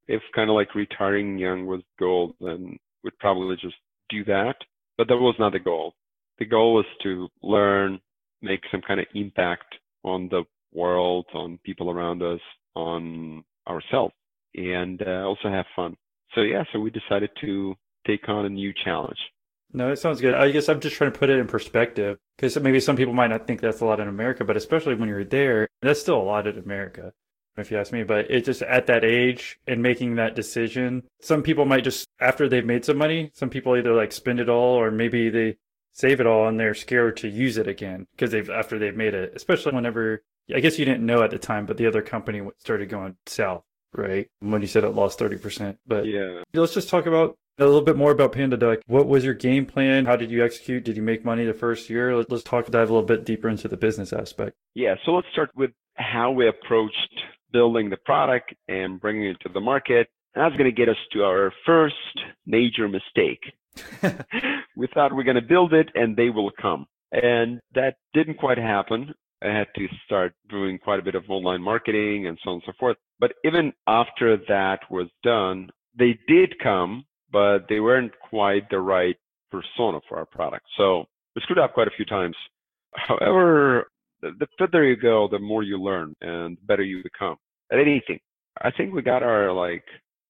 if 0.08 0.22
kind 0.34 0.50
of 0.50 0.54
like 0.54 0.74
retiring 0.74 1.38
young 1.38 1.66
was 1.66 1.82
goal, 1.98 2.34
then 2.40 2.78
we'd 3.02 3.18
probably 3.18 3.56
just 3.56 3.76
do 4.08 4.24
that. 4.24 4.56
But 4.98 5.08
that 5.08 5.16
was 5.16 5.34
not 5.38 5.52
the 5.52 5.58
goal. 5.58 5.94
The 6.38 6.44
goal 6.44 6.74
was 6.74 6.86
to 7.02 7.28
learn, 7.42 8.00
make 8.42 8.60
some 8.70 8.82
kind 8.82 9.00
of 9.00 9.06
impact 9.14 9.74
on 10.04 10.28
the 10.28 10.44
world, 10.72 11.26
on 11.34 11.58
people 11.64 11.90
around 11.90 12.22
us, 12.22 12.40
on 12.74 13.44
ourselves, 13.68 14.14
and 14.54 15.02
uh, 15.02 15.24
also 15.24 15.48
have 15.48 15.66
fun. 15.74 15.96
So 16.34 16.42
yeah, 16.42 16.64
so 16.72 16.80
we 16.80 16.90
decided 16.90 17.30
to 17.40 17.74
take 18.06 18.28
on 18.28 18.44
a 18.46 18.50
new 18.50 18.72
challenge. 18.84 19.18
No, 19.72 19.90
it 19.90 19.98
sounds 19.98 20.20
good. 20.20 20.34
I 20.34 20.50
guess 20.50 20.68
I'm 20.68 20.80
just 20.80 20.96
trying 20.96 21.12
to 21.12 21.18
put 21.18 21.28
it 21.28 21.38
in 21.38 21.46
perspective 21.46 22.18
because 22.36 22.58
maybe 22.58 22.80
some 22.80 22.96
people 22.96 23.12
might 23.12 23.28
not 23.28 23.46
think 23.46 23.60
that's 23.60 23.80
a 23.80 23.84
lot 23.84 24.00
in 24.00 24.08
America, 24.08 24.44
but 24.44 24.56
especially 24.56 24.94
when 24.94 25.08
you're 25.08 25.24
there, 25.24 25.68
that's 25.82 26.00
still 26.00 26.20
a 26.20 26.22
lot 26.22 26.46
in 26.46 26.58
America, 26.58 27.12
if 27.56 27.70
you 27.70 27.78
ask 27.78 27.92
me. 27.92 28.02
But 28.02 28.30
it 28.30 28.44
just 28.44 28.62
at 28.62 28.86
that 28.86 29.04
age 29.04 29.58
and 29.66 29.82
making 29.82 30.16
that 30.16 30.34
decision, 30.34 31.04
some 31.20 31.42
people 31.42 31.64
might 31.64 31.84
just, 31.84 32.06
after 32.20 32.48
they've 32.48 32.64
made 32.64 32.84
some 32.84 32.98
money, 32.98 33.30
some 33.34 33.50
people 33.50 33.76
either 33.76 33.94
like 33.94 34.12
spend 34.12 34.40
it 34.40 34.48
all 34.48 34.74
or 34.74 34.90
maybe 34.90 35.28
they 35.28 35.56
save 35.92 36.20
it 36.20 36.26
all 36.26 36.48
and 36.48 36.60
they're 36.60 36.74
scared 36.74 37.16
to 37.18 37.28
use 37.28 37.56
it 37.56 37.68
again 37.68 38.06
because 38.12 38.30
they've, 38.30 38.50
after 38.50 38.78
they've 38.78 38.96
made 38.96 39.14
it, 39.14 39.32
especially 39.34 39.72
whenever, 39.72 40.22
I 40.54 40.60
guess 40.60 40.78
you 40.78 40.84
didn't 40.84 41.06
know 41.06 41.22
at 41.22 41.30
the 41.30 41.38
time, 41.38 41.66
but 41.66 41.76
the 41.76 41.86
other 41.86 42.02
company 42.02 42.42
started 42.58 42.88
going 42.88 43.16
south, 43.26 43.64
right? 43.94 44.28
When 44.40 44.60
you 44.60 44.68
said 44.68 44.84
it 44.84 44.90
lost 44.90 45.18
30%. 45.18 45.78
But 45.86 46.06
yeah, 46.06 46.42
let's 46.54 46.74
just 46.74 46.88
talk 46.88 47.06
about 47.06 47.36
a 47.58 47.64
little 47.64 47.80
bit 47.80 47.96
more 47.96 48.10
about 48.10 48.32
PandaDoc. 48.32 48.82
What 48.86 49.06
was 49.06 49.24
your 49.24 49.32
game 49.32 49.64
plan? 49.64 50.04
How 50.04 50.16
did 50.16 50.30
you 50.30 50.44
execute? 50.44 50.84
Did 50.84 50.96
you 50.96 51.02
make 51.02 51.24
money 51.24 51.46
the 51.46 51.54
first 51.54 51.88
year? 51.88 52.14
Let's 52.16 52.42
talk, 52.42 52.66
dive 52.66 52.90
a 52.90 52.92
little 52.92 53.06
bit 53.06 53.24
deeper 53.24 53.48
into 53.48 53.66
the 53.66 53.78
business 53.78 54.12
aspect. 54.12 54.54
Yeah, 54.74 54.96
so 55.06 55.12
let's 55.12 55.28
start 55.32 55.50
with 55.56 55.70
how 55.94 56.30
we 56.30 56.46
approached 56.46 57.22
building 57.56 57.88
the 57.88 57.96
product 58.04 58.52
and 58.68 59.00
bringing 59.00 59.30
it 59.30 59.38
to 59.40 59.48
the 59.48 59.60
market. 59.60 60.08
And 60.34 60.44
that's 60.44 60.58
going 60.58 60.70
to 60.70 60.76
get 60.76 60.90
us 60.90 61.02
to 61.14 61.24
our 61.24 61.50
first 61.64 62.16
major 62.44 62.86
mistake. 62.86 63.40
we 64.76 64.86
thought 64.92 65.14
we 65.14 65.22
are 65.22 65.30
going 65.30 65.42
to 65.42 65.54
build 65.54 65.72
it 65.72 65.88
and 65.94 66.14
they 66.14 66.28
will 66.28 66.50
come. 66.60 66.84
And 67.12 67.58
that 67.74 67.94
didn't 68.12 68.36
quite 68.36 68.58
happen. 68.58 69.14
I 69.42 69.48
had 69.48 69.68
to 69.76 69.86
start 70.04 70.34
doing 70.50 70.78
quite 70.78 70.98
a 70.98 71.02
bit 71.02 71.14
of 71.14 71.24
online 71.30 71.62
marketing 71.62 72.26
and 72.26 72.38
so 72.44 72.50
on 72.50 72.54
and 72.56 72.62
so 72.66 72.72
forth. 72.78 72.98
But 73.18 73.32
even 73.42 73.72
after 73.86 74.36
that 74.48 74.80
was 74.90 75.08
done, 75.22 75.70
they 75.98 76.18
did 76.28 76.58
come, 76.62 77.06
but 77.32 77.60
they 77.70 77.80
weren't 77.80 78.12
quite 78.28 78.68
the 78.68 78.80
right 78.80 79.16
persona 79.50 80.00
for 80.06 80.18
our 80.18 80.26
product. 80.26 80.66
So 80.76 81.06
we 81.34 81.40
screwed 81.40 81.58
up 81.58 81.72
quite 81.72 81.88
a 81.88 81.96
few 81.96 82.04
times. 82.04 82.36
However, 82.94 83.88
the, 84.20 84.32
the 84.40 84.46
further 84.58 84.84
you 84.84 84.96
go, 84.96 85.26
the 85.30 85.38
more 85.38 85.62
you 85.62 85.78
learn 85.82 86.14
and 86.20 86.58
the 86.58 86.66
better 86.66 86.82
you 86.82 87.02
become 87.02 87.36
anything. 87.72 88.18
I 88.62 88.70
think 88.70 88.94
we 88.94 89.02
got 89.02 89.22
our 89.22 89.52
like 89.52 89.84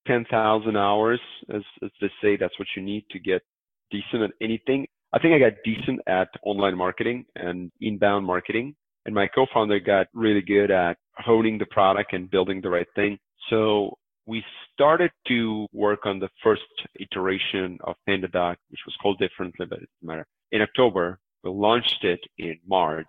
10,000 0.06 0.76
hours, 0.76 1.20
as, 1.54 1.62
as 1.82 1.90
they 2.00 2.10
say, 2.22 2.36
that's 2.36 2.58
what 2.58 2.68
you 2.76 2.82
need 2.82 3.04
to 3.10 3.18
get 3.18 3.42
decent 3.90 4.22
at 4.22 4.30
anything. 4.40 4.86
I 5.12 5.18
think 5.18 5.34
I 5.34 5.38
got 5.38 5.58
decent 5.64 6.00
at 6.06 6.28
online 6.42 6.76
marketing 6.76 7.24
and 7.36 7.70
inbound 7.80 8.26
marketing. 8.26 8.74
And 9.04 9.14
my 9.14 9.28
co-founder 9.28 9.78
got 9.80 10.08
really 10.14 10.42
good 10.42 10.70
at 10.70 10.96
honing 11.18 11.58
the 11.58 11.66
product 11.66 12.12
and 12.12 12.30
building 12.30 12.60
the 12.60 12.70
right 12.70 12.88
thing. 12.96 13.18
So 13.48 13.96
we 14.26 14.42
started 14.74 15.12
to 15.28 15.66
work 15.72 16.04
on 16.04 16.18
the 16.18 16.28
first 16.42 16.62
iteration 16.98 17.78
of 17.84 17.94
PandaDoc, 18.08 18.56
which 18.70 18.80
was 18.84 18.96
called 19.00 19.18
differently, 19.18 19.66
but 19.66 19.78
it 19.78 19.88
doesn't 20.02 20.08
matter. 20.08 20.26
In 20.50 20.62
October, 20.62 21.20
we 21.44 21.50
launched 21.50 22.02
it 22.02 22.20
in 22.38 22.58
March. 22.66 23.06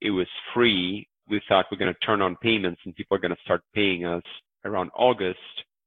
It 0.00 0.10
was 0.10 0.28
free. 0.54 1.08
We 1.32 1.40
thought 1.48 1.66
we're 1.72 1.78
going 1.78 1.94
to 1.94 2.06
turn 2.06 2.20
on 2.20 2.36
payments 2.36 2.82
and 2.84 2.94
people 2.94 3.16
are 3.16 3.20
going 3.20 3.34
to 3.34 3.42
start 3.42 3.62
paying 3.74 4.04
us 4.04 4.22
around 4.66 4.90
August. 4.94 5.38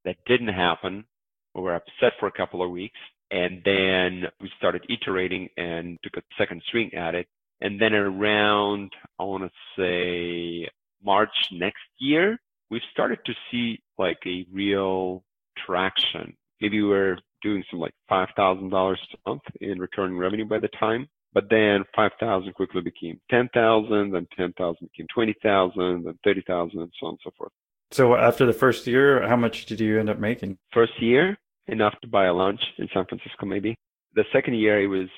That 0.04 0.18
didn't 0.26 0.48
happen. 0.50 1.06
We 1.54 1.62
were 1.62 1.76
upset 1.76 2.14
for 2.20 2.28
a 2.28 2.32
couple 2.32 2.64
of 2.64 2.72
weeks. 2.72 3.00
And 3.30 3.62
then 3.64 4.24
we 4.42 4.50
started 4.58 4.86
iterating 4.90 5.50
and 5.56 6.00
took 6.04 6.18
a 6.18 6.24
second 6.36 6.64
swing 6.72 6.96
at 6.96 7.14
it. 7.14 7.28
And 7.62 7.80
then 7.80 7.94
around, 7.94 8.92
I 9.20 9.24
want 9.24 9.44
to 9.44 9.52
say 9.78 10.68
March 11.04 11.30
next 11.52 11.86
year, 12.00 12.40
we've 12.72 12.82
started 12.92 13.20
to 13.26 13.34
see 13.52 13.80
like 14.00 14.18
a 14.26 14.48
real 14.52 15.24
traction. 15.66 16.36
Maybe 16.60 16.82
we 16.82 16.90
were 16.90 17.20
doing 17.44 17.64
some 17.70 17.80
like 17.80 17.94
five 18.10 18.30
thousand 18.36 18.70
dollars 18.70 19.00
a 19.14 19.30
month 19.30 19.44
in 19.62 19.80
recurring 19.80 20.18
revenue 20.18 20.46
by 20.46 20.60
the 20.60 20.70
time, 20.80 21.08
but 21.36 21.50
then 21.50 21.84
five 21.94 22.12
thousand 22.20 22.54
quickly 22.54 22.82
became 22.82 23.20
ten 23.30 23.50
thousand, 23.54 24.14
then 24.14 24.26
ten 24.36 24.54
thousand 24.54 24.90
became 24.92 25.08
twenty 25.14 25.36
thousand, 25.44 26.06
then 26.06 26.18
thirty 26.24 26.42
thousand, 26.48 26.80
and 26.80 26.92
so 27.00 27.08
on 27.08 27.12
and 27.12 27.20
so 27.24 27.32
forth. 27.38 27.52
So 27.92 28.16
after 28.16 28.46
the 28.46 28.54
first 28.54 28.88
year, 28.88 29.28
how 29.28 29.36
much 29.36 29.66
did 29.66 29.80
you 29.82 30.00
end 30.00 30.10
up 30.10 30.18
making? 30.18 30.58
First 30.74 30.94
year, 31.00 31.38
enough 31.68 31.94
to 32.02 32.08
buy 32.08 32.26
a 32.26 32.34
lunch 32.34 32.62
in 32.78 32.88
San 32.94 33.06
Francisco, 33.06 33.46
maybe. 33.46 33.76
The 34.16 34.24
second 34.32 34.56
year, 34.56 34.82
it 34.82 34.88
was 34.88 35.10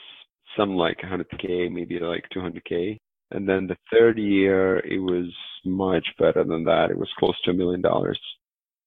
some 0.57 0.75
like 0.75 0.97
100k, 0.97 1.71
maybe 1.71 1.99
like 1.99 2.25
200k. 2.35 2.97
And 3.31 3.47
then 3.47 3.67
the 3.67 3.77
third 3.91 4.17
year, 4.17 4.79
it 4.79 4.99
was 4.99 5.31
much 5.65 6.07
better 6.17 6.43
than 6.43 6.63
that. 6.63 6.89
It 6.89 6.97
was 6.97 7.09
close 7.19 7.39
to 7.43 7.51
a 7.51 7.53
million 7.53 7.81
dollars. 7.81 8.19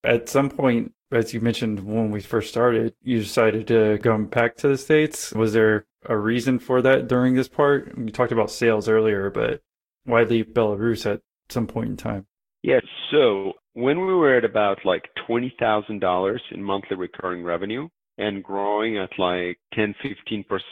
At 0.03 0.27
some 0.27 0.49
point, 0.49 0.93
as 1.11 1.33
you 1.33 1.39
mentioned 1.39 1.79
when 1.81 2.11
we 2.11 2.21
first 2.21 2.49
started, 2.49 2.93
you 3.03 3.19
decided 3.19 3.67
to 3.67 3.99
go 3.99 4.17
back 4.17 4.57
to 4.57 4.67
the 4.67 4.77
States. 4.77 5.31
Was 5.33 5.53
there 5.53 5.85
a 6.05 6.17
reason 6.17 6.59
for 6.59 6.81
that 6.81 7.07
during 7.07 7.35
this 7.35 7.47
part? 7.47 7.93
You 7.97 8.09
talked 8.09 8.31
about 8.31 8.51
sales 8.51 8.87
earlier, 8.87 9.29
but 9.29 9.61
why 10.05 10.23
leave 10.23 10.47
Belarus 10.47 11.05
at 11.05 11.21
some 11.49 11.67
point 11.67 11.89
in 11.89 11.97
time? 11.97 12.27
Yeah, 12.63 12.79
so 13.11 13.53
when 13.73 13.99
we 14.01 14.13
were 14.13 14.37
at 14.37 14.45
about 14.45 14.79
like 14.85 15.09
$20,000 15.27 16.39
in 16.51 16.63
monthly 16.63 16.97
recurring 16.97 17.43
revenue 17.43 17.87
and 18.17 18.43
growing 18.43 18.97
at 18.97 19.09
like 19.17 19.57
10, 19.73 19.95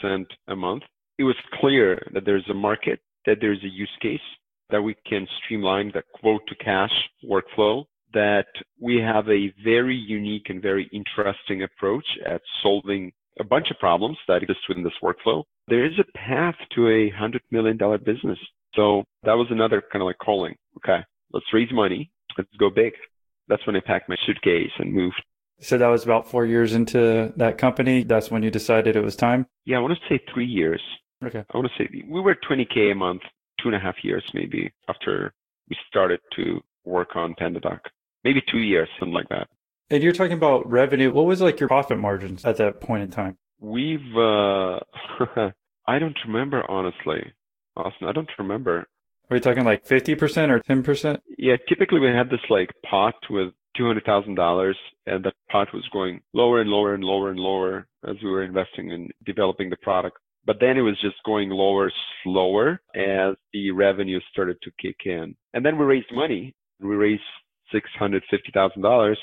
15% 0.03 0.25
a 0.47 0.55
month, 0.55 0.83
it 1.17 1.23
was 1.23 1.35
clear 1.59 2.01
that 2.13 2.25
there's 2.25 2.47
a 2.49 2.53
market, 2.53 2.99
that 3.25 3.37
there's 3.41 3.63
a 3.63 3.69
use 3.69 3.89
case, 4.01 4.19
that 4.69 4.81
we 4.81 4.95
can 5.07 5.27
streamline 5.43 5.91
the 5.93 6.03
quote 6.19 6.41
to 6.47 6.55
cash 6.55 6.91
workflow 7.27 7.85
that 8.13 8.47
we 8.79 8.97
have 8.97 9.27
a 9.29 9.53
very 9.63 9.95
unique 9.95 10.49
and 10.49 10.61
very 10.61 10.89
interesting 10.91 11.63
approach 11.63 12.05
at 12.25 12.41
solving 12.63 13.11
a 13.39 13.43
bunch 13.43 13.71
of 13.71 13.79
problems 13.79 14.17
that 14.27 14.43
exist 14.43 14.59
within 14.67 14.83
this 14.83 14.93
workflow. 15.03 15.43
There 15.67 15.85
is 15.85 15.93
a 15.99 16.17
path 16.17 16.55
to 16.75 16.89
a 16.89 17.09
hundred 17.11 17.41
million 17.51 17.77
dollar 17.77 17.97
business. 17.97 18.39
So 18.75 19.03
that 19.23 19.33
was 19.33 19.47
another 19.49 19.81
kind 19.91 20.01
of 20.01 20.07
like 20.07 20.17
calling. 20.17 20.55
Okay, 20.77 21.03
let's 21.33 21.45
raise 21.53 21.71
money. 21.71 22.11
Let's 22.37 22.49
go 22.59 22.69
big. 22.69 22.93
That's 23.47 23.65
when 23.65 23.75
I 23.75 23.79
packed 23.79 24.09
my 24.09 24.17
suitcase 24.25 24.71
and 24.77 24.93
moved. 24.93 25.21
So 25.61 25.77
that 25.77 25.87
was 25.87 26.03
about 26.03 26.29
four 26.29 26.45
years 26.45 26.73
into 26.73 27.33
that 27.35 27.57
company. 27.57 28.03
That's 28.03 28.31
when 28.31 28.43
you 28.43 28.51
decided 28.51 28.95
it 28.95 29.03
was 29.03 29.15
time. 29.15 29.45
Yeah, 29.65 29.77
I 29.77 29.79
want 29.81 29.97
to 29.97 29.99
say 30.07 30.21
three 30.33 30.45
years. 30.45 30.81
Okay. 31.23 31.43
I 31.53 31.57
want 31.57 31.69
to 31.75 31.83
say 31.83 31.89
we 32.07 32.21
were 32.21 32.35
20k 32.49 32.91
a 32.91 32.95
month, 32.95 33.21
two 33.61 33.67
and 33.67 33.75
a 33.75 33.79
half 33.79 33.95
years 34.03 34.23
maybe 34.33 34.71
after 34.87 35.33
we 35.69 35.75
started 35.87 36.19
to 36.37 36.61
work 36.85 37.15
on 37.15 37.35
PandaDoc. 37.35 37.79
Maybe 38.23 38.41
two 38.49 38.59
years, 38.59 38.87
something 38.99 39.13
like 39.13 39.29
that. 39.29 39.47
And 39.91 40.03
you're 40.03 40.13
talking 40.13 40.33
about 40.33 40.69
revenue. 40.69 41.11
What 41.11 41.25
was 41.25 41.41
like 41.41 41.59
your 41.59 41.69
profit 41.69 41.97
margins 41.97 42.45
at 42.45 42.57
that 42.57 42.79
point 42.79 43.03
in 43.03 43.09
time? 43.09 43.37
We've, 43.59 44.15
uh, 44.15 44.79
I 45.87 45.97
don't 45.99 46.17
remember, 46.25 46.63
honestly. 46.69 47.33
Austin, 47.75 48.07
I 48.07 48.11
don't 48.11 48.29
remember. 48.37 48.85
Are 49.29 49.37
you 49.37 49.41
talking 49.41 49.63
like 49.63 49.85
50% 49.85 50.49
or 50.49 50.59
10%? 50.59 51.19
Yeah, 51.37 51.55
typically 51.67 51.99
we 51.99 52.07
had 52.07 52.29
this 52.29 52.39
like 52.49 52.69
pot 52.89 53.15
with 53.29 53.53
$200,000 53.79 54.73
and 55.07 55.23
that 55.23 55.33
pot 55.51 55.67
was 55.73 55.87
going 55.91 56.21
lower 56.33 56.61
and 56.61 56.69
lower 56.69 56.93
and 56.93 57.03
lower 57.03 57.29
and 57.29 57.39
lower 57.39 57.87
as 58.07 58.15
we 58.23 58.29
were 58.29 58.43
investing 58.43 58.91
in 58.91 59.09
developing 59.25 59.69
the 59.69 59.77
product. 59.77 60.17
But 60.45 60.57
then 60.59 60.77
it 60.77 60.81
was 60.81 60.99
just 61.01 61.15
going 61.25 61.49
lower, 61.49 61.91
slower 62.23 62.81
as 62.95 63.35
the 63.53 63.71
revenue 63.71 64.19
started 64.31 64.57
to 64.63 64.71
kick 64.81 65.05
in. 65.05 65.35
And 65.53 65.65
then 65.65 65.77
we 65.77 65.85
raised 65.85 66.11
money. 66.11 66.55
We 66.79 66.95
raised 66.95 67.21
$650,000 67.73 69.15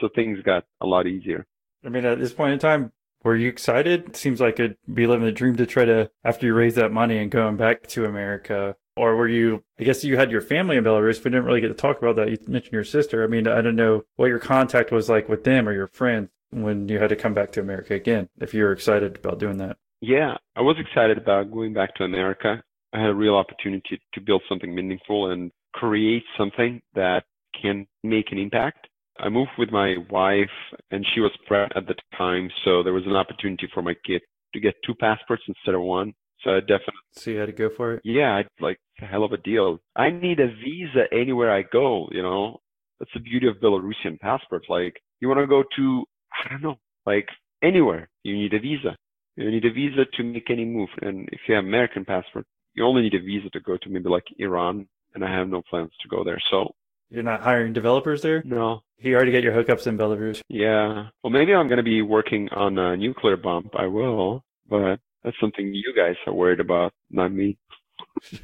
so 0.00 0.08
things 0.14 0.40
got 0.42 0.64
a 0.80 0.86
lot 0.86 1.06
easier. 1.06 1.46
I 1.84 1.88
mean, 1.88 2.04
at 2.04 2.18
this 2.18 2.32
point 2.32 2.52
in 2.52 2.58
time, 2.58 2.92
were 3.22 3.36
you 3.36 3.48
excited? 3.48 4.08
It 4.08 4.16
seems 4.16 4.40
like 4.40 4.60
it'd 4.60 4.76
be 4.92 5.06
living 5.06 5.24
the 5.24 5.32
dream 5.32 5.56
to 5.56 5.66
try 5.66 5.84
to, 5.84 6.10
after 6.24 6.46
you 6.46 6.54
raise 6.54 6.74
that 6.74 6.92
money 6.92 7.18
and 7.18 7.30
going 7.30 7.56
back 7.56 7.86
to 7.88 8.04
America, 8.04 8.76
or 8.96 9.16
were 9.16 9.28
you, 9.28 9.64
I 9.78 9.84
guess 9.84 10.04
you 10.04 10.16
had 10.16 10.30
your 10.30 10.40
family 10.40 10.76
in 10.76 10.84
Belarus, 10.84 11.22
but 11.22 11.32
didn't 11.32 11.46
really 11.46 11.60
get 11.60 11.68
to 11.68 11.74
talk 11.74 12.00
about 12.00 12.16
that. 12.16 12.30
You 12.30 12.38
mentioned 12.46 12.72
your 12.72 12.84
sister. 12.84 13.24
I 13.24 13.26
mean, 13.26 13.48
I 13.48 13.60
don't 13.60 13.76
know 13.76 14.04
what 14.16 14.26
your 14.26 14.38
contact 14.38 14.92
was 14.92 15.08
like 15.08 15.28
with 15.28 15.44
them 15.44 15.68
or 15.68 15.72
your 15.72 15.88
friends 15.88 16.28
when 16.50 16.88
you 16.88 16.98
had 16.98 17.08
to 17.08 17.16
come 17.16 17.34
back 17.34 17.50
to 17.52 17.60
America 17.60 17.94
again, 17.94 18.28
if 18.40 18.54
you 18.54 18.62
were 18.62 18.72
excited 18.72 19.16
about 19.16 19.38
doing 19.38 19.58
that. 19.58 19.76
Yeah, 20.00 20.36
I 20.54 20.60
was 20.60 20.76
excited 20.78 21.18
about 21.18 21.50
going 21.50 21.72
back 21.72 21.94
to 21.96 22.04
America. 22.04 22.62
I 22.92 23.00
had 23.00 23.10
a 23.10 23.14
real 23.14 23.34
opportunity 23.34 24.00
to 24.12 24.20
build 24.20 24.42
something 24.48 24.72
meaningful 24.72 25.30
and 25.30 25.50
create 25.72 26.22
something 26.38 26.80
that 26.94 27.24
can 27.60 27.86
make 28.04 28.30
an 28.30 28.38
impact. 28.38 28.86
I 29.18 29.28
moved 29.28 29.52
with 29.58 29.70
my 29.70 29.96
wife 30.10 30.50
and 30.90 31.06
she 31.14 31.20
was 31.20 31.30
pregnant 31.46 31.76
at 31.76 31.86
the 31.86 31.94
time, 32.16 32.50
so 32.64 32.82
there 32.82 32.92
was 32.92 33.06
an 33.06 33.16
opportunity 33.16 33.68
for 33.72 33.82
my 33.82 33.94
kid 34.04 34.22
to 34.52 34.60
get 34.60 34.74
two 34.84 34.94
passports 34.94 35.42
instead 35.48 35.74
of 35.74 35.82
one. 35.82 36.12
So 36.42 36.56
I 36.56 36.60
definitely 36.60 37.00
So 37.12 37.30
you 37.30 37.38
had 37.38 37.46
to 37.46 37.52
go 37.52 37.70
for 37.76 37.94
it. 37.94 38.02
yeah, 38.04 38.36
I'd 38.36 38.48
like 38.60 38.78
a 39.00 39.06
hell 39.06 39.24
of 39.24 39.32
a 39.32 39.38
deal. 39.38 39.78
I 39.96 40.10
need 40.10 40.40
a 40.40 40.48
visa 40.48 41.04
anywhere 41.12 41.50
I 41.52 41.62
go, 41.62 42.08
you 42.12 42.22
know. 42.22 42.58
That's 42.98 43.10
the 43.14 43.20
beauty 43.20 43.48
of 43.48 43.56
Belarusian 43.56 44.18
passports. 44.20 44.66
Like 44.68 45.00
you 45.20 45.28
want 45.28 45.40
to 45.40 45.46
go 45.46 45.64
to 45.76 46.04
I 46.44 46.50
don't 46.50 46.62
know, 46.62 46.76
like 47.06 47.28
anywhere, 47.62 48.08
you 48.24 48.34
need 48.34 48.52
a 48.52 48.60
visa. 48.60 48.96
You 49.36 49.50
need 49.50 49.64
a 49.64 49.72
visa 49.72 50.04
to 50.16 50.22
make 50.22 50.50
any 50.50 50.64
move. 50.64 50.88
And 51.02 51.28
if 51.32 51.40
you 51.48 51.54
have 51.54 51.64
American 51.64 52.04
passport, 52.04 52.46
you 52.74 52.84
only 52.84 53.02
need 53.02 53.14
a 53.14 53.20
visa 53.20 53.48
to 53.50 53.60
go 53.60 53.76
to 53.76 53.88
maybe 53.88 54.08
like 54.08 54.24
Iran, 54.38 54.86
and 55.14 55.24
I 55.24 55.30
have 55.32 55.48
no 55.48 55.62
plans 55.68 55.90
to 56.02 56.08
go 56.08 56.24
there. 56.24 56.40
So 56.50 56.74
You're 57.14 57.22
not 57.22 57.42
hiring 57.42 57.72
developers 57.72 58.22
there? 58.22 58.42
no, 58.44 58.82
You 58.98 59.14
already 59.14 59.30
get 59.30 59.44
your 59.44 59.52
hookups 59.52 59.86
in 59.86 59.96
Belarus. 59.96 60.40
yeah. 60.48 61.08
Well, 61.22 61.30
maybe 61.32 61.54
I'm 61.54 61.68
gonna 61.68 61.82
be 61.84 62.02
working 62.02 62.48
on 62.50 62.76
a 62.78 62.96
nuclear 62.96 63.36
bomb. 63.36 63.70
I 63.76 63.86
will, 63.86 64.42
but 64.68 64.98
that's 65.22 65.36
something 65.40 65.72
you 65.72 65.94
guys 65.96 66.16
are 66.26 66.32
worried 66.34 66.60
about, 66.60 66.92
not 67.10 67.30
me. 67.32 67.56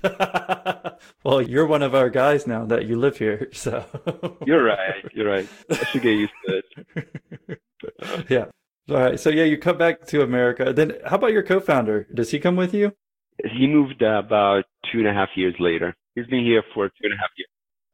well, 1.24 1.42
you're 1.42 1.66
one 1.66 1.82
of 1.82 1.94
our 1.94 2.08
guys 2.10 2.46
now 2.46 2.64
that 2.66 2.86
you 2.86 2.96
live 2.96 3.16
here, 3.18 3.48
so. 3.52 3.84
You're 4.46 4.62
right. 4.64 5.04
You're 5.14 5.28
right. 5.28 5.48
I 5.70 5.84
should 5.86 6.02
get 6.02 6.12
used 6.12 6.32
to 6.46 6.62
it. 7.48 7.60
yeah. 8.28 8.44
All 8.88 8.96
right. 8.96 9.18
So 9.20 9.30
yeah, 9.30 9.44
you 9.44 9.58
come 9.58 9.78
back 9.78 10.06
to 10.08 10.22
America. 10.22 10.72
Then 10.72 10.94
how 11.06 11.16
about 11.16 11.32
your 11.32 11.42
co-founder? 11.42 12.06
Does 12.14 12.30
he 12.30 12.38
come 12.38 12.56
with 12.56 12.72
you? 12.74 12.92
He 13.58 13.66
moved 13.66 14.02
about 14.02 14.64
two 14.92 14.98
and 14.98 15.08
a 15.08 15.12
half 15.12 15.30
years 15.34 15.54
later. 15.58 15.94
He's 16.14 16.26
been 16.26 16.44
here 16.44 16.62
for 16.74 16.88
two 16.88 17.04
and 17.04 17.14
a 17.14 17.16
half 17.16 17.30
years. 17.36 17.48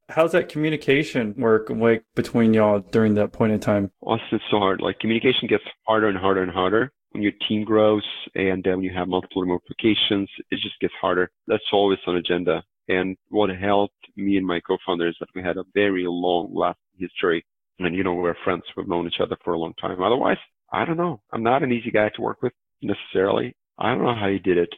How's 0.09 0.33
that 0.33 0.49
communication 0.49 1.35
work 1.37 1.69
like 1.69 2.05
between 2.15 2.55
y'all 2.55 2.79
during 2.79 3.15
that 3.15 3.33
point 3.33 3.53
in 3.53 3.61
time? 3.61 3.91
Austin, 4.03 4.29
it's 4.33 4.45
so 4.51 4.59
hard. 4.59 4.81
Like 4.81 5.01
communication 5.01 5.49
gets 5.49 5.65
harder 5.87 6.09
and 6.09 6.17
harder 6.17 6.43
and 6.43 6.53
harder 6.53 6.93
when 7.17 7.23
your 7.23 7.33
team 7.49 7.65
grows 7.65 8.05
and 8.35 8.63
then 8.63 8.77
when 8.77 8.85
you 8.85 8.93
have 8.95 9.09
multiple 9.09 9.43
remote 9.43 9.63
locations, 9.69 10.29
it 10.51 10.61
just 10.61 10.79
gets 10.81 10.93
harder. 11.01 11.31
That's 11.47 11.65
always 11.73 11.99
on 12.07 12.17
agenda. 12.17 12.63
And 12.89 13.17
what 13.31 13.51
helped 13.51 13.95
me 14.17 14.37
and 14.37 14.47
my 14.47 14.61
co-founder 14.61 15.09
is 15.09 15.17
that 15.19 15.29
we 15.35 15.43
had 15.43 15.57
a 15.57 15.65
very 15.75 16.05
long 16.07 16.55
lasting 16.55 16.83
history. 16.99 17.45
And 17.79 17.95
you 17.95 18.05
know, 18.05 18.15
we're 18.15 18.37
friends. 18.45 18.63
We've 18.77 18.87
known 18.87 19.07
each 19.07 19.21
other 19.21 19.37
for 19.43 19.55
a 19.55 19.59
long 19.59 19.75
time. 19.81 20.03
Otherwise, 20.03 20.39
I 20.73 20.85
don't 20.85 20.97
know. 20.97 21.21
I'm 21.33 21.43
not 21.43 21.63
an 21.63 21.73
easy 21.73 21.91
guy 21.91 22.11
to 22.11 22.23
work 22.23 22.43
with 22.43 22.53
necessarily. 22.83 23.57
I 23.79 23.95
don't 23.95 24.05
know 24.05 24.15
how 24.15 24.29
he 24.29 24.39
did 24.39 24.59
it. 24.59 24.75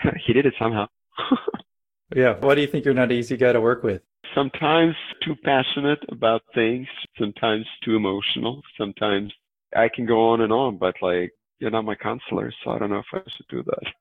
he 0.26 0.32
did 0.32 0.46
it 0.46 0.54
somehow. 0.58 0.86
Yeah. 2.14 2.36
Why 2.40 2.54
do 2.54 2.60
you 2.60 2.66
think 2.66 2.84
you're 2.84 2.94
not 2.94 3.10
an 3.10 3.18
easy 3.18 3.36
guy 3.36 3.52
to 3.52 3.60
work 3.60 3.82
with? 3.82 4.02
sometimes 4.34 4.94
too 5.24 5.34
passionate 5.44 5.98
about 6.10 6.42
things, 6.54 6.86
sometimes 7.18 7.66
too 7.84 7.96
emotional, 7.96 8.62
sometimes 8.76 9.32
I 9.74 9.88
can 9.94 10.06
go 10.06 10.30
on 10.30 10.40
and 10.40 10.52
on, 10.52 10.78
but 10.78 10.94
like 11.02 11.32
you're 11.58 11.70
not 11.70 11.84
my 11.84 11.94
counselor, 11.94 12.52
so 12.62 12.70
I 12.70 12.78
don't 12.78 12.90
know 12.90 12.98
if 12.98 13.06
I 13.12 13.18
should 13.36 13.48
do 13.48 13.62
that. 13.64 13.82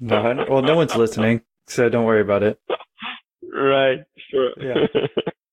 No, 0.00 0.46
well, 0.48 0.62
no 0.62 0.74
one's 0.74 0.96
listening, 0.96 1.42
so 1.68 1.88
don't 1.88 2.04
worry 2.04 2.22
about 2.22 2.42
it. 2.42 2.58
Right, 3.52 4.00
sure. 4.30 4.50
Yeah. 4.60 4.86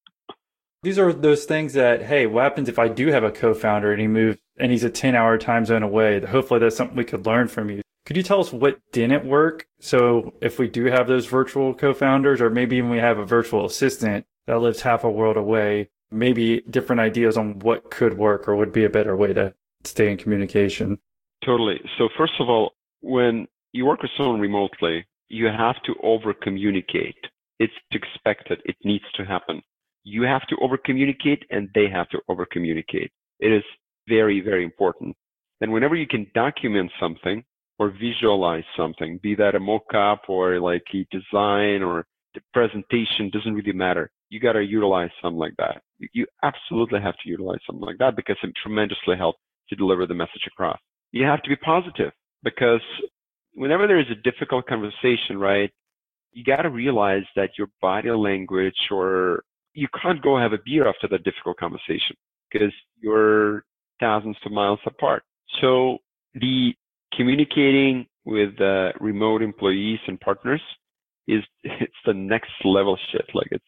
These 0.84 0.98
are 0.98 1.14
those 1.14 1.46
things 1.46 1.74
that, 1.74 2.02
hey, 2.02 2.26
what 2.26 2.44
happens 2.44 2.68
if 2.68 2.80
I 2.80 2.88
do 2.88 3.08
have 3.10 3.24
a 3.24 3.32
co-founder 3.32 3.92
and 3.92 4.02
he 4.02 4.08
moves 4.08 4.40
and 4.58 4.72
he's 4.72 4.84
a 4.84 4.90
10 4.90 5.14
hour 5.14 5.38
time 5.38 5.66
zone 5.66 5.84
away? 5.84 6.20
Hopefully 6.26 6.60
that's 6.60 6.76
something 6.76 6.98
we 6.98 7.04
could 7.04 7.28
learn 7.28 7.48
from 7.48 7.70
you. 7.70 7.82
Could 8.10 8.18
you 8.18 8.24
tell 8.24 8.40
us 8.40 8.52
what 8.52 8.80
didn't 8.92 9.24
work? 9.24 9.68
So 9.80 10.34
if 10.42 10.58
we 10.58 10.68
do 10.68 10.86
have 10.86 11.06
those 11.06 11.28
virtual 11.28 11.76
co-founders 11.76 12.42
or 12.42 12.50
maybe 12.50 12.78
even 12.78 12.90
we 12.90 12.98
have 12.98 13.20
a 13.20 13.24
virtual 13.24 13.68
assistant 13.68 14.26
that 14.48 14.62
lives 14.62 14.82
half 14.82 15.04
a 15.04 15.12
world 15.12 15.38
away, 15.38 15.92
maybe 16.10 16.62
different 16.68 17.02
ideas 17.02 17.38
on 17.38 17.60
what 17.60 17.92
could 17.92 18.18
work 18.18 18.48
or 18.48 18.56
would 18.56 18.74
be 18.74 18.84
a 18.84 18.90
better 18.90 19.16
way 19.16 19.34
to 19.34 19.54
stay 19.84 20.12
in 20.12 20.18
communication. 20.18 20.98
Totally. 21.46 21.80
So 22.00 22.10
first 22.18 22.34
of 22.40 22.50
all, 22.50 22.72
when 23.02 23.46
you 23.74 23.86
work 23.86 24.02
with 24.02 24.10
someone 24.18 24.40
remotely, 24.40 25.06
you 25.28 25.46
have 25.46 25.76
to 25.84 25.94
over 26.02 26.34
communicate. 26.34 27.14
It's 27.60 27.74
expected. 27.92 28.60
It 28.66 28.78
needs 28.84 29.06
to 29.18 29.24
happen. 29.24 29.62
You 30.04 30.24
have 30.24 30.48
to 30.48 30.58
over 30.64 30.80
communicate 30.84 31.44
and 31.52 31.70
they 31.76 31.86
have 31.94 32.10
to 32.10 32.18
over 32.28 32.48
communicate. 32.52 33.12
It 33.40 33.52
is 33.52 33.64
very, 34.08 34.42
very 34.42 34.64
important. 34.64 35.16
And 35.62 35.72
whenever 35.72 35.96
you 35.96 36.08
can 36.08 36.26
document 36.34 36.90
something 37.00 37.44
or 37.80 37.90
visualize 37.90 38.66
something, 38.78 39.20
be 39.24 39.36
that 39.36 39.56
a 39.56 39.60
mock-up 39.60 40.24
or 40.28 40.60
like 40.60 40.84
a 40.94 41.08
design 41.12 41.82
or 41.82 42.06
the 42.36 42.42
presentation, 42.54 43.30
doesn't 43.32 43.54
really 43.54 43.72
matter. 43.72 44.12
You 44.30 44.40
got 44.40 44.54
to 44.54 44.64
utilize 44.64 45.10
something 45.22 45.40
like 45.40 45.56
that. 45.58 45.82
You 46.14 46.28
absolutely 46.44 47.02
have 47.02 47.16
to 47.24 47.30
utilize 47.30 47.60
something 47.66 47.86
like 47.86 47.98
that 47.98 48.16
because 48.16 48.38
it 48.44 48.52
tremendously 48.62 49.18
helps 49.18 49.40
to 49.70 49.76
deliver 49.76 50.06
the 50.06 50.14
message 50.14 50.44
across. 50.46 50.78
You 51.12 51.26
have 51.26 51.42
to 51.44 51.50
be 51.50 51.56
positive 51.56 52.12
because 52.44 52.82
whenever 53.54 53.88
there 53.88 54.00
is 54.00 54.06
a 54.12 54.30
difficult 54.30 54.68
conversation, 54.68 55.38
right, 55.38 55.72
you 56.32 56.44
got 56.44 56.62
to 56.64 56.70
realize 56.70 57.24
that 57.36 57.52
your 57.58 57.68
body 57.82 58.12
language 58.12 58.76
or 58.92 59.44
you 59.74 59.88
can't 60.02 60.22
go 60.22 60.38
have 60.38 60.54
a 60.54 60.60
beer 60.64 60.88
after 60.88 61.08
that 61.08 61.24
difficult 61.24 61.58
conversation 61.58 62.16
because 62.52 62.74
you're 63.02 63.64
thousands 64.00 64.38
of 64.46 64.52
miles 64.52 64.80
apart. 64.86 65.24
So 65.62 65.98
the 66.36 66.74
communicating 67.16 68.06
with 68.26 68.60
uh, 68.62 68.92
remote 69.00 69.42
employees 69.42 70.00
and 70.08 70.20
partners 70.20 70.62
is 71.28 71.44
it's 71.64 71.94
the 72.06 72.14
next 72.14 72.52
level 72.64 72.98
shit. 73.12 73.26
Like 73.34 73.48
it's 73.52 73.64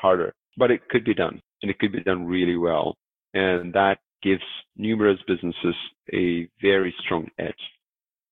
harder, 0.00 0.34
but 0.56 0.70
it 0.70 0.88
could 0.88 1.04
be 1.04 1.14
done 1.14 1.40
and 1.62 1.70
it 1.70 1.78
could 1.78 1.92
be 1.92 2.02
done 2.02 2.26
really 2.26 2.56
well. 2.56 2.96
And 3.34 3.72
that 3.74 3.98
gives 4.22 4.42
numerous 4.76 5.18
businesses 5.26 5.74
a 6.12 6.48
very 6.60 6.94
strong 7.04 7.28
edge. 7.38 7.54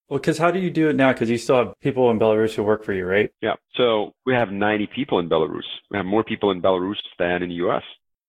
Well, 0.09 0.19
because 0.19 0.39
how 0.39 0.51
do 0.51 0.59
you 0.59 0.71
do 0.71 0.89
it 0.89 0.97
now? 0.97 1.13
Because 1.13 1.31
you 1.31 1.39
still 1.39 1.57
have 1.57 1.75
people 1.81 2.11
in 2.11 2.19
Belarus 2.19 2.55
who 2.55 2.65
work 2.65 2.85
for 2.85 2.93
you, 2.93 3.07
right? 3.07 3.31
Yeah. 3.41 3.55
So 3.77 4.13
we 4.27 4.35
have 4.35 4.51
90 4.51 4.89
people 4.89 5.21
in 5.21 5.29
Belarus. 5.29 5.63
We 5.91 5.97
have 5.99 6.07
more 6.07 6.25
people 6.25 6.51
in 6.51 6.61
Belarus 6.61 6.97
than 7.19 7.45
in 7.45 7.49
the 7.49 7.55
US. 7.67 7.85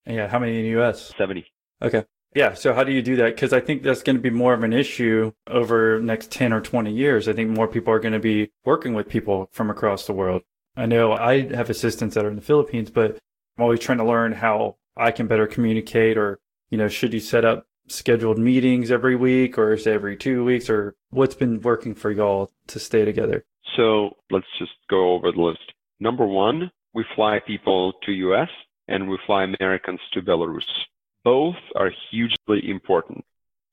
Yeah, 0.06 0.28
how 0.28 0.38
many 0.38 0.58
in 0.60 0.64
the 0.64 0.82
US? 0.82 1.14
70. 1.18 1.46
Okay. 1.82 2.06
Yeah. 2.34 2.54
So 2.54 2.74
how 2.74 2.84
do 2.84 2.92
you 2.92 3.02
do 3.02 3.18
that? 3.18 3.36
Because 3.36 3.52
I 3.52 3.60
think 3.60 3.84
that's 3.84 4.04
going 4.04 4.16
to 4.16 4.22
be 4.22 4.30
more 4.30 4.54
of 4.54 4.64
an 4.64 4.74
issue 4.74 5.34
over 5.48 6.00
next 6.00 6.32
10 6.32 6.54
or 6.54 6.62
20 6.62 6.92
years. 6.92 7.28
I 7.28 7.34
think 7.34 7.50
more 7.50 7.68
people 7.68 7.94
are 7.94 8.00
going 8.00 8.14
to 8.14 8.20
be 8.20 8.52
working 8.64 8.94
with 8.94 9.10
people 9.10 9.50
from 9.52 9.70
across 9.70 10.08
the 10.08 10.14
world. 10.14 10.44
I 10.78 10.86
know 10.86 11.12
I 11.12 11.54
have 11.54 11.70
assistants 11.70 12.16
that 12.16 12.26
are 12.26 12.30
in 12.30 12.38
the 12.38 12.42
Philippines, 12.42 12.90
but 12.90 13.18
I'm 13.58 13.64
always 13.64 13.82
trying 13.82 13.98
to 13.98 14.06
learn 14.06 14.32
how 14.32 14.78
I 14.96 15.12
can 15.12 15.28
better 15.28 15.46
communicate 15.46 16.18
or, 16.18 16.40
you 16.70 16.78
know, 16.78 16.88
should 16.88 17.14
you 17.14 17.20
set 17.20 17.44
up 17.44 17.66
scheduled 17.88 18.38
meetings 18.38 18.92
every 18.92 19.18
week 19.18 19.58
or 19.58 19.76
say 19.78 19.94
every 19.94 20.16
two 20.16 20.46
weeks 20.46 20.70
or 20.70 20.96
what's 21.10 21.36
been 21.36 21.60
working 21.62 21.94
for 21.94 22.12
y'all 22.12 22.50
to 22.68 22.80
stay 22.80 23.04
together? 23.04 23.44
So 23.76 24.16
let's 24.30 24.48
just 24.58 24.72
go 24.90 25.14
over 25.14 25.32
the 25.32 25.42
list. 25.42 25.74
Number 26.00 26.26
one, 26.26 26.72
we 26.94 27.06
fly 27.16 27.40
people 27.46 27.94
to 28.06 28.12
US 28.12 28.50
and 28.88 29.10
we 29.10 29.18
fly 29.26 29.44
Americans 29.44 30.00
to 30.14 30.22
Belarus. 30.22 30.64
Both 31.24 31.56
are 31.76 31.92
hugely 32.10 32.70
important. 32.70 33.24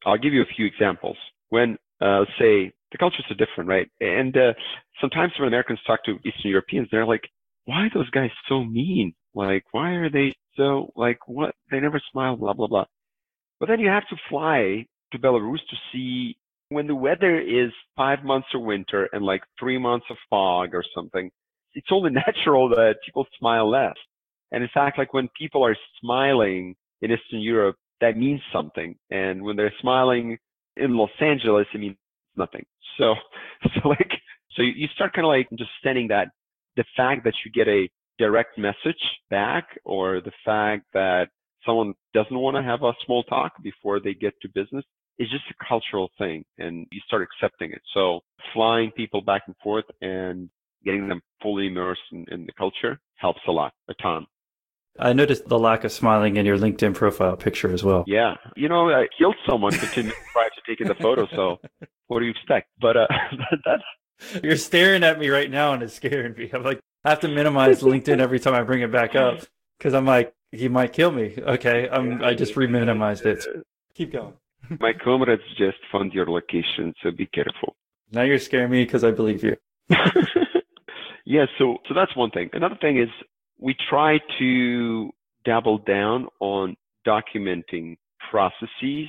I'll 0.05 0.19
give 0.19 0.33
you 0.33 0.43
a 0.43 0.55
few 0.57 0.67
examples. 0.67 1.17
When, 1.49 1.79
uh, 2.01 2.25
say, 2.39 2.73
the 2.93 2.99
cultures 2.99 3.25
are 3.31 3.35
different, 3.35 3.69
right? 3.69 3.91
And 4.01 4.37
uh, 4.37 4.53
sometimes 5.01 5.33
when 5.39 5.49
Americans 5.49 5.81
talk 5.87 6.05
to 6.05 6.17
Eastern 6.25 6.51
Europeans, 6.51 6.89
they're 6.91 7.07
like, 7.07 7.29
why 7.65 7.87
are 7.87 7.91
those 7.93 8.11
guys 8.11 8.31
so 8.49 8.65
mean? 8.65 9.15
Like, 9.35 9.65
why 9.73 9.93
are 9.93 10.11
they 10.11 10.35
so, 10.57 10.93
like, 10.97 11.19
what? 11.29 11.55
They 11.71 11.81
never 11.81 12.01
smile, 12.11 12.37
blah, 12.37 12.53
blah, 12.53 12.67
blah. 12.67 12.85
But 13.61 13.69
then 13.69 13.81
you 13.81 13.89
have 13.89 14.09
to 14.09 14.17
fly 14.29 14.87
to 15.13 15.19
Belarus 15.19 15.61
to 15.71 15.77
see 15.93 16.37
when 16.71 16.87
the 16.87 16.95
weather 16.95 17.39
is 17.39 17.71
five 17.97 18.23
months 18.25 18.49
of 18.55 18.63
winter 18.63 19.09
and 19.13 19.25
like 19.25 19.43
three 19.59 19.79
months 19.79 20.07
of 20.11 20.17
fog 20.29 20.75
or 20.75 20.85
something. 20.95 21.31
It's 21.75 21.89
only 21.91 22.11
natural 22.27 22.69
that 22.71 22.97
people 23.05 23.27
smile 23.39 23.71
less. 23.71 23.95
And 24.53 24.63
in 24.63 24.71
fact, 24.73 24.99
like 24.99 25.15
when 25.15 25.29
people 25.39 25.65
are 25.65 25.77
smiling 26.01 26.75
in 27.03 27.13
Eastern 27.13 27.41
Europe, 27.41 27.77
that 28.01 28.17
means 28.17 28.41
something. 28.53 28.97
And 29.11 29.43
when 29.43 29.57
they're 29.57 29.73
smiling 29.81 30.39
in 30.77 30.97
Los 30.97 31.11
Angeles, 31.21 31.67
it 31.75 31.79
means 31.79 31.97
nothing. 32.37 32.65
So, 32.99 33.15
so 33.75 33.89
like, 33.89 34.11
so 34.53 34.63
you 34.63 34.89
start 34.95 35.13
kind 35.13 35.27
of 35.27 35.31
like 35.31 35.49
understanding 35.53 36.09
that 36.09 36.29
the 36.77 36.85
fact 36.97 37.25
that 37.25 37.35
you 37.45 37.51
get 37.51 37.69
a 37.69 37.89
direct 38.19 38.59
message 38.59 39.03
back 39.31 39.67
or 39.85 40.21
the 40.21 40.33
fact 40.45 40.85
that 40.93 41.29
someone 41.65 41.95
doesn't 42.15 42.39
want 42.39 42.57
to 42.57 42.63
have 42.63 42.83
a 42.83 42.93
small 43.05 43.23
talk 43.25 43.53
before 43.63 44.01
they 44.01 44.15
get 44.15 44.35
to 44.43 44.49
business 44.55 44.85
is 45.19 45.29
just 45.31 45.45
a 45.51 45.65
cultural 45.67 46.11
thing 46.19 46.45
and 46.59 46.87
you 46.93 47.01
start 47.07 47.27
accepting 47.27 47.73
it. 47.73 47.83
So 47.95 48.21
flying 48.55 48.91
people 48.93 49.21
back 49.21 49.43
and 49.47 49.57
forth 49.63 49.85
and 50.01 50.49
getting 50.85 51.09
them 51.09 51.21
fully 51.43 51.67
immersed 51.67 52.01
in, 52.13 52.25
in 52.31 52.47
the 52.47 52.53
culture 52.53 52.99
helps 53.17 53.41
a 53.49 53.53
lot, 53.53 53.73
a 53.89 53.95
ton. 53.95 54.27
I 54.99 55.13
noticed 55.13 55.49
the 55.49 55.59
lack 55.59 55.85
of 55.85 55.93
smiling 55.93 56.37
in 56.37 56.47
your 56.47 56.59
LinkedIn 56.59 56.95
profile 56.95 57.37
picture 57.37 57.73
as 57.73 57.85
well. 57.85 58.05
Yeah. 58.07 58.35
You 58.57 58.69
know, 58.69 58.91
I 58.91 59.07
killed 59.17 59.37
someone 59.49 59.73
prior 59.73 59.93
to 59.95 60.63
taking 60.67 60.89
the 60.89 60.95
photo. 60.95 61.27
So 61.35 61.59
what 62.09 62.21
do 62.21 62.25
you 62.25 62.33
expect? 62.33 62.71
But 62.81 62.97
uh, 62.97 63.07
that's. 63.65 64.43
You're 64.43 64.57
staring 64.57 65.05
at 65.05 65.21
me 65.21 65.29
right 65.29 65.49
now 65.49 65.75
and 65.75 65.83
it's 65.83 65.95
scaring 65.95 66.35
me. 66.37 66.51
I'm 66.53 66.65
like, 66.65 66.81
I 67.05 67.11
have 67.11 67.21
to 67.21 67.29
minimize 67.29 67.83
LinkedIn 67.83 68.19
every 68.19 68.41
time 68.41 68.55
I 68.55 68.63
bring 68.63 68.83
it 68.83 68.91
back 68.91 69.15
up 69.15 69.41
because 69.79 69.95
I'm 69.95 70.07
like, 70.07 70.35
he 70.51 70.69
might 70.69 70.93
kill 70.93 71.13
me. 71.13 71.37
Okay. 71.39 71.89
I'm, 71.89 72.25
I 72.25 72.35
just 72.35 72.57
re-minimized 72.57 73.25
it. 73.27 73.45
Keep 73.95 74.13
going. 74.13 74.33
My 74.81 74.93
comrades 74.93 75.43
just 75.57 75.79
found 75.93 76.13
your 76.13 76.27
location, 76.27 76.93
so 77.03 77.13
be 77.13 77.27
careful. 77.27 77.77
Now 78.11 78.23
you're 78.23 78.39
scaring 78.39 78.71
me 78.71 78.85
because 78.85 79.05
I 79.05 79.13
believe 79.13 79.45
you. 79.45 79.57
yeah. 81.25 81.47
So, 81.59 81.79
so 81.87 81.95
that's 81.95 82.15
one 82.17 82.31
thing. 82.31 82.51
Another 82.53 82.77
thing 82.81 82.99
is 82.99 83.09
we 83.59 83.75
try 83.89 84.19
to 84.39 85.11
double 85.45 85.79
down 85.79 86.29
on 86.41 86.77
documenting 87.07 87.97
processes, 88.31 89.09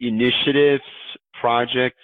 initiatives, 0.00 0.84
projects, 1.40 1.96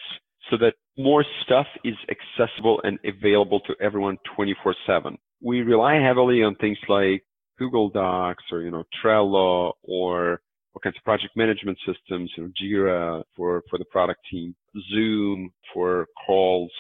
so 0.51 0.57
that 0.59 0.75
more 0.99 1.25
stuff 1.45 1.67
is 1.85 1.95
accessible 2.11 2.81
and 2.85 2.99
available 3.05 3.61
to 3.61 3.75
everyone 3.81 4.17
24 4.35 4.75
7. 4.87 5.17
We 5.43 5.63
rely 5.63 5.97
heavily 5.97 6.43
on 6.43 6.55
things 6.57 6.79
like 6.89 7.23
Google 7.59 7.91
Docs 7.91 8.45
or, 8.51 8.63
you 8.63 8.71
know, 8.71 8.85
Trello 9.03 9.73
or 9.83 10.41
what 10.73 10.83
kinds 10.83 10.97
of 10.97 11.05
project 11.05 11.37
management 11.37 11.79
systems, 11.87 12.31
you 12.37 12.45
know, 12.45 12.51
Jira 12.63 13.25
for, 13.35 13.63
for 13.71 13.79
the 13.79 13.85
product 13.87 14.21
team, 14.31 14.55
Zoom 14.93 15.51
for 15.73 16.07
calls, 16.27 16.71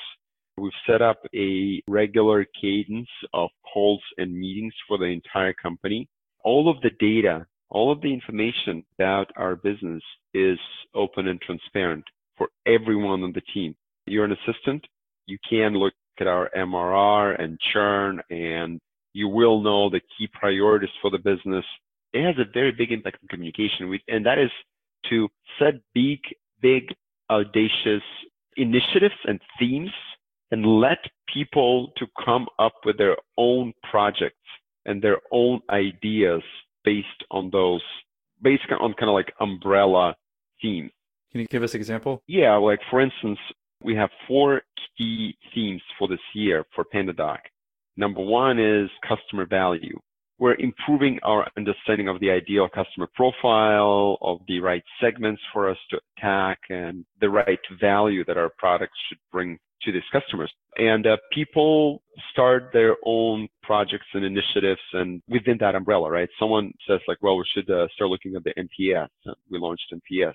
We've 0.59 0.73
set 0.87 1.03
up 1.03 1.21
a 1.35 1.83
regular 1.87 2.47
cadence 2.59 3.09
of 3.35 3.51
calls 3.71 4.01
and 4.17 4.33
meetings 4.33 4.73
for 4.89 4.97
the 4.97 5.05
entire 5.05 5.53
company. 5.53 6.09
All 6.45 6.71
of 6.71 6.81
the 6.81 6.93
data, 6.99 7.47
all 7.69 7.93
of 7.93 8.01
the 8.01 8.13
information 8.13 8.83
about 8.99 9.31
our 9.37 9.57
business 9.57 10.03
is 10.33 10.59
open 10.95 11.29
and 11.29 11.39
transparent 11.43 12.05
for 12.39 12.49
everyone 12.67 13.23
on 13.23 13.33
the 13.33 13.43
team. 13.53 13.77
You're 14.07 14.25
an 14.25 14.33
assistant. 14.33 14.87
You 15.27 15.37
can 15.47 15.75
look 15.75 15.93
at 16.19 16.27
our 16.27 16.49
MRR 16.57 17.39
and 17.39 17.59
churn 17.75 18.23
and 18.31 18.81
you 19.13 19.29
will 19.29 19.61
know 19.61 19.91
the 19.91 20.01
key 20.17 20.27
priorities 20.33 20.91
for 21.03 21.11
the 21.11 21.19
business. 21.19 21.65
It 22.15 22.25
has 22.25 22.37
a 22.39 22.51
very 22.55 22.73
big 22.73 22.93
impact 22.93 23.19
on 23.23 23.29
communication, 23.29 23.99
and 24.09 24.25
that 24.25 24.39
is 24.39 24.51
to 25.11 25.29
set 25.59 25.75
big, 25.93 26.21
big, 26.63 26.95
audacious 27.31 28.03
initiatives 28.57 29.15
and 29.27 29.39
themes 29.59 29.91
and 30.51 30.80
let 30.80 30.99
people 31.32 31.92
to 31.97 32.07
come 32.24 32.47
up 32.59 32.74
with 32.84 32.99
their 32.99 33.16
own 33.36 33.72
projects 33.90 34.36
and 34.84 35.03
their 35.03 35.18
own 35.32 35.61
ideas 35.70 36.42
based 36.84 37.24
on 37.30 37.51
those, 37.51 37.82
based 38.42 38.62
on 38.70 38.94
kind 38.94 39.11
of 39.11 39.14
like 39.14 39.32
umbrella 39.40 40.14
themes. 40.62 40.90
Can 41.32 41.40
you 41.40 41.47
give 41.49 41.62
us 41.62 41.74
an 41.74 41.80
example? 41.80 42.22
Yeah, 42.26 42.55
like 42.57 42.80
for 42.90 43.01
instance, 43.01 43.38
we 43.82 43.94
have 43.97 44.11
four 44.26 44.62
key 44.97 45.36
themes 45.55 45.82
for 45.99 46.09
this 46.09 46.20
year 46.34 46.64
for 46.74 46.84
PandaDoc. 46.84 47.38
Number 47.97 48.20
one 48.20 48.59
is 48.59 48.88
customer 49.07 49.47
value. 49.47 49.99
We're 50.39 50.57
improving 50.57 51.18
our 51.22 51.49
understanding 51.57 52.09
of 52.09 52.20
the 52.20 52.30
ideal 52.30 52.68
customer 52.68 53.09
profile, 53.14 54.18
of 54.20 54.41
the 54.47 54.61
right 54.61 54.84
segments 55.01 55.41
for 55.53 55.70
us 55.70 55.78
to 55.91 56.01
attack, 56.18 56.59
and 56.68 57.05
the 57.20 57.30
right 57.30 57.59
value 57.80 58.24
that 58.26 58.37
our 58.37 58.51
products 58.59 58.99
should 59.09 59.18
bring 59.32 59.59
to 59.82 59.93
these 59.93 60.03
customers. 60.12 60.53
And 60.76 61.07
uh, 61.07 61.16
people 61.32 62.03
start 62.32 62.70
their 62.72 62.97
own 63.05 63.49
projects 63.62 64.07
and 64.12 64.24
initiatives 64.24 64.80
and 64.93 65.22
within 65.28 65.57
that 65.61 65.74
umbrella, 65.74 66.11
right? 66.11 66.28
Someone 66.39 66.72
says 66.87 67.01
like, 67.09 67.18
well, 67.22 67.37
we 67.37 67.45
should 67.55 67.70
uh, 67.70 67.87
start 67.95 68.11
looking 68.11 68.37
at 68.37 68.45
the 68.45 68.53
NPS. 68.59 69.09
We 69.51 69.59
launched 69.59 69.93
NPS, 69.95 70.34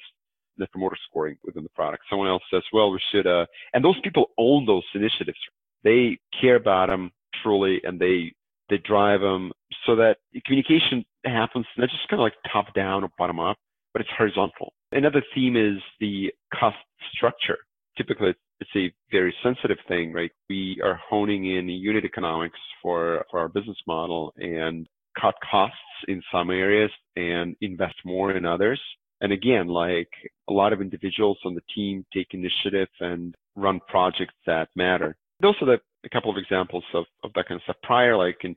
the 0.58 0.68
Promoter 0.68 0.98
Scoring 1.10 1.38
within 1.44 1.64
the 1.64 1.70
product. 1.70 2.04
Someone 2.10 2.28
else 2.28 2.44
says, 2.52 2.64
well, 2.74 2.92
we 2.92 3.00
should, 3.12 3.28
uh, 3.28 3.46
and 3.74 3.84
those 3.84 4.00
people 4.04 4.32
own 4.38 4.66
those 4.66 4.84
initiatives. 4.96 5.38
They 5.84 6.18
care 6.40 6.56
about 6.56 6.88
them 6.88 7.12
truly 7.44 7.82
and 7.84 8.00
they, 8.00 8.34
they 8.70 8.78
drive 8.78 9.22
them 9.22 9.52
so 9.86 9.96
that 9.96 10.18
communication 10.46 11.04
happens 11.26 11.66
not 11.78 11.90
just 11.90 12.08
kind 12.10 12.20
of 12.20 12.24
like 12.24 12.34
top 12.52 12.74
down 12.74 13.04
or 13.04 13.10
bottom 13.18 13.40
up, 13.40 13.58
but 13.94 14.02
it's 14.02 14.10
horizontal. 14.18 14.74
Another 14.92 15.24
theme 15.34 15.56
is 15.56 15.82
the 16.00 16.32
cost 16.54 16.78
structure. 17.14 17.58
Typically, 17.98 18.34
it's 18.60 18.70
a 18.76 18.92
very 19.12 19.34
sensitive 19.44 19.78
thing, 19.88 20.14
right? 20.14 20.32
We 20.50 20.80
are 20.84 21.00
honing 21.10 21.56
in 21.56 21.68
unit 21.68 22.06
economics 22.06 22.60
for, 22.82 23.26
for 23.30 23.40
our 23.40 23.50
business 23.50 23.78
model 23.88 24.34
and 24.38 24.88
cut 25.20 25.36
costs 25.50 25.78
in 26.08 26.22
some 26.32 26.50
areas 26.50 26.92
and 27.16 27.56
invest 27.62 27.96
more 28.06 28.32
in 28.32 28.46
others. 28.46 28.80
And 29.20 29.32
again, 29.32 29.68
like 29.68 30.10
a 30.50 30.54
lot 30.54 30.74
of 30.74 30.82
individuals 30.82 31.38
on 31.46 31.54
the 31.54 31.62
team 31.76 32.06
take 32.14 32.28
initiative 32.32 32.88
and 33.00 33.36
run 33.56 33.80
projects 33.88 34.34
that 34.46 34.70
matter. 34.76 35.16
Those 35.42 35.56
are 35.62 35.66
the, 35.66 35.80
a 36.06 36.10
couple 36.10 36.32
of 36.32 36.38
examples 36.38 36.84
of, 36.94 37.06
of 37.24 37.32
that 37.36 37.48
kind 37.48 37.60
of 37.60 37.64
stuff. 37.64 37.76
Prior, 37.84 38.16
like 38.16 38.38
in 38.44 38.56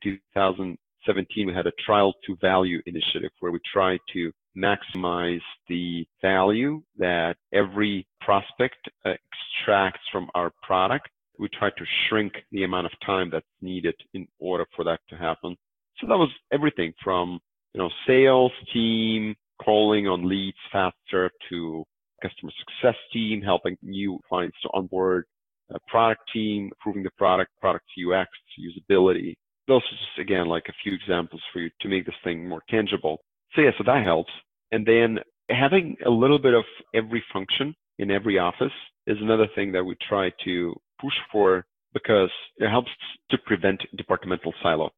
2017, 1.07 1.46
we 1.46 1.55
had 1.55 1.66
a 1.66 1.72
trial 1.84 2.14
to 2.26 2.36
value 2.40 2.80
initiative 2.86 3.30
where 3.40 3.52
we 3.52 3.61
tried 3.72 4.00
to 4.12 4.32
maximize 4.57 5.40
the 5.68 6.07
value 6.22 6.82
that 6.98 7.36
every 7.52 8.07
prospect 8.20 8.76
uh, 9.05 9.11
extracts 9.11 10.00
from 10.11 10.28
our 10.34 10.52
product. 10.62 11.09
We 11.38 11.48
tried 11.48 11.72
to 11.78 11.84
shrink 12.09 12.32
the 12.52 12.64
amount 12.64 12.86
of 12.86 12.92
time 13.05 13.28
that's 13.30 13.46
needed 13.61 13.94
in 14.14 14.26
order 14.38 14.66
for 14.76 14.84
that 14.84 15.00
to 15.11 15.16
happen. 15.16 15.57
So 16.00 16.07
that 16.07 16.16
was 16.16 16.30
everything 16.52 16.92
from, 17.02 17.40
you 17.72 17.80
know, 17.80 17.90
sales 18.07 18.52
team, 18.72 19.34
calling 19.62 20.07
on 20.07 20.28
leads 20.28 20.57
faster 20.72 21.30
to 21.50 21.84
customer 22.22 22.52
success 22.59 22.98
team, 23.12 23.42
helping 23.42 23.76
new 23.82 24.18
clients 24.28 24.57
to 24.62 24.70
onboard 24.74 25.26
a 25.70 25.78
product 25.88 26.22
team, 26.32 26.66
improving 26.66 27.02
the 27.02 27.11
product, 27.16 27.50
product 27.61 27.84
UX, 27.98 28.30
usability. 28.61 29.34
Those 29.67 29.83
are 29.83 29.97
just, 29.97 30.19
again, 30.19 30.47
like 30.47 30.65
a 30.69 30.75
few 30.83 30.93
examples 30.93 31.43
for 31.53 31.61
you 31.61 31.71
to 31.81 31.89
make 31.89 32.07
this 32.07 32.15
thing 32.23 32.49
more 32.49 32.62
tangible. 32.69 33.21
So 33.55 33.62
yeah, 33.62 33.71
so 33.79 33.85
that 33.85 34.05
helps. 34.05 34.33
And 34.73 34.87
then 34.87 35.19
having 35.51 35.97
a 36.05 36.11
little 36.11 36.39
bit 36.39 36.55
of 36.55 36.65
every 36.95 37.23
function 37.33 37.75
in 37.99 38.11
every 38.11 38.39
office 38.39 38.73
is 39.07 39.19
another 39.21 39.47
thing 39.55 39.73
that 39.73 39.85
we 39.85 39.97
try 40.09 40.31
to 40.45 40.75
push 41.01 41.15
for 41.31 41.65
because 41.93 42.31
it 42.57 42.69
helps 42.69 42.91
to 43.31 43.39
prevent 43.39 43.81
departmental 43.97 44.53
silo. 44.62 44.91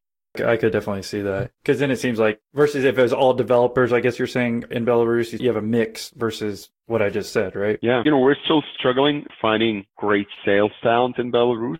I 0.45 0.57
could 0.57 0.71
definitely 0.71 1.03
see 1.03 1.21
that 1.21 1.51
because 1.63 1.79
then 1.79 1.89
it 1.89 1.95
seems 1.97 2.19
like 2.19 2.39
versus 2.53 2.83
if 2.85 2.97
it 2.97 3.01
was 3.01 3.13
all 3.13 3.33
developers, 3.33 3.91
I 3.91 4.01
guess 4.01 4.19
you're 4.19 4.27
saying 4.27 4.65
in 4.69 4.85
Belarus 4.85 5.39
you 5.39 5.47
have 5.47 5.55
a 5.55 5.61
mix 5.61 6.11
versus 6.15 6.69
what 6.85 7.01
I 7.01 7.09
just 7.09 7.33
said, 7.33 7.55
right? 7.55 7.79
Yeah, 7.81 8.03
you 8.05 8.11
know 8.11 8.19
we're 8.19 8.35
still 8.45 8.63
struggling 8.77 9.25
finding 9.41 9.85
great 9.97 10.27
sales 10.45 10.71
talent 10.83 11.17
in 11.17 11.31
Belarus 11.31 11.77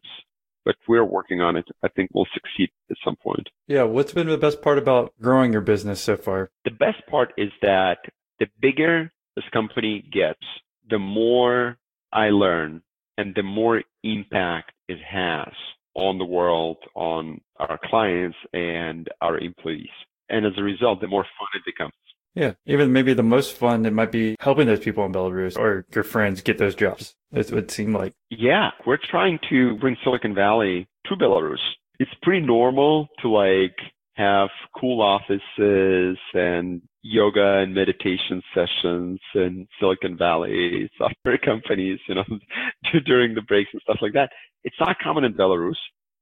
but 0.67 0.75
we're 0.85 1.05
working 1.05 1.39
on 1.39 1.55
it. 1.55 1.65
I 1.81 1.87
think 1.87 2.09
we'll 2.13 2.27
succeed 2.33 2.69
at 2.91 2.97
some 3.03 3.15
point. 3.15 3.47
Yeah. 3.67 3.83
What's 3.83 4.11
been 4.11 4.27
the 4.27 4.37
best 4.37 4.61
part 4.61 4.77
about 4.77 5.13
growing 5.21 5.53
your 5.53 5.61
business 5.61 6.01
so 6.01 6.17
far? 6.17 6.51
The 6.65 6.71
best 6.71 7.07
part 7.09 7.33
is 7.37 7.49
that 7.61 7.99
the 8.41 8.47
bigger 8.61 9.09
this 9.37 9.45
company 9.53 10.03
gets, 10.11 10.41
the 10.89 10.99
more 10.99 11.77
I 12.11 12.31
learn 12.31 12.81
and 13.17 13.33
the 13.33 13.43
more 13.43 13.81
impact 14.03 14.73
it 14.89 14.99
has 15.09 15.53
on 15.95 16.17
the 16.17 16.25
world, 16.25 16.77
on 16.95 17.39
our 17.59 17.79
clients 17.85 18.37
and 18.51 19.07
our 19.21 19.37
employees. 19.37 19.87
And 20.29 20.45
as 20.45 20.51
a 20.57 20.63
result, 20.63 20.99
the 20.99 21.07
more 21.07 21.23
fun 21.23 21.47
it 21.55 21.63
becomes. 21.65 21.93
Yeah. 22.37 22.53
Even 22.67 22.93
maybe 22.93 23.15
the 23.15 23.23
most 23.23 23.55
fun, 23.57 23.85
it 23.87 23.93
might 23.93 24.11
be 24.11 24.35
helping 24.39 24.67
those 24.67 24.79
people 24.79 25.03
in 25.05 25.11
Belarus 25.11 25.57
or 25.57 25.85
your 25.93 26.03
friends 26.03 26.41
get 26.41 26.59
those 26.59 26.75
jobs. 26.75 27.15
It 27.31 27.51
would 27.51 27.71
seem 27.71 27.93
like. 27.93 28.13
Yeah. 28.29 28.69
We're 28.85 28.99
trying 29.09 29.39
to 29.49 29.75
bring 29.77 29.97
Silicon 30.03 30.35
Valley 30.35 30.87
to 31.07 31.15
Belarus. 31.15 31.57
It's 31.99 32.11
pretty 32.21 32.45
normal 32.45 33.07
to 33.23 33.29
like 33.29 33.75
have 34.13 34.49
cool 34.79 35.01
offices 35.01 36.17
and 36.33 36.81
yoga 37.01 37.59
and 37.59 37.73
meditation 37.73 38.43
sessions 38.53 39.19
in 39.33 39.67
Silicon 39.79 40.15
Valley 40.15 40.91
software 40.95 41.37
companies, 41.43 41.99
you 42.07 42.15
know, 42.15 42.23
during 43.05 43.33
the 43.33 43.41
breaks 43.41 43.71
and 43.73 43.81
stuff 43.81 43.97
like 43.99 44.13
that. 44.13 44.29
It's 44.63 44.75
not 44.79 44.97
common 45.03 45.23
in 45.23 45.33
Belarus. 45.33 45.77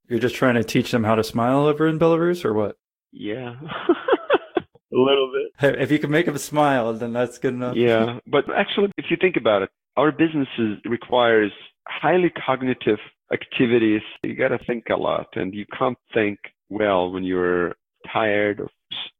You're 0.08 0.20
just 0.20 0.36
trying 0.36 0.56
to 0.56 0.64
teach 0.64 0.92
them 0.92 1.04
how 1.04 1.16
to 1.16 1.24
smile 1.26 1.66
over 1.66 1.88
in 1.88 2.00
Belarus 2.00 2.46
or 2.46 2.54
what? 2.54 2.78
Yeah. 3.12 3.56
a 4.96 5.00
little 5.00 5.32
bit. 5.32 5.80
If 5.80 5.92
you 5.92 6.00
can 6.00 6.12
make 6.12 6.26
them 6.26 6.38
smile, 6.38 6.94
then 6.94 7.14
that's 7.14 7.38
good 7.38 7.54
enough. 7.54 7.76
Yeah. 7.76 8.20
But 8.28 8.46
actually, 8.56 8.92
if 8.98 9.06
you 9.10 9.18
think 9.20 9.36
about 9.36 9.64
it, 9.64 9.70
our 9.98 10.12
business 10.12 10.48
requires 10.86 11.52
highly 11.88 12.30
cognitive 12.30 13.00
activities. 13.32 14.02
You 14.24 14.36
got 14.36 14.50
to 14.50 14.60
think 14.66 14.86
a 14.90 14.96
lot 14.96 15.28
and 15.36 15.54
you 15.54 15.66
can't 15.78 15.98
think 16.14 16.40
well 16.70 17.12
when 17.12 17.24
you're 17.24 17.76
tired 18.12 18.60
or 18.60 18.70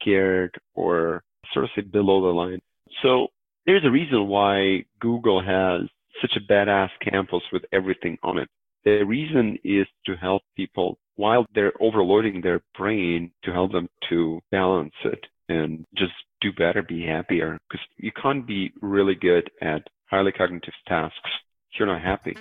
scared 0.02 0.56
or 0.74 1.24
sort 1.54 1.66
of 1.66 1.72
say 1.76 1.82
below 1.82 2.22
the 2.22 2.34
line. 2.34 2.60
So 3.02 3.28
there's 3.66 3.86
a 3.86 3.92
reason 3.92 4.28
why 4.28 4.86
Google 5.00 5.44
has 5.44 5.90
such 6.22 6.36
a 6.38 6.52
badass 6.52 6.90
campus 7.02 7.42
with 7.52 7.64
everything 7.72 8.18
on 8.24 8.38
it. 8.38 8.50
The 8.84 9.04
reason 9.04 9.58
is 9.64 9.88
to 10.06 10.16
help 10.16 10.44
people 10.56 11.00
while 11.16 11.46
they're 11.56 11.74
overloading 11.80 12.42
their 12.42 12.62
brain 12.78 13.32
to 13.44 13.52
help 13.52 13.72
them 13.72 13.88
to 14.10 14.40
balance 14.52 14.94
it 15.04 15.26
and 15.50 15.86
just 15.96 16.14
do 16.42 16.52
better, 16.54 16.82
be 16.84 17.06
happier. 17.06 17.58
Because 17.70 17.86
you 17.98 18.12
can't 18.12 18.46
be 18.46 18.72
really 18.82 19.16
good 19.16 19.50
at 19.62 19.84
highly 20.10 20.32
cognitive 20.32 20.74
tasks 20.88 21.32
if 21.72 21.80
you're 21.80 21.88
not 21.88 22.02
happy. 22.02 22.38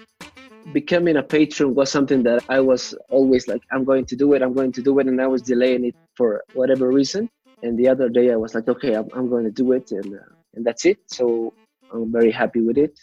Becoming 0.72 1.16
a 1.16 1.22
patron 1.22 1.74
was 1.74 1.90
something 1.90 2.22
that 2.22 2.44
I 2.48 2.60
was 2.60 2.94
always 3.10 3.48
like, 3.48 3.62
I'm 3.70 3.84
going 3.84 4.06
to 4.06 4.16
do 4.16 4.32
it, 4.32 4.42
I'm 4.42 4.54
going 4.54 4.72
to 4.72 4.82
do 4.82 4.98
it, 4.98 5.06
and 5.06 5.20
I 5.20 5.26
was 5.26 5.42
delaying 5.42 5.84
it 5.84 5.94
for 6.14 6.42
whatever 6.54 6.90
reason. 6.90 7.28
And 7.62 7.78
the 7.78 7.88
other 7.88 8.08
day 8.08 8.32
I 8.32 8.36
was 8.36 8.54
like, 8.54 8.68
okay, 8.68 8.94
I'm, 8.94 9.08
I'm 9.14 9.28
going 9.28 9.44
to 9.44 9.50
do 9.50 9.72
it, 9.72 9.90
and 9.92 10.14
uh, 10.14 10.34
and 10.54 10.64
that's 10.64 10.84
it. 10.84 10.98
So 11.06 11.52
I'm 11.92 12.10
very 12.12 12.30
happy 12.30 12.60
with 12.60 12.78
it. 12.78 12.98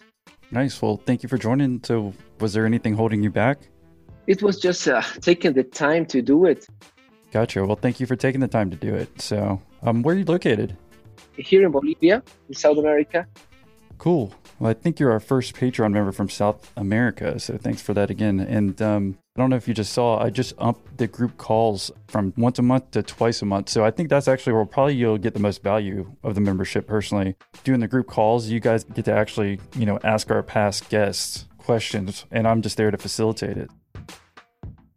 Nice. 0.51 0.81
Well, 0.81 0.97
thank 1.05 1.23
you 1.23 1.29
for 1.29 1.37
joining. 1.37 1.81
So, 1.83 2.13
was 2.39 2.53
there 2.53 2.65
anything 2.65 2.93
holding 2.93 3.23
you 3.23 3.29
back? 3.29 3.59
It 4.27 4.43
was 4.43 4.59
just 4.59 4.87
uh, 4.87 5.01
taking 5.21 5.53
the 5.53 5.63
time 5.63 6.05
to 6.07 6.21
do 6.21 6.45
it. 6.45 6.67
Gotcha. 7.31 7.65
Well, 7.65 7.77
thank 7.77 7.99
you 7.99 8.05
for 8.05 8.15
taking 8.15 8.41
the 8.41 8.47
time 8.47 8.69
to 8.71 8.77
do 8.77 8.93
it. 8.93 9.21
So, 9.21 9.61
um, 9.83 10.03
where 10.03 10.15
are 10.15 10.19
you 10.19 10.25
located? 10.25 10.77
Here 11.37 11.65
in 11.65 11.71
Bolivia, 11.71 12.21
in 12.49 12.55
South 12.55 12.77
America. 12.77 13.25
Cool. 13.97 14.33
Well, 14.59 14.69
I 14.69 14.73
think 14.73 14.99
you're 14.99 15.11
our 15.11 15.19
first 15.19 15.55
Patreon 15.55 15.91
member 15.91 16.11
from 16.11 16.27
South 16.27 16.71
America. 16.75 17.39
So 17.39 17.57
thanks 17.57 17.81
for 17.81 17.93
that 17.93 18.09
again. 18.09 18.39
And 18.39 18.81
um, 18.81 19.17
I 19.35 19.39
don't 19.39 19.49
know 19.49 19.55
if 19.55 19.67
you 19.67 19.73
just 19.73 19.93
saw, 19.93 20.19
I 20.19 20.29
just 20.29 20.53
upped 20.57 20.97
the 20.97 21.07
group 21.07 21.37
calls 21.37 21.91
from 22.07 22.33
once 22.35 22.59
a 22.59 22.63
month 22.63 22.91
to 22.91 23.03
twice 23.03 23.41
a 23.41 23.45
month. 23.45 23.69
So 23.69 23.85
I 23.85 23.91
think 23.91 24.09
that's 24.09 24.27
actually 24.27 24.53
where 24.53 24.65
probably 24.65 24.95
you'll 24.95 25.17
get 25.17 25.33
the 25.33 25.39
most 25.39 25.63
value 25.63 26.15
of 26.23 26.35
the 26.35 26.41
membership 26.41 26.87
personally. 26.87 27.35
Doing 27.63 27.79
the 27.79 27.87
group 27.87 28.07
calls, 28.07 28.49
you 28.49 28.59
guys 28.59 28.83
get 28.83 29.05
to 29.05 29.13
actually, 29.13 29.59
you 29.75 29.85
know, 29.85 29.99
ask 30.03 30.29
our 30.31 30.43
past 30.43 30.89
guests 30.89 31.45
questions, 31.59 32.25
and 32.31 32.47
I'm 32.47 32.61
just 32.61 32.77
there 32.77 32.91
to 32.91 32.97
facilitate 32.97 33.57
it. 33.57 33.69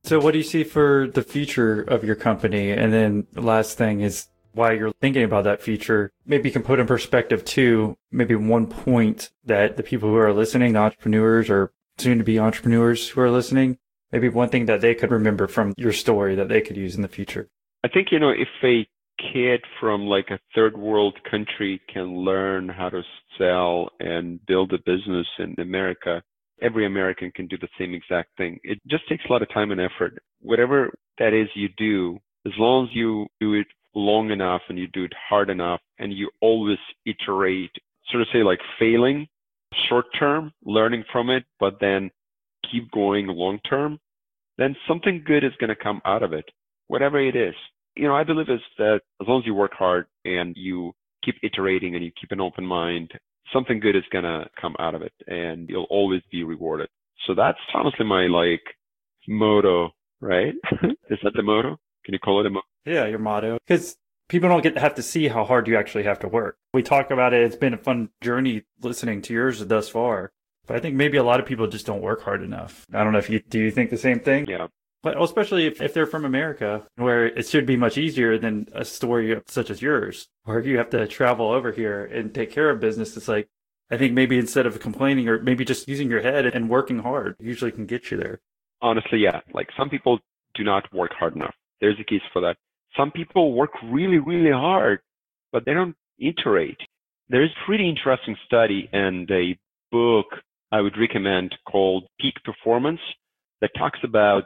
So, 0.05 0.21
what 0.21 0.33
do 0.33 0.39
you 0.39 0.45
see 0.45 0.65
for 0.65 1.09
the 1.13 1.23
future 1.23 1.81
of 1.81 2.05
your 2.05 2.15
company? 2.15 2.71
And 2.71 2.93
then 2.93 3.27
the 3.33 3.41
last 3.41 3.79
thing 3.79 4.03
is 4.03 4.27
why 4.53 4.73
you're 4.73 4.93
thinking 5.01 5.25
about 5.25 5.45
that 5.45 5.63
feature. 5.63 6.13
Maybe 6.27 6.51
you 6.51 6.53
can 6.53 6.63
put 6.63 6.79
in 6.79 6.87
perspective 6.87 7.43
too, 7.43 7.97
maybe 8.13 8.35
one 8.35 8.67
point 8.67 9.31
that 9.47 9.79
the 9.79 9.83
people 9.83 10.11
who 10.11 10.17
are 10.17 10.33
listening, 10.33 10.75
the 10.75 10.81
entrepreneurs 10.81 11.49
or 11.49 11.73
soon 11.97 12.19
to 12.19 12.25
be 12.25 12.39
entrepreneurs 12.39 13.09
who 13.09 13.21
are 13.23 13.31
listening, 13.31 13.79
maybe 14.13 14.29
one 14.29 14.51
thing 14.51 14.67
that 14.67 14.83
they 14.83 14.95
could 14.95 15.11
remember 15.11 15.47
from 15.47 15.73
your 15.79 15.93
story 15.93 16.35
that 16.35 16.49
they 16.49 16.61
could 16.61 16.77
use 16.77 16.95
in 16.95 17.03
the 17.03 17.09
future. 17.09 17.49
I 17.83 17.89
think, 17.89 18.09
you 18.13 18.19
know, 18.19 18.31
if 18.31 18.49
a 18.63 18.87
kid 19.33 19.65
from 19.81 20.03
like 20.03 20.29
a 20.31 20.39
third 20.55 20.77
world 20.77 21.19
country 21.31 21.81
can 21.93 22.19
learn 22.19 22.69
how 22.69 22.91
to 22.91 23.03
sell 23.39 23.91
and 24.01 24.45
build 24.45 24.75
a 24.75 24.79
business 24.79 25.27
in 25.39 25.55
America, 25.59 26.23
every 26.63 26.87
American 26.87 27.31
can 27.33 27.47
do 27.47 27.57
the 27.59 27.69
same 27.79 27.95
exact 27.95 28.37
thing. 28.37 28.59
It 28.63 28.81
just 28.87 29.09
takes 29.09 29.25
a 29.29 29.33
lot 29.33 29.43
of 29.43 29.53
time 29.53 29.71
and 29.71 29.81
effort. 29.81 30.19
Whatever 30.41 30.93
that 31.19 31.33
is 31.33 31.49
you 31.55 31.69
do, 31.77 32.19
as 32.47 32.53
long 32.59 32.87
as 32.87 32.95
you 32.95 33.27
do 33.41 33.55
it 33.55 33.67
long 33.95 34.31
enough 34.31 34.63
and 34.69 34.79
you 34.79 34.87
do 34.89 35.05
it 35.05 35.13
hard 35.29 35.51
enough 35.51 35.81
and 35.99 36.13
you 36.13 36.31
always 36.41 36.79
iterate, 37.07 37.71
sort 38.11 38.23
of 38.23 38.29
say 38.33 38.43
like 38.43 38.61
failing 38.79 39.27
short 39.89 40.07
term, 40.19 40.53
learning 40.65 41.05
from 41.13 41.31
it, 41.31 41.45
but 41.59 41.79
then 41.81 42.11
keep 42.71 42.91
going 42.93 43.27
long 43.27 43.59
term, 43.69 43.99
then 44.59 44.77
something 44.87 45.23
good 45.27 45.45
is 45.45 45.53
going 45.59 45.69
to 45.69 45.77
come 45.77 46.01
out 46.05 46.23
of 46.23 46.33
it, 46.33 46.45
whatever 46.89 47.21
it 47.21 47.37
is. 47.37 47.55
You 47.97 48.09
know, 48.09 48.15
I 48.15 48.25
believe 48.25 48.49
is 48.49 48.61
that 48.79 49.01
as 49.21 49.29
long 49.29 49.41
as 49.41 49.47
you 49.47 49.55
work 49.55 49.73
hard 49.75 50.07
and 50.25 50.57
you 50.57 50.93
keep 51.25 51.37
iterating 51.43 51.95
and 51.95 52.05
you 52.05 52.11
keep 52.21 52.33
an 52.33 52.41
open 52.41 52.65
mind, 52.65 53.11
something 53.53 53.81
good 53.81 53.97
is 53.97 54.05
going 54.11 54.25
to 54.25 54.47
come 54.61 54.75
out 54.79 54.95
of 54.95 55.03
it 55.03 55.13
and 55.27 55.69
you'll 55.69 55.87
always 55.91 56.23
be 56.31 56.45
rewarded. 56.45 56.89
So 57.27 57.35
that's 57.35 57.59
honestly 57.75 58.05
my 58.05 58.27
like 58.27 58.63
motto, 59.29 59.91
right? 60.21 60.55
is 61.11 61.19
that 61.23 61.33
the 61.35 61.43
motto? 61.43 61.77
Can 62.05 62.13
you 62.13 62.19
call 62.19 62.41
it 62.41 62.47
a 62.47 62.51
motto? 62.51 62.67
Yeah, 62.85 63.07
your 63.07 63.19
motto. 63.19 63.59
Because 63.67 63.97
people 64.29 64.49
don't 64.49 64.63
get 64.63 64.75
to 64.75 64.81
have 64.81 64.95
to 64.97 65.03
see 65.03 65.29
how 65.29 65.45
hard 65.45 65.69
you 65.69 65.77
actually 65.77 66.05
have 66.05 66.19
to 66.21 66.29
work. 66.29 66.59
We 66.73 66.83
talk 66.83 67.11
about 67.11 67.33
it. 67.33 67.43
It's 67.43 67.57
been 67.57 67.75
a 67.75 67.79
fun 67.79 68.11
journey 68.21 68.65
listening 68.83 69.23
to 69.23 69.33
yours 69.33 69.65
thus 69.65 69.89
far. 69.89 70.33
But 70.67 70.77
I 70.77 70.81
think 70.81 70.97
maybe 70.97 71.19
a 71.19 71.23
lot 71.23 71.41
of 71.41 71.47
people 71.47 71.67
just 71.67 71.87
don't 71.87 72.01
work 72.01 72.23
hard 72.23 72.43
enough. 72.43 72.87
I 72.93 73.05
don't 73.05 73.13
know 73.13 73.19
if 73.19 73.29
you 73.29 73.41
do 73.41 73.59
you 73.59 73.71
think 73.71 73.91
the 73.91 73.99
same 73.99 74.21
thing? 74.21 74.47
Yeah. 74.49 74.69
But 75.05 75.21
especially 75.23 75.67
if, 75.67 75.83
if 75.83 75.93
they're 75.93 76.07
from 76.07 76.25
America, 76.25 76.83
where 76.97 77.27
it 77.27 77.47
should 77.47 77.67
be 77.67 77.77
much 77.77 77.99
easier 77.99 78.39
than 78.39 78.67
a 78.73 78.87
story 78.87 79.39
such 79.47 79.69
as 79.69 79.83
yours, 79.83 80.29
where 80.45 80.61
you 80.61 80.79
have 80.79 80.89
to 80.91 81.07
travel 81.07 81.51
over 81.51 81.73
here 81.73 82.07
and 82.07 82.35
take 82.35 82.51
care 82.51 82.71
of 82.71 82.81
business. 82.81 83.15
It's 83.15 83.29
like, 83.29 83.47
I 83.91 83.99
think 83.99 84.15
maybe 84.15 84.39
instead 84.39 84.65
of 84.65 84.81
complaining 84.81 85.29
or 85.29 85.43
maybe 85.43 85.63
just 85.63 85.87
using 85.89 86.09
your 86.09 86.23
head 86.23 86.47
and 86.47 86.71
working 86.71 87.01
hard 87.01 87.37
usually 87.39 87.71
can 87.71 87.85
get 87.85 88.11
you 88.11 88.17
there. 88.17 88.41
Honestly, 88.81 89.19
yeah. 89.19 89.41
Like 89.53 89.69
some 89.77 89.91
people 89.91 90.21
do 90.55 90.65
not 90.65 90.91
work 90.95 91.13
hard 91.13 91.37
enough. 91.37 91.55
There's 91.83 92.01
a 92.01 92.05
case 92.05 92.23
for 92.33 92.41
that. 92.41 92.57
Some 92.97 93.11
people 93.11 93.53
work 93.53 93.73
really, 93.85 94.19
really 94.19 94.53
hard, 94.53 95.01
but 95.53 95.67
they 95.67 95.75
don't 95.75 95.97
iterate. 96.19 96.79
There's 97.29 97.51
a 97.51 97.67
pretty 97.67 97.87
interesting 97.87 98.37
study 98.47 98.89
and 98.91 99.31
a 99.31 99.59
book 99.93 100.27
I 100.73 100.81
would 100.81 100.97
recommend 100.99 101.55
called 101.71 102.05
Peak 102.19 102.37
Performance 102.43 103.01
that 103.61 103.71
talks 103.77 103.99
about 104.03 104.45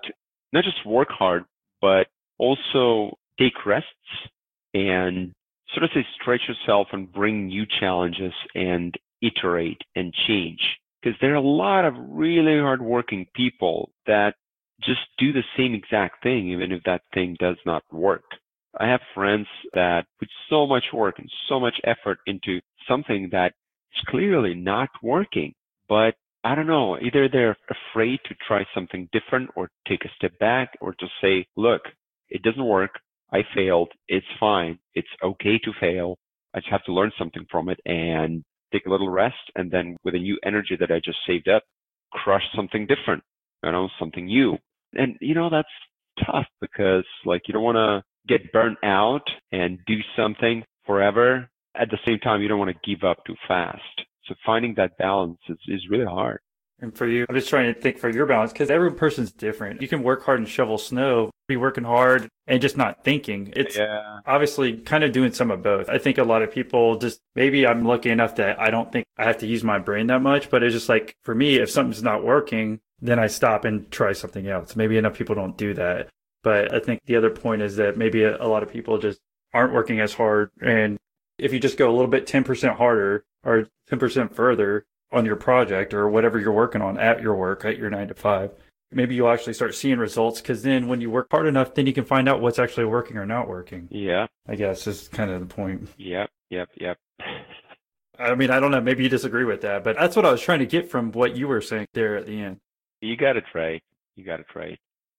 not 0.52 0.64
just 0.64 0.84
work 0.86 1.08
hard, 1.10 1.44
but 1.80 2.06
also 2.38 3.16
take 3.38 3.66
rests 3.66 3.88
and 4.74 5.32
sort 5.72 5.84
of 5.84 5.90
say 5.94 6.06
stretch 6.20 6.42
yourself 6.48 6.88
and 6.92 7.12
bring 7.12 7.46
new 7.46 7.64
challenges 7.80 8.32
and 8.54 8.94
iterate 9.22 9.80
and 9.94 10.12
change. 10.26 10.60
Because 11.02 11.18
there 11.20 11.32
are 11.32 11.36
a 11.36 11.40
lot 11.40 11.84
of 11.84 11.94
really 11.96 12.58
hardworking 12.58 13.26
people 13.34 13.90
that 14.06 14.34
just 14.82 15.00
do 15.18 15.32
the 15.32 15.44
same 15.56 15.74
exact 15.74 16.22
thing, 16.22 16.48
even 16.50 16.72
if 16.72 16.82
that 16.84 17.02
thing 17.14 17.36
does 17.38 17.56
not 17.66 17.82
work. 17.92 18.24
I 18.78 18.88
have 18.88 19.00
friends 19.14 19.46
that 19.74 20.06
put 20.18 20.28
so 20.48 20.66
much 20.66 20.84
work 20.92 21.18
and 21.18 21.30
so 21.48 21.58
much 21.58 21.74
effort 21.84 22.18
into 22.26 22.60
something 22.88 23.28
that 23.32 23.54
is 23.94 24.02
clearly 24.08 24.54
not 24.54 24.88
working, 25.02 25.54
but 25.88 26.14
I 26.48 26.54
don't 26.54 26.66
know, 26.66 26.96
either 26.98 27.28
they're 27.28 27.58
afraid 27.68 28.20
to 28.24 28.34
try 28.46 28.64
something 28.74 29.06
different 29.12 29.50
or 29.54 29.68
take 29.86 30.06
a 30.06 30.14
step 30.16 30.32
back 30.38 30.70
or 30.80 30.94
to 30.94 31.06
say, 31.20 31.46
look, 31.58 31.82
it 32.30 32.40
doesn't 32.40 32.64
work. 32.64 32.92
I 33.30 33.40
failed. 33.54 33.92
It's 34.08 34.26
fine. 34.40 34.78
It's 34.94 35.08
okay 35.22 35.58
to 35.58 35.72
fail. 35.78 36.16
I 36.54 36.60
just 36.60 36.70
have 36.70 36.84
to 36.84 36.94
learn 36.94 37.12
something 37.18 37.44
from 37.50 37.68
it 37.68 37.78
and 37.84 38.42
take 38.72 38.86
a 38.86 38.90
little 38.90 39.10
rest. 39.10 39.36
And 39.56 39.70
then 39.70 39.98
with 40.04 40.14
a 40.14 40.18
new 40.18 40.38
energy 40.42 40.74
that 40.80 40.90
I 40.90 41.02
just 41.04 41.18
saved 41.26 41.48
up, 41.48 41.64
crush 42.14 42.44
something 42.56 42.86
different, 42.86 43.22
you 43.62 43.70
know, 43.70 43.90
something 43.98 44.24
new. 44.24 44.56
And, 44.94 45.18
you 45.20 45.34
know, 45.34 45.50
that's 45.50 45.68
tough 46.24 46.46
because 46.62 47.04
like 47.26 47.42
you 47.46 47.52
don't 47.52 47.62
want 47.62 47.76
to 47.76 48.02
get 48.26 48.54
burnt 48.54 48.78
out 48.82 49.28
and 49.52 49.80
do 49.86 49.98
something 50.16 50.64
forever. 50.86 51.50
At 51.78 51.90
the 51.90 51.98
same 52.06 52.20
time, 52.20 52.40
you 52.40 52.48
don't 52.48 52.58
want 52.58 52.70
to 52.70 52.90
give 52.90 53.04
up 53.06 53.18
too 53.26 53.36
fast. 53.46 54.07
So 54.28 54.34
finding 54.44 54.74
that 54.74 54.98
balance 54.98 55.38
is, 55.48 55.58
is 55.66 55.88
really 55.88 56.04
hard. 56.04 56.40
And 56.80 56.96
for 56.96 57.08
you, 57.08 57.26
I'm 57.28 57.34
just 57.34 57.48
trying 57.48 57.72
to 57.74 57.80
think 57.80 57.98
for 57.98 58.08
your 58.08 58.26
balance 58.26 58.52
because 58.52 58.70
every 58.70 58.92
person's 58.92 59.32
different. 59.32 59.82
You 59.82 59.88
can 59.88 60.04
work 60.04 60.24
hard 60.24 60.38
and 60.38 60.48
shovel 60.48 60.78
snow, 60.78 61.32
be 61.48 61.56
working 61.56 61.82
hard 61.82 62.28
and 62.46 62.62
just 62.62 62.76
not 62.76 63.02
thinking. 63.02 63.52
It's 63.56 63.76
yeah. 63.76 64.20
obviously 64.26 64.76
kind 64.76 65.02
of 65.02 65.10
doing 65.10 65.32
some 65.32 65.50
of 65.50 65.60
both. 65.62 65.88
I 65.88 65.98
think 65.98 66.18
a 66.18 66.22
lot 66.22 66.42
of 66.42 66.52
people 66.52 66.96
just 66.96 67.20
maybe 67.34 67.66
I'm 67.66 67.84
lucky 67.84 68.10
enough 68.10 68.36
that 68.36 68.60
I 68.60 68.70
don't 68.70 68.92
think 68.92 69.06
I 69.16 69.24
have 69.24 69.38
to 69.38 69.46
use 69.46 69.64
my 69.64 69.78
brain 69.78 70.06
that 70.06 70.22
much, 70.22 70.50
but 70.50 70.62
it's 70.62 70.74
just 70.74 70.88
like 70.88 71.16
for 71.24 71.34
me, 71.34 71.56
if 71.56 71.68
something's 71.68 72.02
not 72.02 72.22
working, 72.22 72.78
then 73.00 73.18
I 73.18 73.26
stop 73.26 73.64
and 73.64 73.90
try 73.90 74.12
something 74.12 74.46
else. 74.46 74.76
Maybe 74.76 74.98
enough 74.98 75.18
people 75.18 75.34
don't 75.34 75.56
do 75.56 75.74
that. 75.74 76.08
But 76.44 76.72
I 76.72 76.78
think 76.78 77.00
the 77.06 77.16
other 77.16 77.30
point 77.30 77.62
is 77.62 77.74
that 77.76 77.96
maybe 77.96 78.22
a, 78.22 78.40
a 78.40 78.46
lot 78.46 78.62
of 78.62 78.70
people 78.70 78.98
just 78.98 79.18
aren't 79.52 79.72
working 79.72 79.98
as 79.98 80.12
hard 80.14 80.50
and 80.60 80.96
If 81.38 81.52
you 81.52 81.58
just 81.58 81.78
go 81.78 81.88
a 81.88 81.94
little 81.94 82.06
bit 82.06 82.26
10% 82.26 82.76
harder 82.76 83.24
or 83.44 83.68
10% 83.90 84.34
further 84.34 84.86
on 85.12 85.24
your 85.24 85.36
project 85.36 85.94
or 85.94 86.08
whatever 86.08 86.38
you're 86.38 86.52
working 86.52 86.82
on 86.82 86.98
at 86.98 87.20
your 87.22 87.34
work, 87.34 87.64
at 87.64 87.78
your 87.78 87.90
nine 87.90 88.08
to 88.08 88.14
five, 88.14 88.50
maybe 88.90 89.14
you'll 89.14 89.30
actually 89.30 89.54
start 89.54 89.74
seeing 89.74 89.98
results 89.98 90.40
because 90.40 90.62
then 90.62 90.88
when 90.88 91.00
you 91.00 91.10
work 91.10 91.28
hard 91.30 91.46
enough, 91.46 91.74
then 91.74 91.86
you 91.86 91.92
can 91.92 92.04
find 92.04 92.28
out 92.28 92.40
what's 92.40 92.58
actually 92.58 92.84
working 92.84 93.16
or 93.16 93.26
not 93.26 93.48
working. 93.48 93.88
Yeah, 93.90 94.26
I 94.46 94.54
guess 94.56 94.86
is 94.86 95.08
kind 95.08 95.30
of 95.30 95.40
the 95.40 95.46
point. 95.54 95.88
yep, 95.96 96.30
yep, 96.50 96.68
yep. 96.76 96.98
I 98.18 98.34
mean, 98.34 98.50
I 98.50 98.58
don't 98.58 98.72
know. 98.72 98.80
Maybe 98.80 99.04
you 99.04 99.08
disagree 99.08 99.44
with 99.44 99.60
that, 99.60 99.84
but 99.84 99.96
that's 99.96 100.16
what 100.16 100.26
I 100.26 100.32
was 100.32 100.40
trying 100.40 100.58
to 100.58 100.66
get 100.66 100.90
from 100.90 101.12
what 101.12 101.36
you 101.36 101.46
were 101.46 101.60
saying 101.60 101.86
there 101.94 102.16
at 102.16 102.26
the 102.26 102.40
end. 102.40 102.58
You 103.00 103.16
got 103.16 103.36
it 103.36 103.44
right. 103.54 103.80
You 104.16 104.24
got 104.24 104.40
it 104.40 104.46
right. 104.56 104.78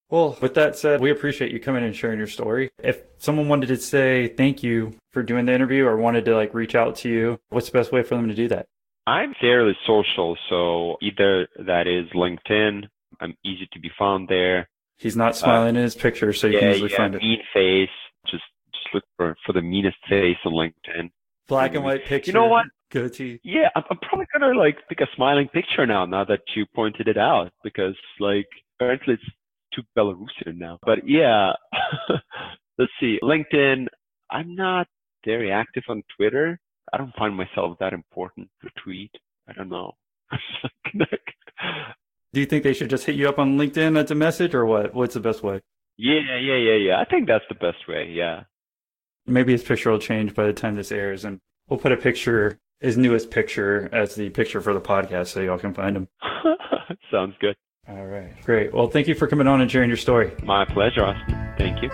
Well, 0.09 0.37
with 0.41 0.55
that 0.55 0.75
said, 0.75 1.01
we 1.01 1.11
appreciate 1.11 1.51
you 1.51 1.59
coming 1.59 1.83
and 1.83 1.95
sharing 1.95 2.17
your 2.17 2.27
story. 2.27 2.71
If 2.83 3.03
someone 3.19 3.47
wanted 3.47 3.67
to 3.67 3.77
say 3.77 4.27
thank 4.29 4.63
you 4.63 4.95
for 5.11 5.21
doing 5.21 5.45
the 5.45 5.53
interview 5.53 5.85
or 5.85 5.97
wanted 5.97 6.25
to 6.25 6.35
like 6.35 6.53
reach 6.53 6.73
out 6.73 6.95
to 6.97 7.09
you, 7.09 7.39
what's 7.49 7.67
the 7.69 7.77
best 7.77 7.91
way 7.91 8.01
for 8.01 8.15
them 8.15 8.27
to 8.27 8.33
do 8.33 8.47
that? 8.47 8.65
I'm 9.05 9.33
fairly 9.39 9.77
social, 9.85 10.37
so 10.49 10.97
either 11.01 11.47
that 11.65 11.87
is 11.87 12.07
LinkedIn. 12.15 12.87
I'm 13.19 13.35
easy 13.43 13.67
to 13.73 13.79
be 13.79 13.91
found 13.97 14.27
there. 14.27 14.69
He's 14.97 15.15
not 15.15 15.35
smiling 15.35 15.75
in 15.75 15.81
his 15.81 15.95
picture, 15.95 16.33
so 16.33 16.47
you 16.47 16.53
yeah, 16.53 16.59
can 16.59 16.69
easily 16.71 16.91
yeah, 16.91 16.97
find 16.97 17.15
it. 17.15 17.21
mean 17.21 17.39
face. 17.53 17.89
Just 18.25 18.43
just 18.73 18.93
look 18.93 19.03
for 19.15 19.35
for 19.45 19.53
the 19.53 19.61
meanest 19.61 19.97
face 20.09 20.37
on 20.45 20.53
LinkedIn. 20.53 21.09
Black 21.47 21.73
and 21.73 21.83
white 21.83 22.05
picture. 22.05 22.29
You 22.29 22.33
know 22.33 22.47
what? 22.47 22.65
Goatee. 22.91 23.39
Yeah, 23.43 23.69
I'm, 23.75 23.83
I'm 23.89 23.97
probably 23.97 24.25
gonna 24.33 24.57
like 24.57 24.77
pick 24.89 24.99
a 25.01 25.07
smiling 25.15 25.47
picture 25.47 25.85
now. 25.85 26.05
Now 26.05 26.25
that 26.25 26.41
you 26.55 26.65
pointed 26.75 27.07
it 27.07 27.17
out, 27.17 27.51
because 27.63 27.95
like 28.19 28.47
apparently 28.75 29.15
it's 29.15 29.23
too 29.73 29.83
Belarusian 29.97 30.57
now. 30.57 30.79
But 30.85 31.07
yeah, 31.07 31.53
let's 32.77 32.91
see. 32.99 33.19
LinkedIn. 33.23 33.87
I'm 34.31 34.55
not 34.55 34.87
very 35.25 35.51
active 35.51 35.83
on 35.89 36.03
Twitter. 36.15 36.59
I 36.93 36.97
don't 36.97 37.15
find 37.15 37.35
myself 37.35 37.77
that 37.79 37.93
important 37.93 38.49
to 38.63 38.69
tweet. 38.83 39.11
I 39.47 39.53
don't 39.53 39.69
know. 39.69 39.93
Do 42.31 42.39
you 42.39 42.45
think 42.45 42.63
they 42.63 42.73
should 42.73 42.89
just 42.89 43.05
hit 43.05 43.15
you 43.15 43.27
up 43.27 43.39
on 43.39 43.57
LinkedIn 43.57 43.97
as 43.97 44.11
a 44.11 44.15
message 44.15 44.53
or 44.53 44.65
what? 44.65 44.93
What's 44.93 45.15
the 45.15 45.19
best 45.19 45.43
way? 45.43 45.61
yeah, 45.97 46.37
yeah, 46.39 46.55
yeah, 46.55 46.75
yeah. 46.75 46.99
I 46.99 47.05
think 47.05 47.27
that's 47.27 47.43
the 47.49 47.55
best 47.55 47.87
way. 47.87 48.09
Yeah. 48.11 48.43
Maybe 49.25 49.51
his 49.51 49.63
picture 49.63 49.91
will 49.91 49.99
change 49.99 50.33
by 50.33 50.45
the 50.45 50.53
time 50.53 50.75
this 50.75 50.91
airs, 50.91 51.25
and 51.25 51.39
we'll 51.67 51.79
put 51.79 51.91
a 51.91 51.97
picture, 51.97 52.57
his 52.79 52.97
newest 52.97 53.31
picture, 53.31 53.89
as 53.91 54.15
the 54.15 54.29
picture 54.29 54.61
for 54.61 54.73
the 54.73 54.81
podcast 54.81 55.27
so 55.27 55.41
y'all 55.41 55.59
can 55.59 55.73
find 55.73 55.97
him. 55.97 56.07
Sounds 57.11 57.35
good. 57.41 57.55
All 57.89 58.05
right. 58.05 58.29
Great. 58.43 58.73
Well, 58.73 58.87
thank 58.87 59.07
you 59.07 59.15
for 59.15 59.27
coming 59.27 59.47
on 59.47 59.61
and 59.61 59.71
sharing 59.71 59.89
your 59.89 59.97
story. 59.97 60.31
My 60.43 60.63
pleasure, 60.65 61.03
Austin. 61.03 61.53
Thank 61.57 61.81
you. 61.81 61.89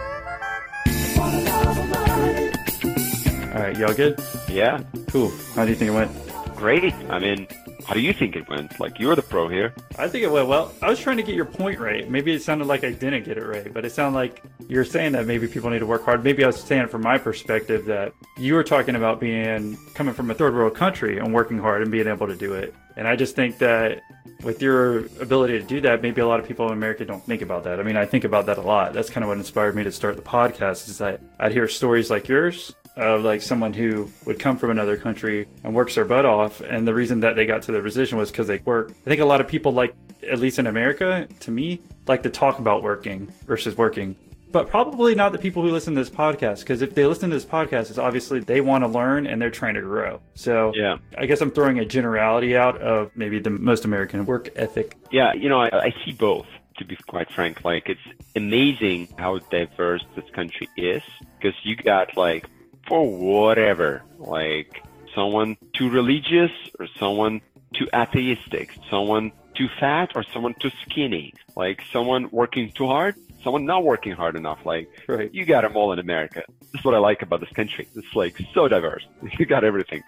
All 3.53 3.61
right. 3.61 3.77
Y'all 3.77 3.93
good? 3.93 4.19
Yeah. 4.49 4.83
Cool. 5.07 5.31
How 5.55 5.63
do 5.63 5.71
you 5.71 5.75
think 5.77 5.91
it 5.91 5.93
went? 5.93 6.11
Great. 6.57 6.93
I 7.09 7.19
mean, 7.19 7.47
how 7.85 7.93
do 7.93 8.01
you 8.01 8.13
think 8.13 8.35
it 8.35 8.49
went? 8.49 8.79
Like, 8.79 8.99
you're 8.99 9.15
the 9.15 9.21
pro 9.21 9.47
here. 9.47 9.73
I 9.97 10.07
think 10.07 10.23
it 10.23 10.31
went 10.31 10.47
well. 10.47 10.73
I 10.81 10.89
was 10.89 10.99
trying 10.99 11.17
to 11.17 11.23
get 11.23 11.35
your 11.35 11.45
point 11.45 11.79
right. 11.79 12.09
Maybe 12.09 12.33
it 12.33 12.41
sounded 12.41 12.65
like 12.67 12.83
I 12.83 12.91
didn't 12.91 13.23
get 13.23 13.37
it 13.37 13.45
right, 13.45 13.73
but 13.73 13.85
it 13.85 13.91
sounded 13.91 14.17
like 14.17 14.41
you're 14.67 14.83
saying 14.83 15.13
that 15.13 15.27
maybe 15.27 15.47
people 15.47 15.69
need 15.69 15.79
to 15.79 15.85
work 15.85 16.03
hard. 16.03 16.23
Maybe 16.23 16.43
I 16.43 16.47
was 16.47 16.59
saying 16.59 16.87
from 16.87 17.03
my 17.03 17.17
perspective 17.17 17.85
that 17.85 18.13
you 18.37 18.55
were 18.55 18.63
talking 18.63 18.95
about 18.95 19.19
being 19.19 19.77
coming 19.93 20.13
from 20.13 20.31
a 20.31 20.33
third 20.33 20.53
world 20.55 20.75
country 20.75 21.19
and 21.19 21.33
working 21.33 21.59
hard 21.59 21.81
and 21.81 21.91
being 21.91 22.07
able 22.07 22.27
to 22.27 22.35
do 22.35 22.53
it. 22.53 22.73
And 22.97 23.07
I 23.07 23.15
just 23.15 23.35
think 23.35 23.57
that 23.59 24.01
with 24.43 24.61
your 24.61 25.05
ability 25.21 25.59
to 25.59 25.65
do 25.65 25.81
that, 25.81 26.01
maybe 26.01 26.21
a 26.21 26.27
lot 26.27 26.39
of 26.39 26.47
people 26.47 26.67
in 26.67 26.73
America 26.73 27.05
don't 27.05 27.23
think 27.23 27.41
about 27.41 27.63
that. 27.63 27.79
I 27.79 27.83
mean, 27.83 27.97
I 27.97 28.05
think 28.05 28.23
about 28.23 28.45
that 28.45 28.57
a 28.57 28.61
lot. 28.61 28.93
That's 28.93 29.09
kind 29.09 29.23
of 29.23 29.29
what 29.29 29.37
inspired 29.37 29.75
me 29.75 29.83
to 29.83 29.91
start 29.91 30.15
the 30.15 30.21
podcast 30.21 30.87
is 30.87 30.97
that 30.99 31.21
I'd 31.39 31.51
hear 31.51 31.67
stories 31.67 32.09
like 32.09 32.27
yours 32.27 32.73
of 32.95 33.23
like 33.23 33.41
someone 33.41 33.73
who 33.73 34.09
would 34.25 34.39
come 34.39 34.57
from 34.57 34.69
another 34.69 34.95
country 34.97 35.47
and 35.63 35.73
works 35.73 35.95
their 35.95 36.05
butt 36.05 36.25
off. 36.25 36.61
And 36.61 36.87
the 36.87 36.93
reason 36.93 37.19
that 37.21 37.35
they 37.35 37.45
got 37.45 37.63
to 37.63 37.71
the 37.71 37.81
position 37.81 38.17
was 38.17 38.31
because 38.31 38.47
they 38.47 38.59
work. 38.59 38.91
I 39.05 39.09
think 39.09 39.21
a 39.21 39.25
lot 39.25 39.41
of 39.41 39.47
people 39.47 39.73
like, 39.73 39.93
at 40.29 40.39
least 40.39 40.59
in 40.59 40.67
America, 40.67 41.27
to 41.41 41.51
me, 41.51 41.81
like 42.07 42.23
to 42.23 42.29
talk 42.29 42.59
about 42.59 42.83
working 42.83 43.31
versus 43.45 43.77
working. 43.77 44.15
But 44.55 44.69
probably 44.69 45.15
not 45.15 45.33
the 45.33 45.37
people 45.37 45.63
who 45.63 45.69
listen 45.69 45.95
to 45.95 45.99
this 45.99 46.09
podcast, 46.09 46.59
because 46.61 46.81
if 46.81 46.95
they 46.95 47.05
listen 47.05 47.29
to 47.29 47.35
this 47.35 47.43
podcast, 47.43 47.89
it's 47.89 47.97
obviously 47.97 48.39
they 48.39 48.61
want 48.61 48.85
to 48.85 48.87
learn 48.87 49.27
and 49.27 49.41
they're 49.41 49.49
trying 49.51 49.73
to 49.73 49.81
grow. 49.81 50.21
So 50.33 50.71
Yeah. 50.73 50.99
I 51.17 51.25
guess 51.25 51.41
I'm 51.41 51.51
throwing 51.51 51.79
a 51.79 51.83
generality 51.83 52.55
out 52.55 52.77
of 52.77 53.11
maybe 53.17 53.39
the 53.39 53.49
most 53.49 53.83
American 53.83 54.25
work 54.25 54.47
ethic. 54.55 54.95
Yeah, 55.11 55.33
you 55.33 55.49
know, 55.49 55.59
I, 55.59 55.87
I 55.87 55.95
see 56.05 56.13
both, 56.13 56.45
to 56.77 56.85
be 56.85 56.95
quite 57.05 57.29
frank. 57.31 57.65
Like, 57.65 57.89
it's 57.89 57.99
amazing 58.33 59.13
how 59.17 59.39
diverse 59.39 60.05
this 60.15 60.29
country 60.33 60.69
is 60.77 61.03
because 61.37 61.57
you 61.63 61.75
got, 61.75 62.15
like, 62.15 62.45
for 62.87 63.05
whatever, 63.05 64.03
like, 64.19 64.81
someone 65.13 65.57
too 65.73 65.89
religious 65.89 66.51
or 66.79 66.87
someone 66.97 67.41
too 67.73 67.89
atheistic, 67.93 68.73
someone 68.89 69.33
too 69.53 69.67
fat 69.81 70.11
or 70.15 70.23
someone 70.23 70.53
too 70.61 70.71
skinny, 70.83 71.33
like, 71.57 71.81
someone 71.91 72.29
working 72.31 72.71
too 72.71 72.87
hard, 72.87 73.15
someone 73.45 73.65
not 73.65 73.85
working 73.85 74.11
hard 74.11 74.35
enough. 74.35 74.59
Like, 74.65 74.89
Right. 75.07 75.33
you 75.33 75.45
got 75.45 75.61
them 75.61 75.77
all 75.77 75.93
in 75.93 75.99
America. 75.99 76.43
This 76.73 76.79
is 76.81 76.83
what 76.83 76.93
I 76.93 76.97
like 76.97 77.21
about 77.21 77.39
this 77.39 77.49
country. 77.51 77.87
It's, 77.95 78.13
like, 78.13 78.35
so 78.53 78.67
diverse. 78.67 79.05
You 79.39 79.45
got 79.45 79.63
everything. 79.63 80.03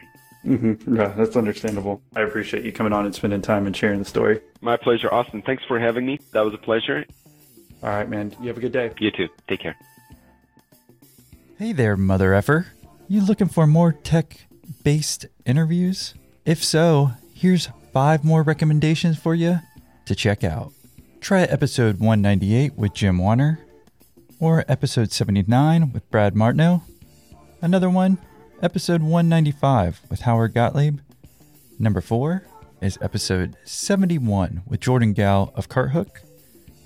Mm-hmm. 0.46 0.96
Yeah, 0.96 1.08
that's 1.10 1.36
understandable. 1.38 2.02
I 2.16 2.22
appreciate 2.22 2.64
you 2.66 2.72
coming 2.74 2.92
on 2.94 3.06
and 3.06 3.14
spending 3.16 3.42
time 3.42 3.66
and 3.66 3.76
sharing 3.76 4.00
the 4.00 4.06
story. 4.06 4.42
My 4.62 4.76
pleasure, 4.78 5.14
Austin. 5.14 5.42
Thanks 5.42 5.64
for 5.66 5.80
having 5.80 6.06
me. 6.06 6.20
That 6.34 6.42
was 6.44 6.54
a 6.54 6.58
pleasure. 6.58 7.06
All 7.84 7.90
right, 7.90 8.10
man. 8.10 8.34
You 8.42 8.48
have 8.50 8.58
a 8.58 8.62
good 8.62 8.72
day. 8.74 8.92
You 9.00 9.12
too. 9.12 9.28
Take 9.48 9.60
care. 9.62 9.76
Hey 11.58 11.72
there, 11.74 11.98
mother 11.98 12.34
effer. 12.34 12.68
You 13.08 13.22
looking 13.26 13.48
for 13.48 13.66
more 13.68 13.92
tech 13.94 14.48
based 14.84 15.26
interviews? 15.46 16.14
If 16.46 16.64
so, 16.64 17.12
here's 17.34 17.70
five 17.94 18.24
more 18.24 18.44
recommendations 18.44 19.18
for 19.18 19.34
you 19.36 19.60
to 20.06 20.16
check 20.16 20.44
out. 20.44 20.72
Try 21.20 21.44
episode 21.44 22.00
198 22.00 22.76
with 22.78 22.94
Jim 22.94 23.18
Warner, 23.18 23.60
or 24.40 24.64
episode 24.68 25.12
79 25.12 25.92
with 25.92 26.10
Brad 26.10 26.36
Martineau. 26.36 26.84
Another 27.62 27.90
one, 27.90 28.18
episode 28.62 29.02
195 29.02 30.02
with 30.10 30.22
Howard 30.22 30.54
Gottlieb. 30.54 31.00
Number 31.80 32.00
four 32.02 32.44
is 32.82 32.98
episode 33.02 33.58
71 33.66 34.62
with 34.68 34.80
Jordan 34.80 35.14
Gal 35.14 35.52
of 35.56 35.68
Carthook. 35.68 36.22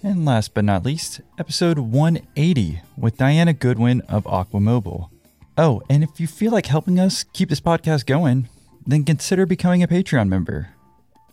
And 0.02 0.26
last 0.26 0.56
but 0.56 0.64
not 0.64 0.84
least, 0.84 1.22
episode 1.38 1.78
180 1.78 2.82
with 2.98 3.18
Diana 3.18 3.54
Goodwin 3.54 4.02
of 4.02 4.24
Aquamobile. 4.24 5.10
Oh, 5.58 5.84
and 5.90 6.04
if 6.04 6.20
you 6.20 6.26
feel 6.26 6.52
like 6.52 6.66
helping 6.66 7.00
us 7.00 7.24
keep 7.24 7.50
this 7.50 7.62
podcast 7.62 8.08
going, 8.08 8.50
then 8.88 9.04
consider 9.04 9.46
becoming 9.46 9.84
a 9.84 9.88
Patreon 9.88 10.30
member. 10.30 10.70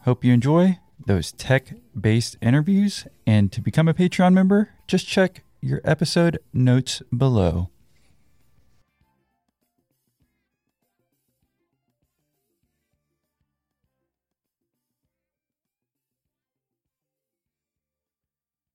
Hope 0.03 0.25
you 0.25 0.35
enjoy 0.35 0.79
those 1.07 1.33
tech 1.33 1.75
based 1.99 2.37
interviews. 2.41 3.07
And 3.27 3.51
to 3.53 3.61
become 3.61 3.89
a 3.89 3.95
Patreon 3.95 4.33
member, 4.33 4.71
just 4.87 5.07
check 5.07 5.45
your 5.61 5.81
episode 5.85 6.39
notes 6.53 7.03
below. 7.17 7.71